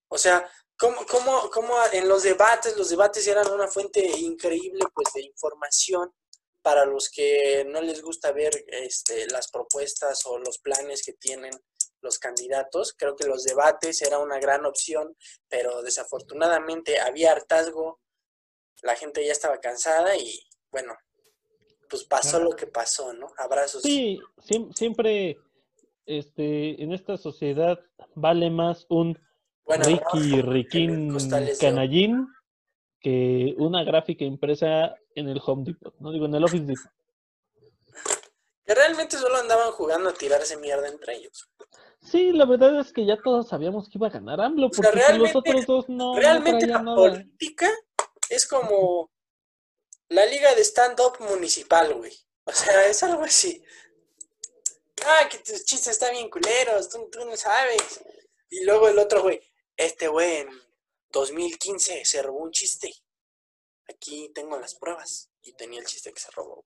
O 0.10 0.18
sea, 0.18 0.50
cómo, 0.78 1.06
cómo, 1.10 1.50
cómo 1.52 1.74
en 1.92 2.08
los 2.08 2.24
debates, 2.24 2.78
los 2.78 2.90
debates 2.90 3.28
eran 3.28 3.50
una 3.52 3.68
fuente 3.68 4.00
increíble 4.06 4.86
pues 4.94 5.12
de 5.14 5.22
información 5.24 6.14
para 6.62 6.86
los 6.86 7.10
que 7.10 7.66
no 7.66 7.82
les 7.82 8.02
gusta 8.02 8.32
ver 8.32 8.52
este, 8.68 9.28
las 9.28 9.50
propuestas 9.50 10.26
o 10.26 10.38
los 10.38 10.60
planes 10.60 11.02
que 11.06 11.14
tienen 11.14 11.52
los 12.02 12.20
candidatos. 12.20 12.94
Creo 12.98 13.16
que 13.16 13.26
los 13.28 13.44
debates 13.44 14.02
era 14.02 14.20
una 14.20 14.40
gran 14.40 14.66
opción, 14.66 15.16
pero 15.50 15.82
desafortunadamente 15.82 17.00
había 17.00 17.32
hartazgo, 17.32 18.00
la 18.82 18.96
gente 18.96 19.26
ya 19.26 19.32
estaba 19.32 19.60
cansada 19.60 20.16
y 20.16 20.40
bueno, 20.72 20.94
pues 21.90 22.04
pasó 22.04 22.40
lo 22.40 22.52
que 22.52 22.68
pasó, 22.68 23.14
¿no? 23.14 23.28
Abrazos. 23.38 23.82
Sí, 23.82 24.20
siem- 24.38 24.74
siempre 24.76 25.38
este, 26.06 26.82
en 26.82 26.94
esta 26.94 27.18
sociedad 27.18 27.80
vale 28.16 28.50
más 28.50 28.86
un 28.90 29.20
Bueno, 29.66 29.86
Ricky, 29.86 30.38
no, 30.44 30.52
Riquín. 30.52 31.18
Canallín, 31.60 32.28
que 33.00 33.56
una 33.58 33.84
gráfica 33.84 34.24
impresa 34.26 34.96
en 35.16 35.30
el 35.30 35.42
Home 35.46 35.64
Depot, 35.66 35.96
no 36.00 36.12
digo 36.12 36.26
en 36.26 36.36
el 36.36 36.44
Office 36.44 36.64
Depot. 36.66 36.92
Que 38.66 38.76
realmente 38.76 39.18
solo 39.18 39.38
andaban 39.38 39.72
jugando 39.72 40.10
a 40.10 40.14
tirarse 40.14 40.58
mierda 40.58 40.88
entre 40.90 41.16
ellos. 41.16 41.50
Sí, 42.02 42.32
la 42.32 42.46
verdad 42.46 42.80
es 42.80 42.92
que 42.94 43.06
ya 43.06 43.18
todos 43.22 43.48
sabíamos 43.50 43.90
que 43.90 43.98
iba 43.98 44.08
a 44.08 44.12
ganar 44.12 44.40
AMLO, 44.42 44.70
porque 44.70 45.18
los 45.18 45.36
otros 45.36 45.66
dos 45.66 45.90
no, 45.90 46.16
Realmente 46.16 46.68
la 46.68 46.82
nada. 46.82 46.96
política 46.96 47.70
es 48.30 48.46
como 48.48 49.10
la 50.10 50.26
liga 50.26 50.54
de 50.56 50.64
stand-up 50.64 51.18
municipal, 51.20 51.94
güey. 51.94 52.14
O 52.46 52.52
sea, 52.52 52.88
es 52.88 53.04
algo 53.04 53.24
así. 53.24 53.64
Ah, 55.06 55.28
que 55.30 55.40
tus 55.40 55.66
chistes 55.66 55.94
están 55.94 56.14
bien 56.14 56.30
culeros, 56.30 56.90
tú, 56.90 57.10
tú 57.12 57.26
no 57.26 57.36
sabes. 57.36 58.04
Y 58.50 58.64
luego 58.64 58.88
el 58.88 58.98
otro, 58.98 59.22
güey, 59.22 59.42
este 59.76 60.08
güey 60.08 60.38
en 60.38 60.50
2015 61.12 62.06
se 62.06 62.22
robó 62.22 62.40
un 62.40 62.52
chiste. 62.52 62.92
Aquí 63.90 64.32
tengo 64.34 64.58
las 64.60 64.76
pruebas. 64.76 65.30
Y 65.42 65.54
tenía 65.54 65.80
el 65.80 65.86
chiste 65.86 66.12
que 66.12 66.20
se 66.20 66.32
robó. 66.32 66.66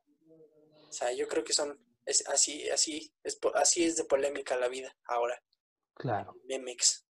O 0.87 0.91
sea, 0.91 1.11
yo 1.13 1.27
creo 1.27 1.43
que 1.43 1.53
son, 1.53 1.79
es 2.05 2.27
así, 2.27 2.69
así, 2.69 3.13
es, 3.23 3.39
así 3.55 3.85
es 3.85 3.95
de 3.95 4.05
polémica 4.05 4.57
la 4.57 4.67
vida 4.67 4.95
ahora. 5.05 5.41
Claro. 5.93 6.35
Memex. 6.45 7.05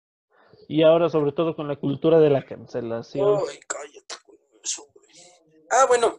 Y 0.66 0.82
ahora, 0.82 1.08
sobre 1.08 1.32
todo 1.32 1.54
con 1.54 1.68
la 1.68 1.76
cultura 1.76 2.18
de 2.20 2.30
la 2.30 2.44
cancelación. 2.44 3.42
Ay, 3.48 3.60
cállate. 3.66 4.14
Ah, 5.70 5.86
bueno, 5.86 6.18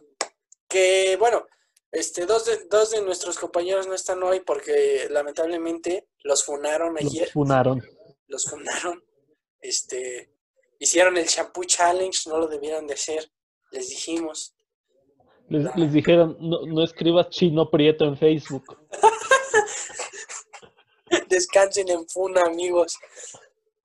que 0.68 1.16
bueno, 1.18 1.46
este, 1.92 2.24
dos 2.26 2.44
de, 2.46 2.66
dos 2.70 2.90
de 2.92 3.02
nuestros 3.02 3.38
compañeros 3.38 3.86
no 3.86 3.94
están 3.94 4.22
hoy 4.22 4.40
porque 4.40 5.08
lamentablemente 5.10 6.06
los 6.22 6.44
funaron 6.44 6.96
ayer, 6.98 7.22
Los 7.24 7.32
funaron. 7.32 7.82
los 8.28 8.44
funaron, 8.44 9.04
este, 9.60 10.30
hicieron 10.78 11.16
el 11.16 11.26
shampoo 11.26 11.64
challenge, 11.64 12.28
no 12.28 12.38
lo 12.38 12.46
debieron 12.46 12.86
de 12.86 12.94
hacer, 12.94 13.30
les 13.72 13.88
dijimos. 13.88 14.54
Les, 15.48 15.64
les 15.76 15.92
dijeron, 15.92 16.36
no, 16.38 16.64
no 16.66 16.84
escribas 16.84 17.28
chino 17.30 17.68
prieto 17.70 18.04
en 18.04 18.16
Facebook. 18.16 18.78
Descansen 21.28 21.88
en 21.88 22.08
funa, 22.08 22.42
amigos. 22.42 22.96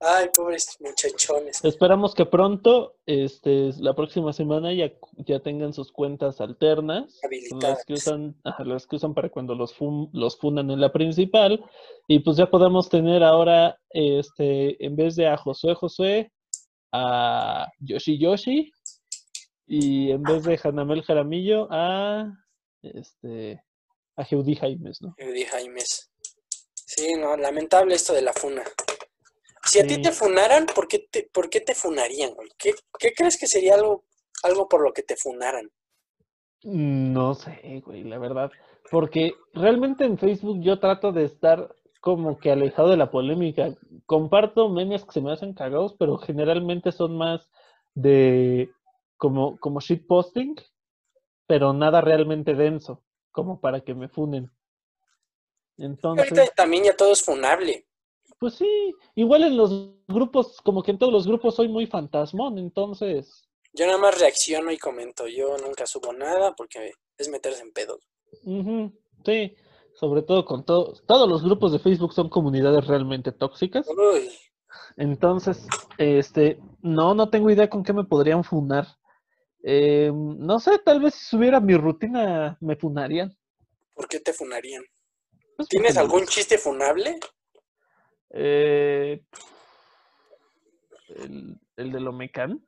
Ay, 0.07 0.29
pobres 0.35 0.77
muchachones. 0.79 1.63
Esperamos 1.65 2.13
que 2.13 2.25
pronto, 2.25 2.95
este, 3.05 3.71
la 3.79 3.95
próxima 3.95 4.33
semana, 4.33 4.71
ya, 4.73 4.91
ya 5.25 5.39
tengan 5.39 5.73
sus 5.73 5.91
cuentas 5.91 6.39
alternas. 6.41 7.19
Habilitadas. 7.23 7.63
Las 7.77 7.85
que 7.85 7.93
usan, 7.93 8.35
las 8.59 8.85
que 8.85 8.95
usan 8.97 9.13
para 9.15 9.29
cuando 9.29 9.55
los, 9.55 9.73
fun- 9.73 10.09
los 10.13 10.37
funan 10.37 10.69
en 10.69 10.79
la 10.79 10.91
principal. 10.91 11.63
Y 12.07 12.19
pues 12.19 12.37
ya 12.37 12.45
podemos 12.49 12.89
tener 12.89 13.23
ahora, 13.23 13.79
este, 13.89 14.83
en 14.85 14.95
vez 14.95 15.15
de 15.15 15.27
a 15.27 15.37
Josué 15.37 15.73
Josué, 15.73 16.31
a 16.91 17.67
Yoshi 17.79 18.19
Yoshi. 18.19 18.71
Y 19.67 20.11
en 20.11 20.21
vez 20.21 20.43
de 20.43 20.59
Hanamel 20.63 21.01
Jaramillo, 21.01 21.67
a 21.71 22.31
este 22.83 23.63
a 24.15 24.23
Jeudí 24.23 24.55
Jaimes, 24.55 25.01
¿no? 25.01 25.15
Dije, 25.17 25.47
Jaimes. 25.47 26.11
Sí, 26.73 27.15
no, 27.15 27.35
lamentable 27.35 27.95
esto 27.95 28.13
de 28.13 28.21
la 28.21 28.31
funa. 28.31 28.63
Si 29.65 29.79
a 29.79 29.87
ti 29.87 30.01
te 30.01 30.11
funaran, 30.11 30.65
¿por 30.67 30.87
qué 30.87 30.99
te, 30.99 31.29
por 31.33 31.49
qué 31.49 31.59
te 31.59 31.73
funarían, 31.75 32.33
güey? 32.33 32.49
¿Qué, 32.57 32.73
qué 32.99 33.13
crees 33.13 33.37
que 33.37 33.47
sería 33.47 33.75
algo, 33.75 34.05
algo 34.43 34.67
por 34.69 34.81
lo 34.81 34.93
que 34.93 35.03
te 35.03 35.15
funaran? 35.15 35.71
No 36.63 37.33
sé, 37.35 37.81
güey, 37.85 38.03
la 38.03 38.17
verdad. 38.19 38.51
Porque 38.91 39.33
realmente 39.53 40.05
en 40.05 40.17
Facebook 40.17 40.61
yo 40.61 40.79
trato 40.79 41.11
de 41.11 41.25
estar 41.25 41.75
como 42.05 42.37
que 42.37 42.51
alejado 42.51 42.89
de 42.89 42.97
la 42.97 43.09
polémica. 43.09 43.75
Comparto 44.05 44.69
memes 44.69 45.03
que 45.03 45.11
se 45.11 45.21
me 45.21 45.31
hacen 45.31 45.55
cagados, 45.55 45.95
pero 45.97 46.17
generalmente 46.17 46.91
son 46.91 47.17
más 47.17 47.49
de 47.95 48.69
como, 49.17 49.57
como 49.57 49.79
shitposting, 49.79 50.55
pero 51.47 51.73
nada 51.73 52.01
realmente 52.01 52.53
denso, 52.53 53.03
como 53.31 53.59
para 53.59 53.81
que 53.81 53.95
me 53.95 54.07
funen. 54.07 54.51
Entonces, 55.77 56.31
Ahorita 56.31 56.53
también 56.55 56.83
ya 56.83 56.95
todo 56.95 57.11
es 57.11 57.23
funable. 57.23 57.87
Pues 58.39 58.55
sí, 58.55 58.93
igual 59.15 59.43
en 59.43 59.57
los 59.57 59.93
grupos, 60.07 60.61
como 60.61 60.83
que 60.83 60.91
en 60.91 60.97
todos 60.99 61.13
los 61.13 61.27
grupos 61.27 61.55
soy 61.55 61.67
muy 61.67 61.87
fantasmón, 61.87 62.57
entonces, 62.57 63.47
Yo 63.73 63.85
nada 63.85 63.97
más 63.99 64.19
reacciono 64.19 64.71
y 64.71 64.77
comento. 64.77 65.27
Yo 65.27 65.57
nunca 65.57 65.85
subo 65.85 66.13
nada 66.13 66.55
porque 66.55 66.93
es 67.17 67.29
meterse 67.29 67.61
en 67.61 67.71
pedos. 67.73 67.99
ujú, 68.45 68.91
sí, 69.25 69.55
sobre 69.93 70.21
todo 70.21 70.45
con 70.45 70.65
todos, 70.65 71.03
todos 71.05 71.27
los 71.29 71.43
grupos 71.43 71.71
de 71.71 71.79
Facebook 71.79 72.13
son 72.13 72.29
comunidades 72.29 72.87
realmente 72.87 73.31
tóxicas. 73.31 73.87
Uy, 73.87 74.29
Entonces, 74.97 75.67
este, 75.97 76.59
no, 76.81 77.13
no 77.13 77.29
tengo 77.29 77.49
idea 77.49 77.69
con 77.69 77.83
qué 77.83 77.93
me 77.93 78.03
podrían 78.03 78.43
funar. 78.43 78.87
Eh, 79.63 80.11
no 80.13 80.59
sé, 80.59 80.79
tal 80.79 81.01
vez 81.01 81.15
si 81.15 81.25
subiera 81.25 81.59
mi 81.59 81.75
rutina 81.75 82.57
me 82.61 82.75
funarían. 82.75 83.35
¿por 83.93 84.07
qué 84.07 84.19
te 84.19 84.33
funarían? 84.33 84.83
Pues, 85.55 85.67
¿Tienes 85.69 85.97
algún 85.97 86.25
chiste 86.27 86.57
funable? 86.57 87.19
Eh, 88.31 89.23
el, 91.07 91.59
el 91.77 91.91
de 91.91 91.99
Lomecan. 91.99 92.65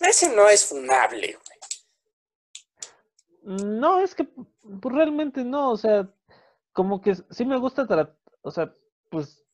Ese 0.00 0.34
no 0.34 0.48
es 0.48 0.64
funable, 0.64 1.36
güey. 1.36 1.60
No, 3.42 4.00
es 4.00 4.14
que 4.14 4.24
pues, 4.24 4.94
realmente 4.94 5.44
no, 5.44 5.70
o 5.70 5.76
sea, 5.76 6.08
como 6.72 7.00
que 7.00 7.14
sí 7.30 7.44
me 7.44 7.58
gusta 7.58 7.86
tratar, 7.86 8.16
o 8.42 8.50
sea, 8.50 8.74
pues 9.08 9.44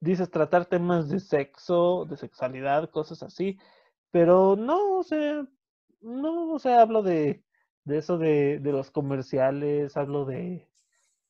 dices 0.00 0.30
tratar 0.30 0.66
temas 0.66 1.08
de 1.08 1.20
sexo, 1.20 2.06
de 2.08 2.16
sexualidad, 2.16 2.90
cosas 2.90 3.22
así, 3.22 3.58
pero 4.10 4.56
no, 4.56 4.98
o 4.98 5.02
sea, 5.02 5.46
no, 6.00 6.52
o 6.52 6.58
sea, 6.58 6.80
hablo 6.80 7.02
de, 7.02 7.44
de 7.84 7.98
eso 7.98 8.18
de, 8.18 8.58
de 8.60 8.72
los 8.72 8.90
comerciales, 8.90 9.96
hablo 9.96 10.24
de, 10.24 10.68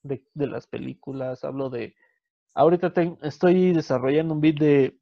de, 0.02 0.24
de 0.34 0.46
las 0.46 0.66
películas, 0.66 1.44
hablo 1.44 1.68
de, 1.70 1.94
ahorita 2.54 2.92
ten- 2.92 3.18
estoy 3.22 3.72
desarrollando 3.72 4.34
un 4.34 4.40
beat 4.40 4.56
de, 4.58 4.98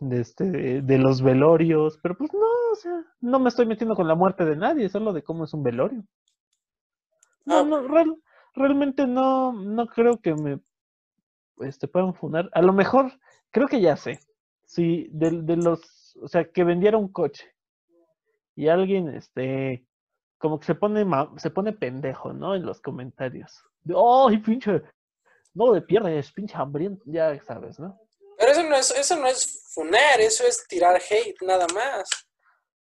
de, 0.00 0.20
este, 0.20 0.82
de 0.82 0.98
los 0.98 1.22
velorios, 1.22 1.98
pero 2.02 2.16
pues 2.16 2.32
no, 2.34 2.40
o 2.72 2.76
sea, 2.76 3.04
no 3.20 3.38
me 3.40 3.48
estoy 3.50 3.66
metiendo 3.66 3.96
con 3.96 4.08
la 4.08 4.14
muerte 4.16 4.44
de 4.44 4.56
nadie, 4.56 4.88
solo 4.88 5.12
de 5.12 5.22
cómo 5.24 5.44
es 5.44 5.54
un 5.54 5.62
velorio. 5.64 6.04
No, 7.44 7.56
Ah, 7.58 7.64
no, 7.64 7.82
real- 7.86 8.16
realmente 8.54 9.06
no, 9.06 9.52
no 9.52 9.86
creo 9.88 10.18
que 10.22 10.34
me 10.34 10.58
este, 11.60 11.88
puedan 11.88 12.14
funar. 12.14 12.50
A 12.52 12.62
lo 12.62 12.72
mejor, 12.72 13.12
creo 13.50 13.68
que 13.68 13.80
ya 13.80 13.96
sé. 13.96 14.20
Si 14.64 15.08
de, 15.12 15.42
de 15.42 15.56
los, 15.56 16.16
o 16.22 16.28
sea, 16.28 16.50
que 16.50 16.64
vendiera 16.64 16.98
un 16.98 17.08
coche 17.12 17.52
y 18.56 18.68
alguien, 18.68 19.08
este, 19.08 19.86
como 20.38 20.60
que 20.60 20.66
se 20.66 20.74
pone, 20.74 21.04
ma- 21.04 21.32
se 21.38 21.50
pone 21.50 21.72
pendejo, 21.72 22.32
¿no? 22.32 22.54
En 22.54 22.64
los 22.66 22.80
comentarios. 22.80 23.62
¡Ay, 24.28 24.38
pinche! 24.38 24.82
No 25.54 25.74
le 25.74 25.82
pierdes, 25.82 26.32
pinche 26.32 26.56
hambriento. 26.56 27.02
Ya 27.06 27.38
sabes, 27.44 27.78
¿no? 27.78 27.98
Pero 28.38 28.52
eso 28.52 28.62
no 28.62 28.76
es, 28.76 28.90
eso 28.92 29.16
no 29.16 29.26
es 29.26 29.64
funar, 29.74 30.20
eso 30.20 30.46
es 30.46 30.66
tirar 30.66 30.96
hate, 30.96 31.40
nada 31.42 31.66
más. 31.74 32.08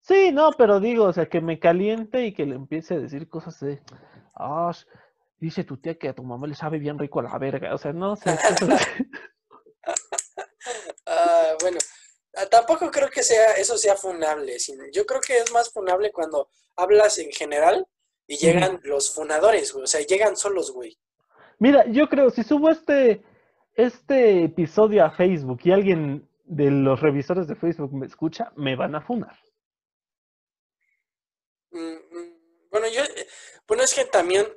Sí, 0.01 0.31
no, 0.31 0.51
pero 0.53 0.79
digo, 0.79 1.05
o 1.05 1.13
sea, 1.13 1.27
que 1.27 1.41
me 1.41 1.59
caliente 1.59 2.25
y 2.25 2.33
que 2.33 2.45
le 2.45 2.55
empiece 2.55 2.95
a 2.95 2.99
decir 2.99 3.27
cosas 3.27 3.59
de, 3.59 3.81
ah, 4.35 4.71
dice 5.37 5.63
tu 5.63 5.77
tía 5.77 5.97
que 5.97 6.09
a 6.09 6.15
tu 6.15 6.23
mamá 6.23 6.47
le 6.47 6.55
sabe 6.55 6.79
bien 6.79 6.97
rico 6.97 7.19
a 7.19 7.23
la 7.23 7.37
verga, 7.37 7.75
o 7.75 7.77
sea, 7.77 7.93
no 7.93 8.15
sé. 8.15 8.35
cosas 8.59 8.81
así. 8.81 9.03
Ah, 11.05 11.55
bueno, 11.61 11.79
ah, 12.35 12.45
tampoco 12.45 12.91
creo 12.91 13.09
que 13.09 13.23
sea 13.23 13.53
eso 13.53 13.77
sea 13.77 13.95
funable. 13.95 14.57
Yo 14.93 15.05
creo 15.05 15.19
que 15.21 15.37
es 15.37 15.51
más 15.51 15.71
funable 15.71 16.11
cuando 16.11 16.49
hablas 16.75 17.17
en 17.17 17.31
general 17.31 17.87
y 18.27 18.37
llegan 18.37 18.79
los 18.83 19.13
funadores, 19.13 19.73
güey. 19.73 19.83
O 19.83 19.87
sea, 19.87 20.01
llegan 20.01 20.37
solos, 20.37 20.71
güey. 20.71 20.97
Mira, 21.59 21.85
yo 21.87 22.07
creo, 22.07 22.29
si 22.29 22.43
subo 22.43 22.69
este, 22.69 23.21
este 23.75 24.45
episodio 24.45 25.03
a 25.03 25.11
Facebook 25.11 25.59
y 25.63 25.71
alguien 25.71 26.27
de 26.45 26.71
los 26.71 26.99
revisores 27.01 27.47
de 27.47 27.55
Facebook 27.55 27.93
me 27.93 28.05
escucha, 28.05 28.51
me 28.55 28.75
van 28.75 28.95
a 28.95 29.01
funar. 29.01 29.37
Mm, 31.71 31.79
mm, 31.79 32.69
Bueno, 32.71 32.87
yo, 32.87 33.03
eh, 33.03 33.27
bueno, 33.67 33.83
es 33.83 33.93
que 33.93 34.05
también 34.05 34.47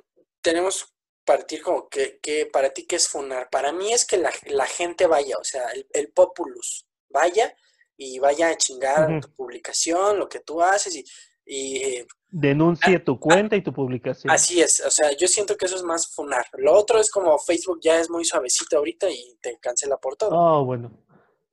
tenemos 0.41 0.85
que 0.85 0.91
partir 1.25 1.61
como 1.61 1.87
que, 1.89 2.19
que 2.19 2.45
para 2.45 2.69
ti 2.69 2.85
qué 2.85 2.95
es 2.95 3.07
funar. 3.07 3.49
Para 3.49 3.71
mí 3.73 3.91
es 3.91 4.05
que 4.05 4.17
la, 4.17 4.31
la 4.47 4.65
gente 4.65 5.05
vaya, 5.05 5.35
o 5.37 5.43
sea, 5.43 5.69
el, 5.71 5.85
el 5.93 6.11
populus 6.11 6.87
vaya 7.09 7.55
y 7.97 8.17
vaya 8.19 8.49
a 8.49 8.57
chingar 8.57 9.19
tu 9.21 9.29
publicación, 9.35 10.19
lo 10.19 10.27
que 10.27 10.39
tú 10.39 10.61
haces 10.61 10.95
y, 10.95 11.05
y 11.45 12.05
Denuncie 12.35 12.97
tu 12.99 13.19
cuenta 13.19 13.55
y 13.55 13.61
tu 13.61 13.71
publicación. 13.71 14.31
así 14.31 14.59
es. 14.61 14.79
O 14.85 14.89
sea, 14.89 15.15
yo 15.15 15.27
siento 15.27 15.55
que 15.55 15.65
eso 15.65 15.75
es 15.75 15.83
más 15.83 16.07
funar. 16.15 16.45
Lo 16.57 16.73
otro 16.73 16.99
es 16.99 17.11
como 17.11 17.37
Facebook 17.37 17.79
ya 17.81 17.99
es 17.99 18.09
muy 18.09 18.25
suavecito 18.25 18.77
ahorita 18.77 19.07
y 19.09 19.37
te 19.39 19.59
cancela 19.59 19.97
por 19.97 20.15
todo. 20.15 20.31
Oh, 20.33 20.65
bueno. 20.65 20.91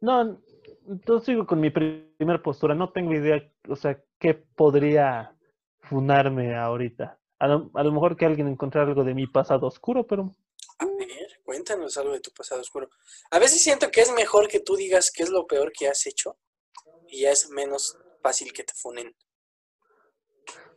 No, 0.01 0.41
entonces 0.89 1.27
sigo 1.27 1.47
con 1.47 1.61
mi 1.61 1.69
pri- 1.71 2.15
primer 2.17 2.41
postura. 2.41 2.75
No 2.75 2.93
tengo 2.93 3.13
idea, 3.13 3.43
o 3.69 3.77
sea, 3.77 4.03
qué 4.19 4.33
podría 4.35 5.37
funarme 5.81 6.57
ahorita. 6.57 7.19
A 7.39 7.47
lo, 7.47 7.71
a 7.75 7.83
lo 7.83 7.93
mejor 7.93 8.17
que 8.17 8.25
alguien 8.25 8.49
encontrara 8.49 8.89
algo 8.89 9.05
de 9.05 9.13
mi 9.15 9.27
pasado 9.27 9.67
oscuro, 9.67 10.07
pero 10.07 10.35
A 10.79 10.87
ver, 10.87 11.41
cuéntanos 11.45 11.97
algo 11.99 12.13
de 12.13 12.21
tu 12.21 12.31
pasado 12.33 12.61
oscuro. 12.63 12.89
A 13.31 13.39
veces 13.39 13.63
siento 13.63 13.91
que 13.91 14.01
es 14.01 14.13
mejor 14.13 14.49
que 14.49 14.61
tú 14.61 14.77
digas 14.77 15.11
qué 15.11 15.25
es 15.25 15.31
lo 15.31 15.47
peor 15.47 15.73
que 15.73 15.89
has 15.89 16.07
hecho 16.07 16.39
y 17.09 17.23
ya 17.23 17.33
es 17.33 17.51
menos 17.51 17.99
fácil 18.23 18.53
que 18.55 18.65
te 18.65 18.73
funen. 18.75 19.15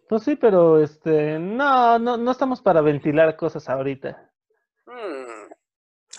Pues 0.07 0.23
sí, 0.23 0.35
pero 0.35 0.81
este, 0.81 1.39
no, 1.39 1.97
no, 1.99 2.17
no 2.17 2.31
estamos 2.31 2.61
para 2.61 2.81
ventilar 2.81 3.35
cosas 3.35 3.67
ahorita. 3.69 4.31
Mm, 4.85 5.51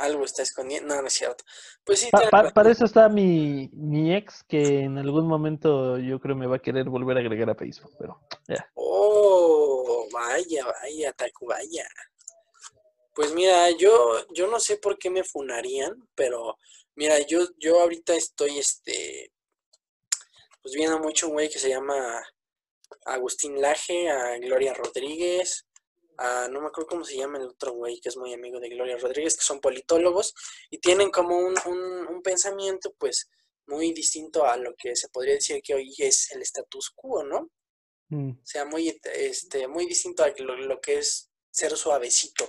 algo 0.00 0.24
está 0.24 0.42
escondiendo. 0.42 0.94
No, 0.94 1.00
no 1.02 1.06
es 1.08 1.12
cierto. 1.14 1.44
Pues 1.84 2.00
sí, 2.00 2.08
Pa- 2.10 2.50
para 2.50 2.70
eso 2.70 2.84
está 2.86 3.08
mi, 3.08 3.68
mi 3.72 4.14
ex, 4.14 4.42
que 4.44 4.80
en 4.80 4.98
algún 4.98 5.26
momento 5.28 5.98
yo 5.98 6.18
creo 6.18 6.34
me 6.34 6.46
va 6.46 6.56
a 6.56 6.62
querer 6.62 6.88
volver 6.88 7.16
a 7.16 7.20
agregar 7.20 7.50
a 7.50 7.54
Facebook, 7.54 7.92
pero 7.98 8.20
ya. 8.48 8.68
Oh, 8.74 10.06
vaya, 10.12 10.64
vaya, 10.82 11.12
Tacubaya. 11.12 11.86
Pues 13.14 13.32
mira, 13.32 13.70
yo, 13.70 14.26
yo 14.32 14.48
no 14.48 14.58
sé 14.58 14.76
por 14.78 14.98
qué 14.98 15.08
me 15.10 15.22
funarían, 15.22 16.08
pero 16.16 16.58
mira, 16.96 17.20
yo, 17.20 17.40
yo 17.58 17.80
ahorita 17.80 18.14
estoy, 18.14 18.58
este, 18.58 19.30
pues 20.62 20.74
viendo 20.74 20.98
mucho 20.98 21.28
un 21.28 21.34
güey 21.34 21.48
que 21.48 21.60
se 21.60 21.68
llama 21.68 21.94
Agustín 23.04 23.60
Laje, 23.60 24.08
a 24.10 24.38
Gloria 24.38 24.74
Rodríguez, 24.74 25.66
a, 26.18 26.48
no 26.48 26.60
me 26.60 26.68
acuerdo 26.68 26.88
cómo 26.88 27.04
se 27.04 27.16
llama 27.16 27.38
el 27.38 27.46
otro 27.46 27.72
güey 27.72 28.00
que 28.00 28.08
es 28.08 28.16
muy 28.16 28.32
amigo 28.32 28.60
de 28.60 28.68
Gloria 28.68 28.96
Rodríguez, 28.96 29.36
que 29.36 29.44
son 29.44 29.60
politólogos 29.60 30.34
y 30.70 30.78
tienen 30.78 31.10
como 31.10 31.36
un, 31.36 31.54
un, 31.66 32.06
un 32.06 32.22
pensamiento, 32.22 32.94
pues, 32.98 33.28
muy 33.66 33.92
distinto 33.92 34.44
a 34.44 34.56
lo 34.56 34.74
que 34.76 34.94
se 34.94 35.08
podría 35.08 35.34
decir 35.34 35.62
que 35.62 35.74
hoy 35.74 35.94
es 35.98 36.30
el 36.32 36.42
status 36.42 36.90
quo, 36.94 37.24
¿no? 37.24 37.50
Mm. 38.08 38.30
O 38.30 38.46
sea, 38.46 38.64
muy, 38.64 39.00
este, 39.14 39.66
muy 39.68 39.86
distinto 39.86 40.22
a 40.22 40.32
lo, 40.38 40.56
lo 40.56 40.80
que 40.80 40.98
es 40.98 41.30
ser 41.50 41.76
suavecito. 41.76 42.48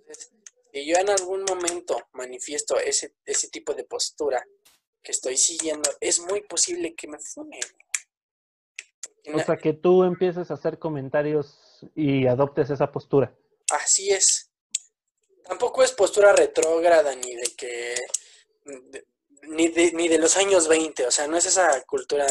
Entonces, 0.00 0.32
y 0.72 0.86
yo 0.86 0.96
en 0.96 1.10
algún 1.10 1.44
momento 1.44 2.00
manifiesto 2.12 2.78
ese, 2.78 3.14
ese 3.24 3.48
tipo 3.48 3.74
de 3.74 3.84
postura 3.84 4.44
que 5.02 5.12
estoy 5.12 5.36
siguiendo, 5.36 5.90
es 6.00 6.20
muy 6.20 6.42
posible 6.42 6.94
que 6.94 7.08
me 7.08 7.18
funen. 7.18 7.60
O 9.34 9.38
sea, 9.40 9.56
que 9.56 9.72
tú 9.74 10.04
empieces 10.04 10.50
a 10.50 10.54
hacer 10.54 10.78
comentarios 10.78 11.58
y 11.94 12.26
adoptes 12.26 12.70
esa 12.70 12.90
postura. 12.90 13.34
Así 13.70 14.10
es. 14.10 14.50
Tampoco 15.44 15.82
es 15.82 15.92
postura 15.92 16.32
retrógrada 16.32 17.14
ni 17.14 17.34
de 17.34 17.54
que... 17.56 17.94
de- 18.64 19.04
ni, 19.42 19.68
de, 19.68 19.92
ni 19.92 20.08
de 20.08 20.18
los 20.18 20.36
años 20.36 20.68
20, 20.68 21.06
o 21.06 21.10
sea, 21.10 21.26
no 21.26 21.36
es 21.38 21.46
esa 21.46 21.82
cultura 21.84 22.26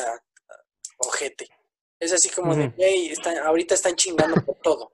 ojete. 0.99 1.47
Es 1.99 2.13
así 2.13 2.29
como 2.29 2.53
de, 2.55 2.71
hey, 2.77 3.09
están, 3.11 3.37
ahorita 3.39 3.73
están 3.73 3.95
chingando 3.95 4.39
por 4.45 4.55
todo. 4.63 4.91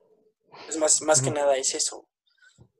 Es 0.69 0.77
más, 0.77 1.01
más 1.01 1.21
que 1.21 1.31
nada 1.31 1.57
es 1.57 1.75
eso. 1.75 2.07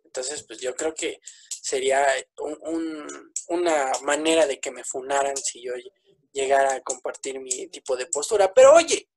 Entonces, 0.06 0.44
pues 0.44 0.62
yo 0.62 0.74
creo 0.76 0.94
que 0.94 1.20
sería 1.62 2.06
un- 2.38 2.58
un- 2.62 3.34
una 3.50 3.92
manera 4.04 4.46
de 4.48 4.60
que 4.62 4.72
me 4.72 4.84
funaran 4.86 5.36
si 5.36 5.62
yo 5.62 5.74
llegara 6.34 6.74
a 6.76 6.82
compartir 6.82 7.40
mi 7.40 7.68
tipo 7.68 7.96
de 7.96 8.08
postura. 8.08 8.54
Pero 8.54 8.74
oye, 8.74 9.10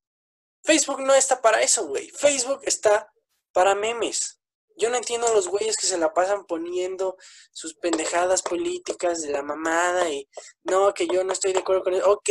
Facebook 0.62 1.01
no 1.01 1.14
está 1.14 1.41
para 1.41 1.61
eso, 1.62 1.87
güey. 1.87 2.09
Facebook 2.11 2.61
está 2.64 3.12
para 3.53 3.75
memes. 3.75 4.41
Yo 4.79 4.91
no 4.91 4.97
entiendo 4.97 5.27
a 5.27 5.33
los 5.33 5.49
güeyes 5.49 5.77
que 5.77 5.87
se 5.87 5.97
la 5.97 6.12
pasan 6.12 6.45
poniendo 6.45 7.17
sus 7.51 7.75
pendejadas 7.75 8.43
políticas 8.43 9.23
de 9.23 9.31
la 9.31 9.43
mamada 9.43 10.11
y 10.11 10.29
no, 10.64 10.93
que 10.93 11.07
yo 11.07 11.25
no 11.25 11.33
estoy 11.33 11.55
de 11.55 11.61
acuerdo 11.61 11.83
con 11.83 11.95
eso. 11.95 12.11
Ok, 12.11 12.29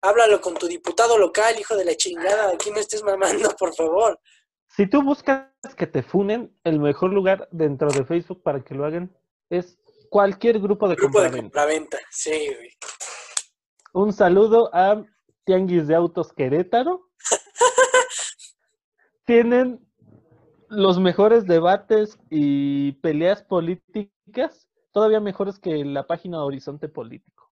háblalo 0.00 0.40
con 0.40 0.54
tu 0.54 0.68
diputado 0.68 1.18
local, 1.18 1.58
hijo 1.58 1.76
de 1.76 1.84
la 1.84 1.96
chingada. 1.96 2.50
Aquí 2.52 2.70
no 2.70 2.78
estés 2.78 3.02
mamando, 3.02 3.50
por 3.58 3.74
favor. 3.74 4.20
Si 4.68 4.88
tú 4.88 5.02
buscas 5.02 5.48
que 5.76 5.86
te 5.88 6.02
funen, 6.02 6.56
el 6.62 6.78
mejor 6.78 7.12
lugar 7.12 7.48
dentro 7.50 7.90
de 7.90 8.04
Facebook 8.04 8.42
para 8.42 8.62
que 8.62 8.74
lo 8.74 8.84
hagan 8.86 9.14
es 9.50 9.76
cualquier 10.08 10.60
grupo 10.60 10.88
de 10.88 10.94
Grupo 10.94 11.20
de 11.20 11.30
compraventa. 11.30 11.42
compraventa. 11.42 11.98
Sí, 12.10 12.30
güey. 12.54 12.70
Un 13.92 14.14
saludo 14.14 14.70
a 14.74 15.04
Tianguis 15.44 15.86
de 15.86 15.94
Autos 15.94 16.32
Querétaro. 16.32 17.10
Tienen 19.26 19.86
los 20.68 20.98
mejores 20.98 21.46
debates 21.46 22.18
y 22.30 22.92
peleas 22.92 23.42
políticas, 23.42 24.66
todavía 24.92 25.20
mejores 25.20 25.58
que 25.58 25.84
la 25.84 26.06
página 26.06 26.42
Horizonte 26.42 26.88
Político. 26.88 27.50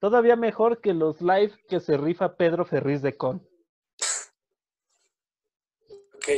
Todavía 0.00 0.36
mejor 0.36 0.82
que 0.82 0.92
los 0.92 1.22
live 1.22 1.52
que 1.66 1.80
se 1.80 1.96
rifa 1.96 2.36
Pedro 2.36 2.66
Ferriz 2.66 3.00
de 3.00 3.16
Con. 3.16 3.48
Ok. 6.14 6.28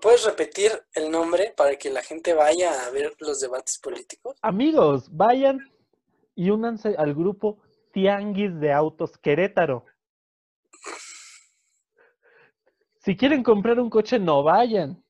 ¿Puedes 0.00 0.24
repetir 0.24 0.72
el 0.92 1.10
nombre 1.10 1.54
para 1.56 1.76
que 1.76 1.90
la 1.90 2.02
gente 2.02 2.34
vaya 2.34 2.86
a 2.86 2.90
ver 2.90 3.14
los 3.18 3.40
debates 3.40 3.78
políticos? 3.78 4.36
Amigos, 4.42 5.08
vayan 5.10 5.73
y 6.34 6.50
únanse 6.50 6.94
al 6.96 7.14
grupo 7.14 7.62
Tianguis 7.92 8.58
de 8.58 8.72
Autos 8.72 9.16
Querétaro. 9.18 9.84
Si 12.98 13.16
quieren 13.16 13.42
comprar 13.42 13.78
un 13.78 13.90
coche, 13.90 14.18
no 14.18 14.42
vayan. 14.42 15.02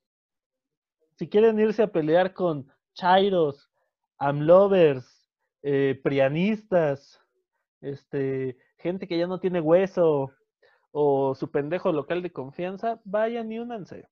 Si 1.16 1.28
quieren 1.28 1.58
irse 1.60 1.82
a 1.82 1.92
pelear 1.92 2.34
con 2.34 2.68
Chairos, 2.94 3.70
Amlovers, 4.18 5.30
eh, 5.62 6.00
Prianistas, 6.02 7.20
este, 7.80 8.58
gente 8.78 9.06
que 9.06 9.16
ya 9.16 9.26
no 9.26 9.38
tiene 9.38 9.60
hueso 9.60 10.32
o 10.90 11.34
su 11.34 11.50
pendejo 11.50 11.92
local 11.92 12.22
de 12.22 12.32
confianza, 12.32 13.00
vayan 13.04 13.50
y 13.52 13.60
únanse. 13.60 14.08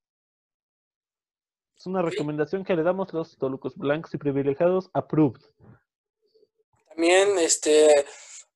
Es 1.76 1.86
una 1.86 2.02
recomendación 2.02 2.64
que 2.64 2.76
le 2.76 2.84
damos 2.84 3.12
los 3.12 3.36
tolucos 3.36 3.76
blancos 3.76 4.14
y 4.14 4.18
privilegiados. 4.18 4.88
Approved. 4.94 5.42
También, 7.02 7.36
este, 7.40 8.06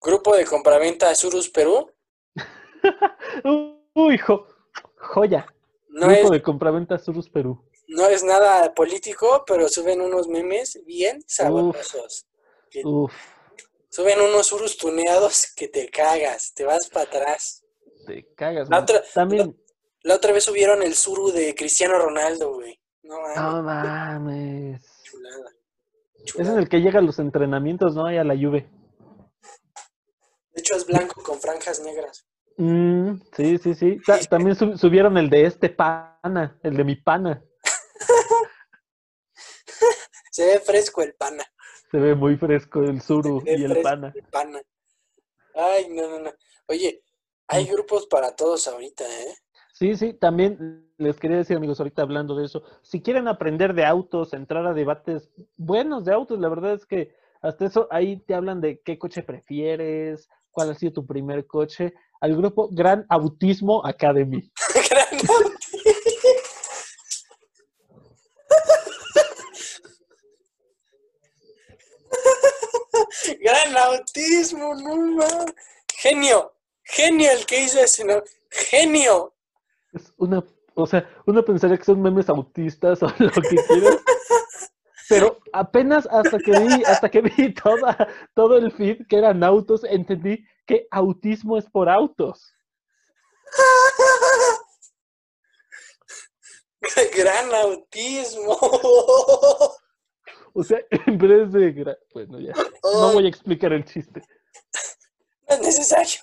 grupo 0.01 0.36
de 0.36 0.44
compraventa 0.47 1.12
Surus 1.16 1.51
Perú. 1.51 1.90
Uy, 3.94 4.18
jo- 4.18 4.47
joya. 4.99 5.53
No 5.88 6.09
es, 6.12 6.18
Grupo 6.20 6.32
de 6.32 6.42
compraventa 6.42 6.97
Surus 6.97 7.28
Perú. 7.28 7.61
no 7.88 8.07
es 8.07 8.22
nada 8.22 8.72
político, 8.72 9.42
pero 9.44 9.68
suben 9.68 10.01
unos 10.01 10.28
memes 10.28 10.78
bien 10.86 11.24
sabrosos. 11.26 12.26
Uf, 12.84 13.12
Suben 13.88 14.20
unos 14.20 14.47
Surus 14.47 14.76
tuneados 14.76 15.53
que 15.57 15.66
te 15.66 15.88
cagas, 15.88 16.53
te 16.55 16.62
vas 16.64 16.88
para 16.88 17.07
atrás. 17.07 17.64
te 18.07 18.28
cagas. 18.36 18.68
La 18.70 18.78
otra- 18.78 19.03
También, 19.12 19.61
La 20.03 20.14
otra 20.14 20.30
vez 20.32 20.44
subieron 20.44 20.84
el 20.84 20.94
Suru 20.94 21.32
de 21.32 21.53
Cristiano 21.57 21.99
Ronaldo, 21.99 22.53
güey. 22.55 22.78
No 23.03 23.20
mames, 23.22 23.36
no 23.36 23.62
mames. 23.64 24.82
chulada. 25.03 25.51
Es 26.27 26.33
chulada. 26.33 26.53
en 26.55 26.59
el 26.59 26.68
que 26.68 26.81
llega 26.81 26.99
a 26.99 27.03
los 27.03 27.18
entrenamientos, 27.18 27.95
¿no? 27.95 28.11
Y 28.12 28.16
a 28.16 28.24
la 28.24 28.35
lluvia. 28.35 28.68
De 30.53 30.61
hecho, 30.61 30.74
es 30.74 30.87
blanco 30.87 31.22
con 31.22 31.39
franjas 31.41 31.81
negras. 31.81 32.27
Mm, 32.57 33.16
sí, 33.37 33.59
sí, 33.59 33.74
sí. 33.74 33.99
Ta- 34.07 34.18
también 34.20 34.57
sub- 34.57 34.79
subieron 34.79 35.18
el 35.18 35.29
de 35.29 35.45
este 35.45 35.68
pana, 35.68 36.59
el 36.62 36.77
de 36.77 36.85
mi 36.85 36.97
pana. 36.97 37.43
Se 40.31 40.47
ve 40.47 40.61
fresco 40.61 41.03
el 41.03 41.14
pana. 41.14 41.45
Se 41.91 41.99
ve 41.99 42.14
muy 42.14 42.37
fresco 42.37 42.81
el 42.83 43.01
suru 43.01 43.43
y 43.47 43.64
el 43.64 43.81
pana. 43.83 44.12
el 44.14 44.22
pana. 44.24 44.61
Ay, 45.55 45.89
no, 45.91 46.09
no, 46.09 46.18
no. 46.20 46.33
Oye, 46.68 47.03
hay 47.49 47.66
grupos 47.66 48.07
para 48.07 48.35
todos 48.35 48.66
ahorita, 48.68 49.05
¿eh? 49.05 49.35
Sí, 49.79 49.95
sí, 49.95 50.14
también 50.14 50.89
les 50.97 51.20
quería 51.20 51.37
decir, 51.37 51.55
amigos, 51.55 51.79
ahorita 51.79 52.01
hablando 52.01 52.35
de 52.35 52.47
eso, 52.47 52.62
si 52.81 53.03
quieren 53.03 53.29
aprender 53.29 53.74
de 53.74 53.85
autos, 53.85 54.33
entrar 54.33 54.66
a 54.66 54.72
debates 54.72 55.29
buenos 55.59 56.07
de 56.07 56.14
autos, 56.14 56.41
la 56.41 56.49
verdad 56.49 56.72
es 56.72 56.87
que 56.87 57.14
hasta 57.43 57.66
eso 57.66 57.87
ahí 57.91 58.16
te 58.16 58.33
hablan 58.35 58.62
de 58.62 58.81
qué 58.81 58.99
coche 58.99 59.22
prefieres, 59.22 60.31
cuál 60.51 60.70
ha 60.70 60.74
sido 60.74 60.95
tu 60.95 61.07
primer 61.07 61.47
coche, 61.47 61.93
al 62.22 62.35
grupo 62.35 62.70
Gran 62.72 63.05
Autismo 63.11 63.85
Academy. 63.85 64.51
Gran 64.89 65.20
autismo. 65.29 66.41
Gran 73.43 73.77
autismo, 73.77 74.74
no. 74.74 75.27
Genio, 75.99 76.55
genio 76.83 77.31
el 77.31 77.45
que 77.45 77.61
hizo 77.61 77.79
ese. 77.79 78.07
Genio. 78.49 79.36
Es 79.97 80.12
una, 80.18 80.44
o 80.74 80.86
sea, 80.86 81.09
uno 81.26 81.44
pensaría 81.44 81.76
que 81.78 81.84
son 81.84 82.01
memes 82.03 82.28
autistas 82.28 83.03
o 83.03 83.07
lo 83.18 83.30
que 83.30 83.57
quieras, 83.66 83.97
pero 85.09 85.38
apenas 85.53 86.07
hasta 86.11 86.38
que 86.38 86.53
vi, 86.59 86.84
hasta 86.84 87.09
que 87.09 87.20
vi 87.22 87.55
toda, 87.55 87.97
todo 88.34 88.57
el 88.59 88.70
feed 88.72 89.07
que 89.09 89.16
eran 89.18 89.42
autos, 89.42 89.84
entendí 89.84 90.44
que 90.66 90.86
autismo 90.90 91.57
es 91.59 91.64
por 91.70 91.88
autos. 91.88 92.53
Gran 97.16 97.55
autismo. 97.55 98.59
O 100.59 100.64
sea, 100.64 100.78
en 100.90 101.18
vez 101.18 101.53
de... 101.53 101.74
gra- 101.74 101.99
Bueno, 102.14 102.40
ya. 102.40 102.55
No 102.82 103.12
voy 103.12 103.26
a 103.26 103.28
explicar 103.28 103.74
el 103.74 103.84
chiste. 103.84 104.22
No 105.47 105.55
es 105.57 105.61
necesario. 105.61 106.18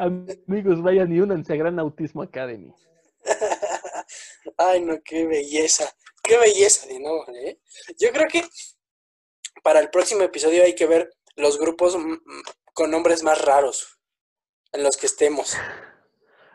Amigos, 0.00 0.82
vayan 0.82 1.12
y 1.12 1.20
únanse 1.20 1.52
a 1.52 1.56
Gran 1.56 1.78
Autismo 1.78 2.22
Academy. 2.22 2.72
Ay, 4.56 4.80
no, 4.80 5.00
qué 5.04 5.26
belleza. 5.26 5.92
Qué 6.22 6.38
belleza 6.38 6.86
de 6.86 7.00
nombre, 7.00 7.48
¿eh? 7.50 7.60
Yo 7.98 8.10
creo 8.10 8.26
que 8.28 8.44
para 9.62 9.80
el 9.80 9.90
próximo 9.90 10.22
episodio 10.22 10.62
hay 10.64 10.74
que 10.74 10.86
ver 10.86 11.10
los 11.36 11.58
grupos 11.58 11.96
mm, 11.96 12.12
mm, 12.12 12.42
con 12.72 12.90
nombres 12.90 13.22
más 13.22 13.42
raros 13.42 13.98
en 14.72 14.82
los 14.82 14.96
que 14.96 15.06
estemos. 15.06 15.54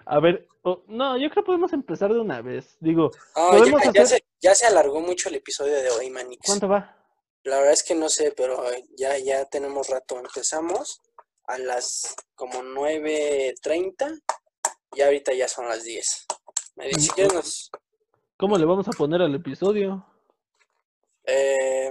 A 0.05 0.19
ver, 0.19 0.47
oh, 0.63 0.83
no, 0.87 1.15
yo 1.17 1.29
creo 1.29 1.43
que 1.43 1.47
podemos 1.47 1.71
empezar 1.73 2.11
de 2.11 2.19
una 2.19 2.41
vez. 2.41 2.77
Digo, 2.79 3.11
podemos 3.33 3.81
ya, 3.83 3.91
ya 3.91 4.01
hacer- 4.01 4.19
se, 4.19 4.25
ya 4.41 4.55
se 4.55 4.65
alargó 4.65 5.01
mucho 5.01 5.29
el 5.29 5.35
episodio 5.35 5.75
de 5.75 5.89
hoy, 5.91 6.09
Manix. 6.09 6.41
¿cuánto 6.45 6.67
va? 6.67 6.97
La 7.43 7.57
verdad 7.57 7.73
es 7.73 7.83
que 7.83 7.93
no 7.93 8.09
sé, 8.09 8.31
pero 8.35 8.63
ya, 8.97 9.19
ya 9.19 9.45
tenemos 9.45 9.87
rato. 9.89 10.17
Empezamos 10.19 11.01
a 11.47 11.57
las 11.57 12.15
como 12.35 12.61
9.30 12.63 14.21
y 14.95 15.01
ahorita 15.01 15.33
ya 15.33 15.47
son 15.47 15.67
las 15.67 15.83
10. 15.83 16.25
Me 16.75 16.87
dice, 16.87 16.99
si 17.01 17.09
quieres 17.09 17.33
nos... 17.33 17.71
¿Cómo 18.37 18.57
le 18.57 18.65
vamos 18.65 18.87
a 18.87 18.91
poner 18.91 19.21
al 19.21 19.33
episodio? 19.35 20.05
eh, 21.25 21.89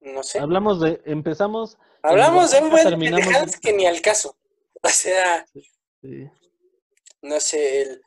no 0.00 0.22
sé. 0.22 0.38
Hablamos 0.38 0.80
de, 0.80 1.00
empezamos. 1.04 1.76
Hablamos 2.02 2.50
de 2.50 2.58
un 2.60 2.70
buen 2.70 2.84
terminamos- 2.86 3.58
que 3.60 3.72
ni 3.72 3.86
al 3.86 4.00
caso. 4.00 4.36
O 4.82 4.88
sea, 4.88 5.44
sí. 6.00 6.26
no 7.20 7.38
sé, 7.38 7.82
el 7.82 8.02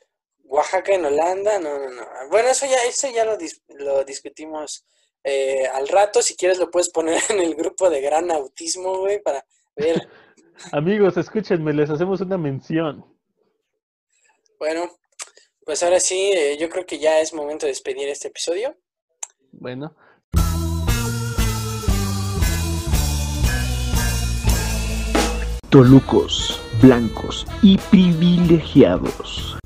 Oaxaca 0.45 0.91
en 0.95 1.05
Holanda, 1.05 1.59
no, 1.59 1.77
no, 1.77 1.87
no. 1.91 2.03
Bueno, 2.31 2.49
eso 2.49 2.65
ya, 2.65 2.83
eso 2.85 3.07
ya 3.11 3.25
lo, 3.25 3.37
dis- 3.37 3.61
lo 3.67 4.03
discutimos 4.03 4.83
eh, 5.23 5.67
al 5.67 5.87
rato. 5.87 6.23
Si 6.23 6.35
quieres 6.35 6.57
lo 6.57 6.71
puedes 6.71 6.89
poner 6.89 7.21
en 7.29 7.39
el 7.41 7.53
grupo 7.53 7.91
de 7.91 8.01
Gran 8.01 8.31
Autismo, 8.31 8.97
güey, 8.97 9.21
para 9.21 9.45
Amigos, 10.71 11.17
escúchenme, 11.17 11.73
les 11.73 11.89
hacemos 11.89 12.21
una 12.21 12.37
mención. 12.37 13.05
Bueno, 14.59 14.89
pues 15.65 15.83
ahora 15.83 15.99
sí, 15.99 16.31
eh, 16.33 16.57
yo 16.59 16.69
creo 16.69 16.85
que 16.85 16.99
ya 16.99 17.19
es 17.19 17.33
momento 17.33 17.65
de 17.65 17.71
despedir 17.71 18.07
este 18.07 18.29
episodio. 18.29 18.77
Bueno, 19.51 19.95
Tolucos, 25.73 26.61
blancos 26.83 27.47
y 27.63 27.79
privilegiados. 27.89 29.57